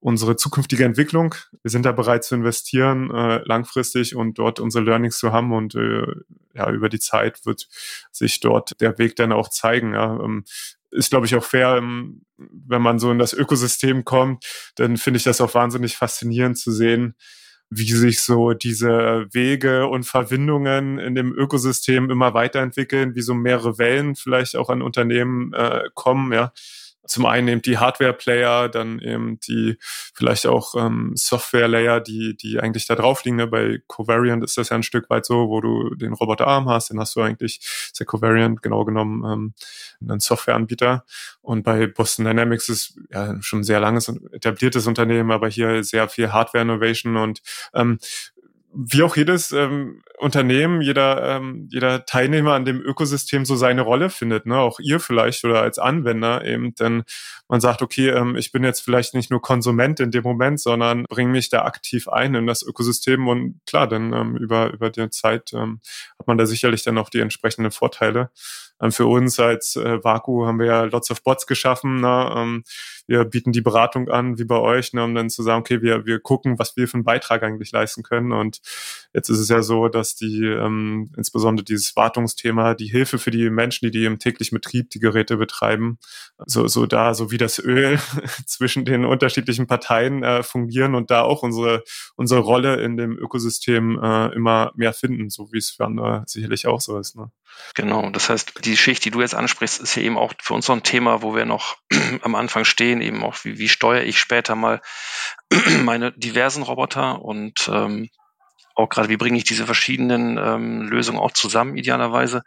unsere 0.00 0.36
zukünftige 0.36 0.84
Entwicklung. 0.84 1.34
Wir 1.62 1.70
sind 1.70 1.84
da 1.84 1.92
bereit 1.92 2.24
zu 2.24 2.34
investieren, 2.34 3.10
äh, 3.10 3.40
langfristig 3.44 4.14
und 4.14 4.38
dort 4.38 4.60
unsere 4.60 4.84
Learnings 4.84 5.18
zu 5.18 5.32
haben 5.32 5.52
und 5.52 5.74
äh, 5.74 6.06
ja, 6.54 6.70
über 6.70 6.88
die 6.88 7.00
Zeit 7.00 7.44
wird 7.44 7.68
sich 8.12 8.40
dort 8.40 8.80
der 8.80 8.98
Weg 8.98 9.16
dann 9.16 9.32
auch 9.32 9.48
zeigen. 9.48 9.94
Ja. 9.94 10.18
Ähm, 10.20 10.44
ist, 10.90 11.10
glaube 11.10 11.26
ich, 11.26 11.34
auch 11.34 11.44
fair, 11.44 11.76
ähm, 11.76 12.22
wenn 12.38 12.82
man 12.82 12.98
so 12.98 13.10
in 13.10 13.18
das 13.18 13.32
Ökosystem 13.32 14.04
kommt, 14.04 14.44
dann 14.76 14.96
finde 14.96 15.18
ich 15.18 15.24
das 15.24 15.40
auch 15.40 15.54
wahnsinnig 15.54 15.96
faszinierend 15.96 16.58
zu 16.58 16.70
sehen, 16.70 17.14
wie 17.68 17.90
sich 17.90 18.20
so 18.20 18.52
diese 18.52 19.26
Wege 19.32 19.88
und 19.88 20.04
Verbindungen 20.04 20.98
in 20.98 21.14
dem 21.14 21.34
Ökosystem 21.34 22.10
immer 22.10 22.32
weiterentwickeln, 22.32 23.14
wie 23.16 23.22
so 23.22 23.34
mehrere 23.34 23.78
Wellen 23.78 24.14
vielleicht 24.14 24.56
auch 24.56 24.70
an 24.70 24.82
Unternehmen 24.82 25.52
äh, 25.52 25.82
kommen, 25.94 26.32
ja 26.32 26.52
zum 27.06 27.26
einen 27.26 27.48
eben 27.48 27.62
die 27.62 27.78
Hardware-Player, 27.78 28.68
dann 28.68 28.98
eben 28.98 29.40
die 29.40 29.78
vielleicht 30.14 30.46
auch 30.46 30.74
ähm, 30.76 31.12
Software-Layer, 31.14 32.00
die, 32.00 32.36
die 32.36 32.60
eigentlich 32.60 32.86
da 32.86 32.94
drauf 32.94 33.24
liegen. 33.24 33.36
Ne? 33.36 33.46
Bei 33.46 33.80
Covariant 33.88 34.42
ist 34.44 34.56
das 34.56 34.70
ja 34.70 34.76
ein 34.76 34.82
Stück 34.82 35.08
weit 35.10 35.26
so, 35.26 35.48
wo 35.48 35.60
du 35.60 35.94
den 35.94 36.12
Roboterarm 36.12 36.68
hast, 36.68 36.90
den 36.90 37.00
hast 37.00 37.16
du 37.16 37.20
eigentlich, 37.20 37.60
ist 37.60 37.98
der 37.98 38.06
Covariant 38.06 38.62
genau 38.62 38.84
genommen 38.84 39.24
ähm, 39.24 39.54
ein 40.08 40.20
Softwareanbieter. 40.20 41.04
Und 41.42 41.62
bei 41.62 41.86
Boston 41.86 42.24
Dynamics 42.24 42.68
ist 42.68 42.98
ja 43.10 43.40
schon 43.40 43.60
ein 43.60 43.64
sehr 43.64 43.80
langes 43.80 44.08
und 44.08 44.32
etabliertes 44.32 44.86
Unternehmen, 44.86 45.30
aber 45.30 45.48
hier 45.48 45.84
sehr 45.84 46.08
viel 46.08 46.32
Hardware-Innovation 46.32 47.16
und 47.16 47.40
ähm, 47.74 47.98
wie 48.78 49.02
auch 49.02 49.16
jedes 49.16 49.52
ähm, 49.52 50.02
Unternehmen, 50.18 50.82
jeder, 50.82 51.36
ähm, 51.36 51.66
jeder 51.70 52.04
Teilnehmer 52.04 52.52
an 52.52 52.66
dem 52.66 52.80
Ökosystem 52.80 53.46
so 53.46 53.56
seine 53.56 53.80
Rolle 53.80 54.10
findet, 54.10 54.44
ne? 54.44 54.58
auch 54.58 54.78
ihr 54.80 55.00
vielleicht 55.00 55.44
oder 55.44 55.62
als 55.62 55.78
Anwender 55.78 56.44
eben, 56.44 56.74
denn 56.74 57.04
man 57.48 57.60
sagt, 57.60 57.80
okay, 57.80 58.10
ähm, 58.10 58.36
ich 58.36 58.52
bin 58.52 58.64
jetzt 58.64 58.80
vielleicht 58.80 59.14
nicht 59.14 59.30
nur 59.30 59.40
Konsument 59.40 59.98
in 60.00 60.10
dem 60.10 60.22
Moment, 60.22 60.60
sondern 60.60 61.04
bringe 61.08 61.32
mich 61.32 61.48
da 61.48 61.64
aktiv 61.64 62.08
ein 62.08 62.34
in 62.34 62.46
das 62.46 62.62
Ökosystem 62.62 63.28
und 63.28 63.60
klar, 63.66 63.88
dann 63.88 64.12
ähm, 64.12 64.36
über, 64.36 64.72
über 64.72 64.90
die 64.90 65.08
Zeit 65.10 65.52
ähm, 65.54 65.80
hat 66.18 66.26
man 66.26 66.36
da 66.36 66.44
sicherlich 66.44 66.82
dann 66.82 66.98
auch 66.98 67.08
die 67.08 67.20
entsprechenden 67.20 67.70
Vorteile. 67.70 68.30
Ähm, 68.80 68.92
für 68.92 69.06
uns 69.06 69.38
als 69.40 69.76
äh, 69.76 70.02
Vaku 70.02 70.46
haben 70.46 70.58
wir 70.58 70.66
ja 70.66 70.82
Lots 70.84 71.10
of 71.10 71.22
Bots 71.22 71.46
geschaffen. 71.46 72.00
Ne? 72.00 72.34
Ähm, 72.36 72.64
wir 73.06 73.24
bieten 73.24 73.52
die 73.52 73.60
Beratung 73.60 74.08
an, 74.08 74.38
wie 74.38 74.44
bei 74.44 74.58
euch, 74.58 74.92
ne, 74.92 75.04
um 75.04 75.14
dann 75.14 75.30
zu 75.30 75.42
sagen, 75.42 75.60
okay, 75.60 75.80
wir, 75.80 76.06
wir 76.06 76.18
gucken, 76.18 76.58
was 76.58 76.76
wir 76.76 76.88
für 76.88 76.94
einen 76.94 77.04
Beitrag 77.04 77.42
eigentlich 77.42 77.70
leisten 77.70 78.02
können. 78.02 78.32
Und 78.32 78.60
jetzt 79.14 79.28
ist 79.28 79.38
es 79.38 79.48
ja 79.48 79.62
so, 79.62 79.88
dass 79.88 80.16
die 80.16 80.44
ähm, 80.44 81.12
insbesondere 81.16 81.64
dieses 81.64 81.94
Wartungsthema, 81.94 82.74
die 82.74 82.88
Hilfe 82.88 83.18
für 83.18 83.30
die 83.30 83.48
Menschen, 83.48 83.86
die, 83.86 83.90
die 83.92 84.04
im 84.04 84.18
täglichen 84.18 84.56
Betrieb 84.56 84.90
die 84.90 84.98
Geräte 84.98 85.36
betreiben, 85.36 85.98
so, 86.46 86.66
so 86.66 86.86
da, 86.86 87.14
so 87.14 87.30
wie 87.30 87.38
das 87.38 87.58
Öl 87.58 87.98
zwischen 88.46 88.84
den 88.84 89.04
unterschiedlichen 89.04 89.66
Parteien 89.66 90.22
äh, 90.22 90.42
fungieren 90.42 90.94
und 90.94 91.10
da 91.10 91.22
auch 91.22 91.42
unsere, 91.42 91.84
unsere 92.16 92.40
Rolle 92.40 92.82
in 92.82 92.96
dem 92.96 93.16
Ökosystem 93.16 94.00
äh, 94.02 94.34
immer 94.34 94.72
mehr 94.74 94.92
finden, 94.92 95.30
so 95.30 95.52
wie 95.52 95.58
es 95.58 95.70
für 95.70 95.84
andere 95.84 96.24
sicherlich 96.26 96.66
auch 96.66 96.80
so 96.80 96.98
ist. 96.98 97.16
Ne? 97.16 97.30
Genau, 97.74 98.10
das 98.10 98.28
heißt, 98.28 98.54
die 98.66 98.76
Schicht, 98.76 99.04
die 99.04 99.10
du 99.10 99.20
jetzt 99.20 99.34
ansprichst, 99.34 99.80
ist 99.80 99.94
ja 99.94 100.02
eben 100.02 100.18
auch 100.18 100.32
für 100.42 100.54
uns 100.54 100.66
so 100.66 100.72
ein 100.72 100.82
Thema, 100.82 101.22
wo 101.22 101.34
wir 101.34 101.46
noch 101.46 101.76
am 102.22 102.34
Anfang 102.34 102.64
stehen, 102.64 103.00
eben 103.00 103.22
auch, 103.24 103.36
wie, 103.44 103.58
wie 103.58 103.68
steuere 103.68 104.04
ich 104.04 104.18
später 104.18 104.54
mal 104.54 104.80
meine 105.84 106.12
diversen 106.12 106.62
Roboter 106.62 107.22
und 107.22 107.70
ähm, 107.72 108.10
auch 108.74 108.88
gerade, 108.88 109.08
wie 109.08 109.16
bringe 109.16 109.38
ich 109.38 109.44
diese 109.44 109.64
verschiedenen 109.64 110.36
ähm, 110.36 110.82
Lösungen 110.82 111.18
auch 111.18 111.32
zusammen, 111.32 111.76
idealerweise 111.76 112.42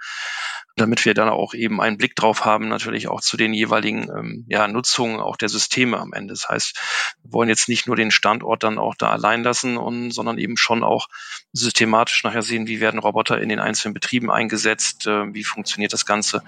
damit 0.80 1.05
wir 1.05 1.13
dann 1.13 1.30
auch 1.30 1.53
eben 1.53 1.82
einen 1.82 1.97
Blick 1.97 2.15
drauf 2.15 2.45
haben, 2.45 2.67
natürlich 2.67 3.07
auch 3.07 3.21
zu 3.21 3.38
den 3.38 3.53
jeweiligen 3.53 4.09
ähm, 4.09 4.45
ja, 4.47 4.67
Nutzungen 4.67 5.19
auch 5.19 5.38
der 5.38 5.49
Systeme 5.49 5.99
am 5.99 6.13
Ende. 6.13 6.34
Das 6.34 6.49
heißt, 6.49 6.80
wir 7.23 7.34
wollen 7.34 7.49
jetzt 7.49 7.69
nicht 7.69 7.88
nur 7.88 7.95
den 7.95 8.11
Standort 8.11 8.63
dann 8.63 8.80
auch 8.80 8.95
da 8.95 9.09
allein 9.09 9.43
lassen, 9.43 9.77
und, 9.77 10.11
sondern 10.11 10.38
eben 10.38 10.57
schon 10.57 10.84
auch 10.84 11.07
systematisch 11.53 12.23
nachher 12.23 12.41
sehen, 12.41 12.67
wie 12.67 12.80
werden 12.80 12.99
Roboter 12.99 13.41
in 13.41 13.49
den 13.49 13.59
einzelnen 13.59 13.93
Betrieben 13.93 14.32
eingesetzt, 14.32 15.07
äh, 15.07 15.34
wie 15.34 15.43
funktioniert 15.43 15.93
das 15.93 16.05
Ganze, 16.05 16.43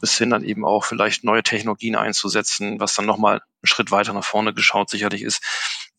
bis 0.00 0.16
hin 0.18 0.30
dann 0.30 0.44
eben 0.44 0.64
auch 0.64 0.84
vielleicht 0.84 1.24
neue 1.24 1.42
Technologien 1.42 1.96
einzusetzen, 1.96 2.80
was 2.80 2.94
dann 2.94 3.06
nochmal 3.06 3.34
einen 3.34 3.42
Schritt 3.64 3.90
weiter 3.90 4.12
nach 4.12 4.24
vorne 4.24 4.54
geschaut 4.54 4.90
sicherlich 4.90 5.22
ist. 5.22 5.42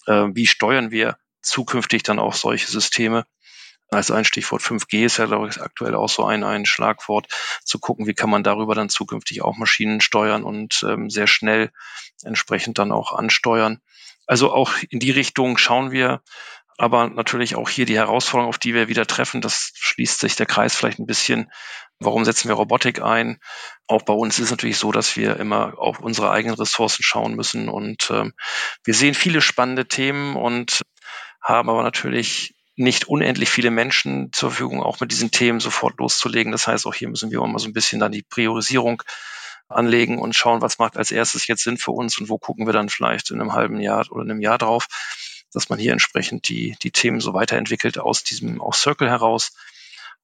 Äh, 0.06 0.28
wie 0.34 0.48
steuern 0.48 0.92
wir 0.92 1.18
zukünftig 1.42 2.04
dann 2.04 2.20
auch 2.20 2.34
solche 2.34 2.68
Systeme? 2.72 3.26
Als 3.90 4.12
ein 4.12 4.26
Stichwort 4.26 4.62
5G 4.62 5.06
ist 5.06 5.18
ja, 5.18 5.26
glaube 5.26 5.48
ich, 5.48 5.62
aktuell 5.62 5.96
auch 5.96 6.10
so 6.10 6.26
ein, 6.26 6.44
ein 6.44 6.66
Schlagwort, 6.66 7.28
zu 7.64 7.80
gucken, 7.80 8.06
wie 8.08 8.14
kann 8.14 8.30
man 8.30 8.44
darüber 8.44 8.76
dann 8.76 8.90
zukünftig 8.90 9.42
auch 9.42 9.58
Maschinen 9.58 10.02
steuern 10.02 10.44
und 10.44 10.84
ähm, 10.88 11.10
sehr 11.10 11.28
schnell 11.28 11.72
entsprechend 12.24 12.80
dann 12.80 12.92
auch 12.92 13.14
ansteuern. 13.14 13.80
Also 14.26 14.52
auch 14.52 14.74
in 14.90 15.00
die 15.00 15.12
Richtung 15.12 15.58
schauen 15.58 15.92
wir, 15.92 16.22
aber 16.78 17.08
natürlich 17.10 17.56
auch 17.56 17.70
hier 17.70 17.86
die 17.86 17.98
Herausforderung, 17.98 18.50
auf 18.50 18.60
die 18.60 18.74
wir 18.74 18.88
wieder 18.88 19.08
treffen, 19.08 19.42
das 19.42 19.72
schließt 19.76 20.20
sich 20.20 20.36
der 20.36 20.46
Kreis 20.46 20.76
vielleicht 20.76 21.00
ein 21.00 21.08
bisschen. 21.08 21.52
Warum 22.00 22.26
setzen 22.26 22.50
wir 22.50 22.56
Robotik 22.56 23.02
ein? 23.02 23.40
Auch 23.88 24.04
bei 24.04 24.14
uns 24.14 24.38
ist 24.38 24.52
natürlich 24.52 24.78
so, 24.78 24.92
dass 24.92 25.16
wir 25.16 25.38
immer 25.38 25.80
auf 25.80 26.00
unsere 26.00 26.30
eigenen 26.30 26.56
Ressourcen 26.56 27.02
schauen 27.02 27.36
müssen 27.36 27.70
und 27.70 28.12
ähm, 28.12 28.34
wir 28.84 28.94
sehen 28.94 29.16
viele 29.16 29.42
spannende 29.42 29.88
Themen 29.88 30.36
und 30.36 30.82
haben 31.42 31.70
aber 31.70 31.82
natürlich 31.82 32.54
nicht 32.78 33.08
unendlich 33.08 33.50
viele 33.50 33.72
Menschen 33.72 34.32
zur 34.32 34.52
Verfügung, 34.52 34.84
auch 34.84 35.00
mit 35.00 35.12
diesen 35.12 35.32
Themen 35.32 35.60
sofort 35.60 35.98
loszulegen. 35.98 36.52
Das 36.52 36.68
heißt, 36.68 36.86
auch 36.86 36.94
hier 36.94 37.10
müssen 37.10 37.32
wir 37.32 37.42
immer 37.42 37.58
so 37.58 37.68
ein 37.68 37.74
bisschen 37.74 38.00
dann 38.00 38.12
die 38.12 38.22
Priorisierung 38.22 39.02
anlegen 39.68 40.20
und 40.20 40.36
schauen, 40.36 40.62
was 40.62 40.78
macht 40.78 40.96
als 40.96 41.10
erstes 41.12 41.48
jetzt 41.48 41.64
Sinn 41.64 41.78
für 41.78 41.92
uns 41.92 42.20
und 42.20 42.30
wo 42.30 42.38
gucken 42.38 42.68
wir 42.68 42.74
dann 42.74 42.90
vielleicht 42.90 43.32
in 43.32 43.42
einem 43.42 43.54
halben 43.54 43.80
Jahr 43.80 44.06
oder 44.12 44.22
einem 44.22 44.42
Jahr 44.42 44.60
drauf, 44.60 44.88
dass 45.52 45.70
man 45.70 45.80
hier 45.80 45.92
entsprechend 45.92 46.48
die, 46.50 46.78
die 46.84 46.92
Themen 46.92 47.20
so 47.20 47.34
weiterentwickelt 47.34 47.98
aus 47.98 48.24
diesem 48.24 48.62
auch 48.62 48.76
Circle 48.76 49.10
heraus. 49.10 49.54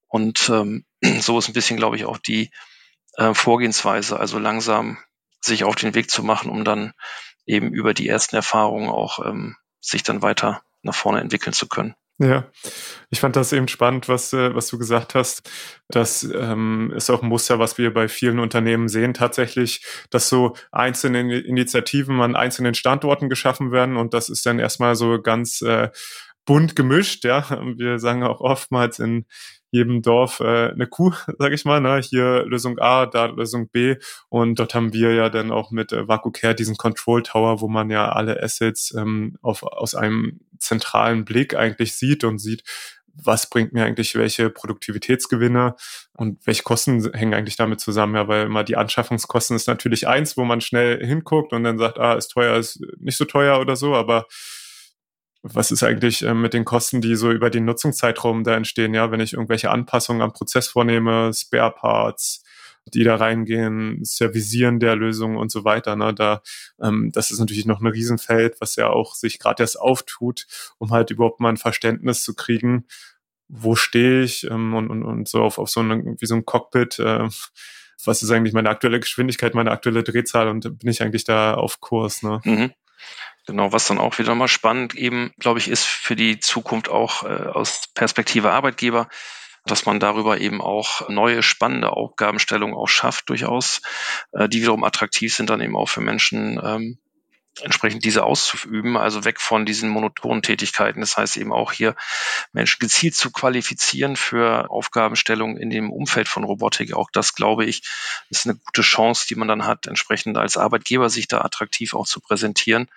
Und 0.08 0.48
ähm, 0.50 0.86
so 1.20 1.40
ist 1.40 1.50
ein 1.50 1.54
bisschen, 1.54 1.78
glaube 1.78 1.96
ich, 1.96 2.06
auch 2.06 2.20
die 2.20 2.52
äh, 3.18 3.34
Vorgehensweise, 3.34 4.20
also 4.20 4.38
langsam 4.38 5.00
sich 5.42 5.64
auf 5.64 5.76
den 5.76 5.96
Weg 5.96 6.12
zu 6.12 6.22
machen, 6.24 6.52
um 6.52 6.64
dann 6.64 6.94
eben 7.48 7.74
über 7.74 7.96
die 7.96 8.08
ersten 8.08 8.36
Erfahrungen 8.36 8.90
auch 8.90 9.26
ähm, 9.26 9.58
sich 9.82 10.04
dann 10.04 10.22
weiter 10.22 10.62
nach 10.84 10.96
vorne 10.96 11.20
entwickeln 11.20 11.54
zu 11.54 11.68
können. 11.68 11.96
Ja, 12.20 12.52
ich 13.10 13.20
fand 13.20 13.36
das 13.36 13.54
eben 13.54 13.68
spannend, 13.68 14.08
was, 14.08 14.34
äh, 14.34 14.54
was 14.54 14.68
du 14.68 14.78
gesagt 14.78 15.16
hast. 15.16 15.50
Das 15.90 16.24
ähm, 16.24 16.94
ist 16.96 17.10
auch 17.10 17.24
ein 17.24 17.28
Muster, 17.28 17.58
was 17.58 17.78
wir 17.80 17.92
bei 17.92 18.08
vielen 18.08 18.40
Unternehmen 18.40 18.88
sehen, 18.88 19.16
tatsächlich, 19.16 19.84
dass 20.12 20.30
so 20.30 20.56
einzelne 20.72 21.40
Initiativen 21.40 22.22
an 22.22 22.36
einzelnen 22.36 22.76
Standorten 22.76 23.30
geschaffen 23.30 23.72
werden 23.72 23.98
und 23.98 24.14
das 24.14 24.30
ist 24.30 24.46
dann 24.46 24.60
erstmal 24.60 24.96
so 24.96 25.22
ganz 25.22 25.62
äh, 25.64 25.90
bunt 26.46 26.76
gemischt, 26.76 27.26
ja. 27.26 27.50
Wir 27.78 27.98
sagen 28.00 28.24
auch 28.24 28.42
oftmals 28.42 29.00
in 29.00 29.26
jedem 29.74 30.04
Dorf 30.04 30.40
äh, 30.40 30.70
eine 30.70 30.86
Kuh, 30.86 31.14
sage 31.40 31.56
ich 31.56 31.66
mal. 31.66 31.82
Ne? 31.82 32.00
Hier 32.00 32.46
Lösung 32.46 32.78
A, 32.78 33.08
da 33.08 33.26
Lösung 33.26 33.70
B. 33.70 33.96
Und 34.30 34.60
dort 34.60 34.76
haben 34.76 34.94
wir 34.94 35.14
ja 35.16 35.30
dann 35.30 35.52
auch 35.52 35.72
mit 35.72 35.92
äh, 35.92 36.08
VacuCare 36.08 36.54
diesen 36.54 36.78
Control 36.78 37.24
Tower, 37.24 37.60
wo 37.60 37.68
man 37.68 37.90
ja 37.90 38.12
alle 38.12 38.42
Assets 38.42 38.94
ähm, 38.96 39.38
auf, 39.42 39.64
aus 39.64 39.96
einem 39.96 40.42
zentralen 40.60 41.26
Blick 41.26 41.56
eigentlich 41.56 41.96
sieht 41.96 42.24
und 42.24 42.38
sieht, 42.38 42.64
was 43.16 43.50
bringt 43.50 43.74
mir 43.74 43.84
eigentlich 43.84 44.16
welche 44.16 44.50
Produktivitätsgewinne 44.50 45.76
und 46.14 46.46
welche 46.46 46.64
Kosten 46.64 47.12
hängen 47.14 47.34
eigentlich 47.34 47.58
damit 47.58 47.80
zusammen? 47.80 48.16
Ja, 48.16 48.28
weil 48.28 48.46
immer 48.46 48.64
die 48.64 48.78
Anschaffungskosten 48.78 49.56
ist 49.56 49.68
natürlich 49.68 50.08
eins, 50.08 50.38
wo 50.38 50.46
man 50.46 50.62
schnell 50.62 51.04
hinguckt 51.04 51.52
und 51.52 51.64
dann 51.64 51.80
sagt, 51.80 52.00
ah, 52.00 52.14
ist 52.14 52.30
teuer, 52.30 52.58
ist 52.58 52.80
nicht 53.00 53.18
so 53.18 53.26
teuer 53.26 53.60
oder 53.60 53.76
so, 53.76 53.96
aber 53.96 54.28
was 55.44 55.72
ist 55.72 55.84
eigentlich 55.84 56.24
äh, 56.24 56.34
mit 56.34 56.54
den 56.54 56.66
Kosten, 56.66 57.02
die 57.02 57.16
so 57.16 57.30
über 57.32 57.50
den 57.50 57.66
Nutzungszeitraum 57.66 58.44
da 58.44 58.56
entstehen, 58.56 58.94
ja, 58.94 59.12
wenn 59.12 59.20
ich 59.20 59.34
irgendwelche 59.34 59.70
Anpassungen 59.70 60.22
am 60.22 60.32
Prozess 60.32 60.70
vornehme, 60.70 61.32
Spare 61.34 61.72
Parts, 61.72 62.44
die 62.86 63.04
da 63.04 63.16
reingehen, 63.16 64.04
Servisieren 64.04 64.80
der 64.80 64.96
Lösung 64.96 65.36
und 65.36 65.52
so 65.52 65.66
weiter. 65.66 65.96
Ne? 65.96 66.14
Da, 66.14 66.42
ähm, 66.82 67.12
das 67.14 67.30
ist 67.30 67.40
natürlich 67.40 67.66
noch 67.66 67.82
ein 67.82 67.88
Riesenfeld, 67.88 68.60
was 68.62 68.78
ja 68.78 68.90
auch 68.90 69.16
sich 69.16 69.38
gerade 69.38 69.64
erst 69.64 69.80
auftut, 69.80 70.46
um 70.78 70.92
halt 70.92 71.12
überhaupt 71.12 71.42
mal 71.42 71.50
ein 71.50 71.58
Verständnis 71.58 72.24
zu 72.24 72.36
kriegen, 72.36 72.86
wo 73.50 73.76
stehe 73.76 74.24
ich 74.24 74.46
ähm, 74.50 74.74
und, 74.74 74.90
und, 74.90 75.04
und 75.04 75.28
so 75.28 75.44
auf, 75.44 75.60
auf 75.60 75.70
so 75.70 75.82
eine, 75.82 76.16
wie 76.20 76.26
so 76.26 76.36
ein 76.36 76.46
Cockpit, 76.46 77.00
äh, 77.00 77.28
was 78.06 78.24
ist 78.24 78.32
eigentlich 78.32 78.54
meine 78.54 78.70
aktuelle 78.70 79.00
Geschwindigkeit, 79.00 79.56
meine 79.56 79.72
aktuelle 79.72 80.04
Drehzahl 80.04 80.48
und 80.48 80.80
bin 80.80 80.90
ich 80.90 81.02
eigentlich 81.02 81.26
da 81.26 81.54
auf 81.54 81.80
Kurs. 81.80 82.24
Ne? 82.24 82.42
Mhm. 82.44 82.72
Genau, 83.46 83.74
was 83.74 83.86
dann 83.86 83.98
auch 83.98 84.18
wieder 84.20 84.36
mal 84.36 84.48
spannend 84.48 84.96
eben, 84.96 85.34
glaube 85.38 85.60
ich, 85.60 85.68
ist 85.68 85.86
für 85.86 86.16
die 86.16 86.40
Zukunft 86.40 86.88
auch 86.88 87.24
äh, 87.24 87.28
aus 87.28 87.88
Perspektive 87.94 88.52
Arbeitgeber, 88.52 89.10
dass 89.66 89.86
man 89.86 90.00
darüber 90.00 90.40
eben 90.40 90.62
auch 90.62 91.10
neue 91.10 91.44
spannende 91.44 91.92
Aufgabenstellungen 91.92 92.76
auch 92.76 92.88
schafft 92.88 93.30
durchaus, 93.30 93.82
äh, 94.32 94.48
die 94.48 94.62
wiederum 94.62 94.86
attraktiv 94.86 95.34
sind 95.36 95.50
dann 95.50 95.62
eben 95.62 95.76
auch 95.76 95.90
für 95.90 96.02
Menschen, 96.02 96.60
ähm, 96.64 97.00
entsprechend 97.62 98.04
diese 98.04 98.24
auszuüben, 98.24 98.98
also 98.98 99.26
weg 99.26 99.40
von 99.40 99.66
diesen 99.66 99.90
monotonen 99.90 100.42
Tätigkeiten. 100.42 101.02
Das 101.02 101.18
heißt 101.18 101.38
eben 101.38 101.54
auch 101.54 101.72
hier 101.72 101.96
Menschen 102.52 102.80
gezielt 102.80 103.16
zu 103.16 103.32
qualifizieren 103.32 104.16
für 104.16 104.72
Aufgabenstellungen 104.72 105.58
in 105.58 105.70
dem 105.70 105.92
Umfeld 105.92 106.28
von 106.28 106.44
Robotik. 106.44 106.94
Auch 106.94 107.10
das, 107.12 107.36
glaube 107.36 107.66
ich, 107.66 107.84
ist 108.30 108.46
eine 108.46 108.56
gute 108.56 108.82
Chance, 108.82 109.28
die 109.28 109.36
man 109.36 109.48
dann 109.48 109.66
hat, 109.66 109.86
entsprechend 109.86 110.38
als 110.38 110.58
Arbeitgeber 110.58 111.10
sich 111.10 111.28
da 111.28 111.42
attraktiv 111.42 111.94
auch 111.94 112.08
zu 112.08 112.20
präsentieren 112.20 112.90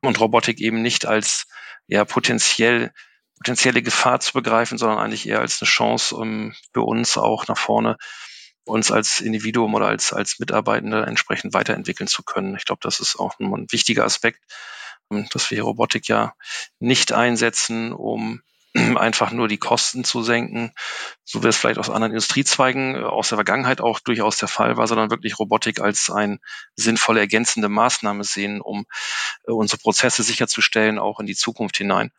und 0.00 0.20
Robotik 0.20 0.60
eben 0.60 0.82
nicht 0.82 1.06
als 1.06 1.48
ja 1.88 2.04
potenziell 2.04 2.92
potenzielle 3.38 3.82
Gefahr 3.82 4.18
zu 4.20 4.32
begreifen, 4.32 4.78
sondern 4.78 4.98
eigentlich 4.98 5.28
eher 5.28 5.40
als 5.40 5.62
eine 5.62 5.68
Chance, 5.68 6.16
um 6.16 6.54
für 6.72 6.82
uns 6.82 7.16
auch 7.16 7.46
nach 7.46 7.58
vorne 7.58 7.96
uns 8.68 8.90
als 8.90 9.20
Individuum 9.20 9.74
oder 9.74 9.86
als, 9.86 10.12
als 10.12 10.38
Mitarbeitende 10.38 11.04
entsprechend 11.04 11.54
weiterentwickeln 11.54 12.08
zu 12.08 12.22
können. 12.22 12.56
Ich 12.56 12.64
glaube, 12.64 12.80
das 12.82 13.00
ist 13.00 13.16
auch 13.16 13.38
ein 13.40 13.66
wichtiger 13.70 14.04
Aspekt, 14.04 14.40
dass 15.08 15.50
wir 15.50 15.62
Robotik 15.62 16.08
ja 16.08 16.34
nicht 16.78 17.12
einsetzen, 17.12 17.92
um 17.92 18.42
einfach 18.96 19.32
nur 19.32 19.48
die 19.48 19.58
Kosten 19.58 20.04
zu 20.04 20.22
senken, 20.22 20.72
so 21.24 21.42
wie 21.42 21.48
es 21.48 21.56
vielleicht 21.56 21.78
aus 21.78 21.90
anderen 21.90 22.12
Industriezweigen 22.12 22.94
äh, 22.94 22.98
aus 22.98 23.28
der 23.28 23.36
Vergangenheit 23.36 23.80
auch 23.80 24.00
durchaus 24.00 24.36
der 24.36 24.48
Fall 24.48 24.76
war, 24.76 24.86
sondern 24.86 25.10
wirklich 25.10 25.38
Robotik 25.38 25.80
als 25.80 26.10
ein 26.10 26.38
sinnvolle 26.76 27.20
ergänzende 27.20 27.68
Maßnahme 27.68 28.24
sehen, 28.24 28.60
um 28.60 28.86
äh, 29.46 29.52
unsere 29.52 29.80
Prozesse 29.80 30.22
sicherzustellen, 30.22 30.98
auch 30.98 31.20
in 31.20 31.26
die 31.26 31.36
Zukunft 31.36 31.76
hinein. 31.76 32.10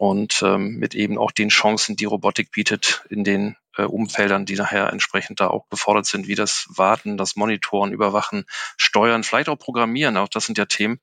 Und 0.00 0.40
ähm, 0.42 0.76
mit 0.78 0.94
eben 0.94 1.18
auch 1.18 1.30
den 1.30 1.50
Chancen, 1.50 1.94
die 1.94 2.06
Robotik 2.06 2.52
bietet 2.52 3.04
in 3.10 3.22
den 3.22 3.58
äh, 3.76 3.82
Umfeldern, 3.82 4.46
die 4.46 4.54
nachher 4.54 4.90
entsprechend 4.90 5.40
da 5.40 5.48
auch 5.48 5.68
gefordert 5.68 6.06
sind, 6.06 6.26
wie 6.26 6.34
das 6.34 6.64
Warten, 6.70 7.18
das 7.18 7.36
Monitoren, 7.36 7.92
Überwachen, 7.92 8.46
Steuern, 8.78 9.24
vielleicht 9.24 9.50
auch 9.50 9.58
Programmieren. 9.58 10.16
Auch 10.16 10.30
das 10.30 10.46
sind 10.46 10.56
ja 10.56 10.64
Themen, 10.64 11.00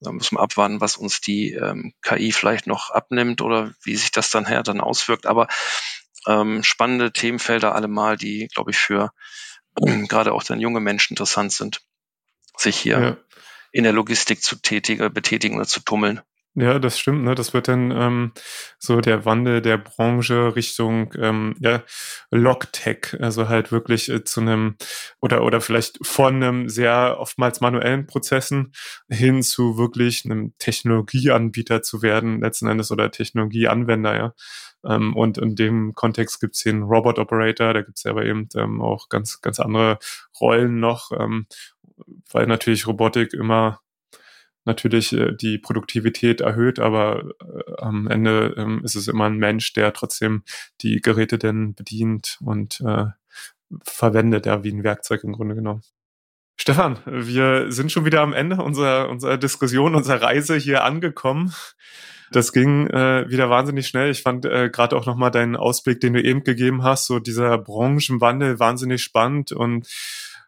da 0.00 0.10
müssen 0.10 0.36
wir 0.36 0.40
abwarten, 0.40 0.80
was 0.80 0.96
uns 0.96 1.20
die 1.20 1.52
ähm, 1.52 1.92
KI 2.00 2.32
vielleicht 2.32 2.66
noch 2.66 2.88
abnimmt 2.88 3.42
oder 3.42 3.74
wie 3.82 3.94
sich 3.94 4.10
das 4.10 4.30
dann 4.30 4.46
her 4.46 4.62
dann 4.62 4.80
auswirkt. 4.80 5.26
Aber 5.26 5.46
ähm, 6.26 6.62
spannende 6.62 7.12
Themenfelder 7.12 7.74
allemal, 7.74 8.16
die, 8.16 8.48
glaube 8.48 8.70
ich, 8.70 8.78
für 8.78 9.12
ähm, 9.86 10.06
gerade 10.08 10.32
auch 10.32 10.44
dann 10.44 10.60
junge 10.60 10.80
Menschen 10.80 11.12
interessant 11.12 11.52
sind, 11.52 11.82
sich 12.56 12.78
hier 12.78 13.00
ja. 13.00 13.16
in 13.70 13.84
der 13.84 13.92
Logistik 13.92 14.42
zu 14.42 14.56
tätigen, 14.56 15.12
betätigen 15.12 15.56
oder 15.56 15.66
zu 15.66 15.80
tummeln. 15.80 16.22
Ja, 16.56 16.80
das 16.80 16.98
stimmt. 16.98 17.22
Ne? 17.22 17.36
Das 17.36 17.54
wird 17.54 17.68
dann 17.68 17.92
ähm, 17.92 18.32
so 18.78 19.00
der 19.00 19.24
Wandel 19.24 19.62
der 19.62 19.78
Branche 19.78 20.56
Richtung 20.56 21.14
ähm, 21.16 21.54
ja, 21.60 21.84
Logtech, 22.32 23.16
also 23.20 23.48
halt 23.48 23.70
wirklich 23.70 24.08
äh, 24.08 24.24
zu 24.24 24.40
einem 24.40 24.74
oder 25.20 25.44
oder 25.44 25.60
vielleicht 25.60 26.04
von 26.04 26.34
einem 26.36 26.68
sehr 26.68 27.18
oftmals 27.20 27.60
manuellen 27.60 28.06
Prozessen 28.06 28.72
hin 29.08 29.44
zu 29.44 29.78
wirklich 29.78 30.24
einem 30.24 30.52
Technologieanbieter 30.58 31.82
zu 31.82 32.02
werden 32.02 32.40
letzten 32.40 32.66
Endes 32.66 32.90
oder 32.90 33.12
Technologieanwender. 33.12 34.16
Ja. 34.16 34.34
Ähm, 34.84 35.14
und 35.14 35.38
in 35.38 35.54
dem 35.54 35.94
Kontext 35.94 36.40
gibt's 36.40 36.64
den 36.64 36.82
Robot 36.82 37.20
Operator, 37.20 37.74
da 37.74 37.82
gibt's 37.82 38.04
aber 38.06 38.24
eben 38.24 38.48
ähm, 38.56 38.82
auch 38.82 39.08
ganz 39.08 39.40
ganz 39.40 39.60
andere 39.60 39.98
Rollen 40.40 40.80
noch, 40.80 41.12
ähm, 41.12 41.46
weil 42.32 42.46
natürlich 42.48 42.88
Robotik 42.88 43.34
immer 43.34 43.80
natürlich 44.64 45.12
äh, 45.12 45.32
die 45.34 45.58
Produktivität 45.58 46.40
erhöht, 46.40 46.78
aber 46.78 47.30
äh, 47.40 47.72
am 47.78 48.06
Ende 48.06 48.54
ähm, 48.56 48.82
ist 48.84 48.94
es 48.94 49.08
immer 49.08 49.26
ein 49.26 49.36
Mensch, 49.36 49.72
der 49.72 49.92
trotzdem 49.92 50.42
die 50.82 51.00
Geräte 51.00 51.38
denn 51.38 51.74
bedient 51.74 52.38
und 52.44 52.80
äh, 52.80 53.06
verwendet, 53.82 54.46
ja, 54.46 54.64
wie 54.64 54.72
ein 54.72 54.84
Werkzeug 54.84 55.24
im 55.24 55.32
Grunde 55.32 55.54
genommen. 55.54 55.82
Stefan, 56.56 56.98
wir 57.06 57.72
sind 57.72 57.90
schon 57.90 58.04
wieder 58.04 58.20
am 58.20 58.34
Ende 58.34 58.56
unserer, 58.56 59.08
unserer 59.08 59.38
Diskussion, 59.38 59.94
unserer 59.94 60.20
Reise 60.20 60.56
hier 60.56 60.84
angekommen. 60.84 61.54
Das 62.32 62.52
ging 62.52 62.86
äh, 62.88 63.28
wieder 63.30 63.48
wahnsinnig 63.48 63.88
schnell. 63.88 64.10
Ich 64.10 64.22
fand 64.22 64.44
äh, 64.44 64.68
gerade 64.68 64.96
auch 64.96 65.06
nochmal 65.06 65.30
deinen 65.30 65.56
Ausblick, 65.56 66.00
den 66.00 66.12
du 66.12 66.22
eben 66.22 66.44
gegeben 66.44 66.84
hast, 66.84 67.06
so 67.06 67.18
dieser 67.18 67.56
Branchenwandel 67.56 68.60
wahnsinnig 68.60 69.02
spannend 69.02 69.52
und 69.52 69.88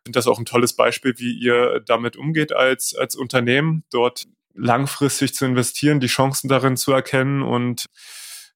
finde 0.04 0.16
das 0.18 0.26
auch 0.26 0.38
ein 0.38 0.44
tolles 0.44 0.74
Beispiel, 0.74 1.14
wie 1.18 1.32
ihr 1.32 1.80
damit 1.80 2.16
umgeht 2.16 2.52
als, 2.52 2.94
als 2.94 3.14
Unternehmen, 3.14 3.84
dort 3.90 4.24
langfristig 4.54 5.34
zu 5.34 5.44
investieren, 5.46 6.00
die 6.00 6.08
Chancen 6.08 6.48
darin 6.48 6.76
zu 6.76 6.92
erkennen 6.92 7.42
und 7.42 7.86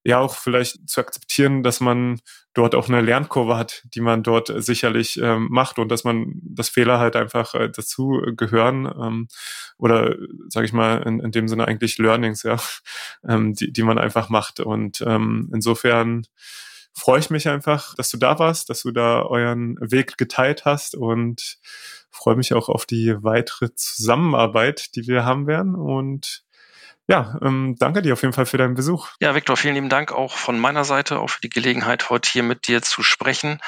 ja 0.04 0.18
auch 0.18 0.36
vielleicht 0.36 0.88
zu 0.88 1.00
akzeptieren, 1.00 1.62
dass 1.62 1.80
man 1.80 2.20
dort 2.54 2.74
auch 2.74 2.88
eine 2.88 3.00
Lernkurve 3.00 3.56
hat, 3.56 3.82
die 3.94 4.00
man 4.00 4.22
dort 4.22 4.52
sicherlich 4.62 5.18
ähm, 5.20 5.48
macht 5.50 5.78
und 5.78 5.88
dass 5.88 6.04
man 6.04 6.32
das 6.42 6.68
Fehler 6.68 6.98
halt 6.98 7.16
einfach 7.16 7.54
äh, 7.54 7.68
dazu 7.68 8.22
gehören 8.36 8.86
ähm, 8.86 9.28
oder 9.78 10.14
sage 10.48 10.66
ich 10.66 10.72
mal 10.72 11.02
in, 11.02 11.20
in 11.20 11.32
dem 11.32 11.48
Sinne 11.48 11.66
eigentlich 11.66 11.98
Learnings, 11.98 12.44
ja, 12.44 12.56
ähm, 13.28 13.54
die, 13.54 13.72
die 13.72 13.82
man 13.82 13.98
einfach 13.98 14.28
macht 14.28 14.60
und 14.60 15.02
ähm, 15.06 15.50
insofern 15.52 16.26
freue 16.96 17.20
ich 17.20 17.30
mich 17.30 17.48
einfach, 17.48 17.94
dass 17.94 18.08
du 18.08 18.16
da 18.16 18.38
warst, 18.38 18.70
dass 18.70 18.82
du 18.82 18.90
da 18.90 19.22
euren 19.22 19.76
Weg 19.80 20.16
geteilt 20.16 20.64
hast 20.64 20.94
und 20.94 21.58
freue 22.10 22.36
mich 22.36 22.54
auch 22.54 22.68
auf 22.68 22.86
die 22.86 23.14
weitere 23.22 23.74
Zusammenarbeit, 23.74 24.96
die 24.96 25.06
wir 25.06 25.24
haben 25.24 25.46
werden. 25.46 25.74
Und 25.74 26.42
ja, 27.06 27.38
ähm, 27.42 27.76
danke 27.78 28.02
dir 28.02 28.14
auf 28.14 28.22
jeden 28.22 28.32
Fall 28.32 28.46
für 28.46 28.56
deinen 28.56 28.74
Besuch. 28.74 29.10
Ja, 29.20 29.34
Viktor, 29.34 29.56
vielen 29.56 29.74
lieben 29.74 29.88
Dank 29.90 30.10
auch 30.10 30.34
von 30.34 30.58
meiner 30.58 30.84
Seite, 30.84 31.20
auch 31.20 31.28
für 31.28 31.40
die 31.40 31.50
Gelegenheit, 31.50 32.08
heute 32.08 32.28
hier 32.30 32.42
mit 32.42 32.66
dir 32.66 32.80
zu 32.80 33.02
sprechen. 33.02 33.60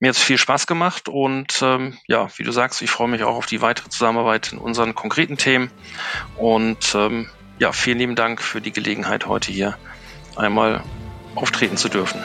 Mir 0.00 0.08
hat 0.08 0.16
es 0.16 0.22
viel 0.22 0.38
Spaß 0.38 0.66
gemacht 0.66 1.10
und 1.10 1.60
ähm, 1.60 1.98
ja, 2.08 2.28
wie 2.36 2.42
du 2.42 2.52
sagst, 2.52 2.80
ich 2.80 2.90
freue 2.90 3.08
mich 3.08 3.22
auch 3.22 3.36
auf 3.36 3.46
die 3.46 3.60
weitere 3.60 3.90
Zusammenarbeit 3.90 4.52
in 4.52 4.58
unseren 4.58 4.94
konkreten 4.94 5.36
Themen. 5.36 5.70
Und 6.38 6.94
ähm, 6.94 7.28
ja, 7.58 7.72
vielen 7.72 7.98
lieben 7.98 8.16
Dank 8.16 8.40
für 8.40 8.62
die 8.62 8.72
Gelegenheit, 8.72 9.26
heute 9.26 9.52
hier 9.52 9.76
einmal 10.34 10.82
auftreten 11.34 11.76
zu 11.76 11.90
dürfen. 11.90 12.24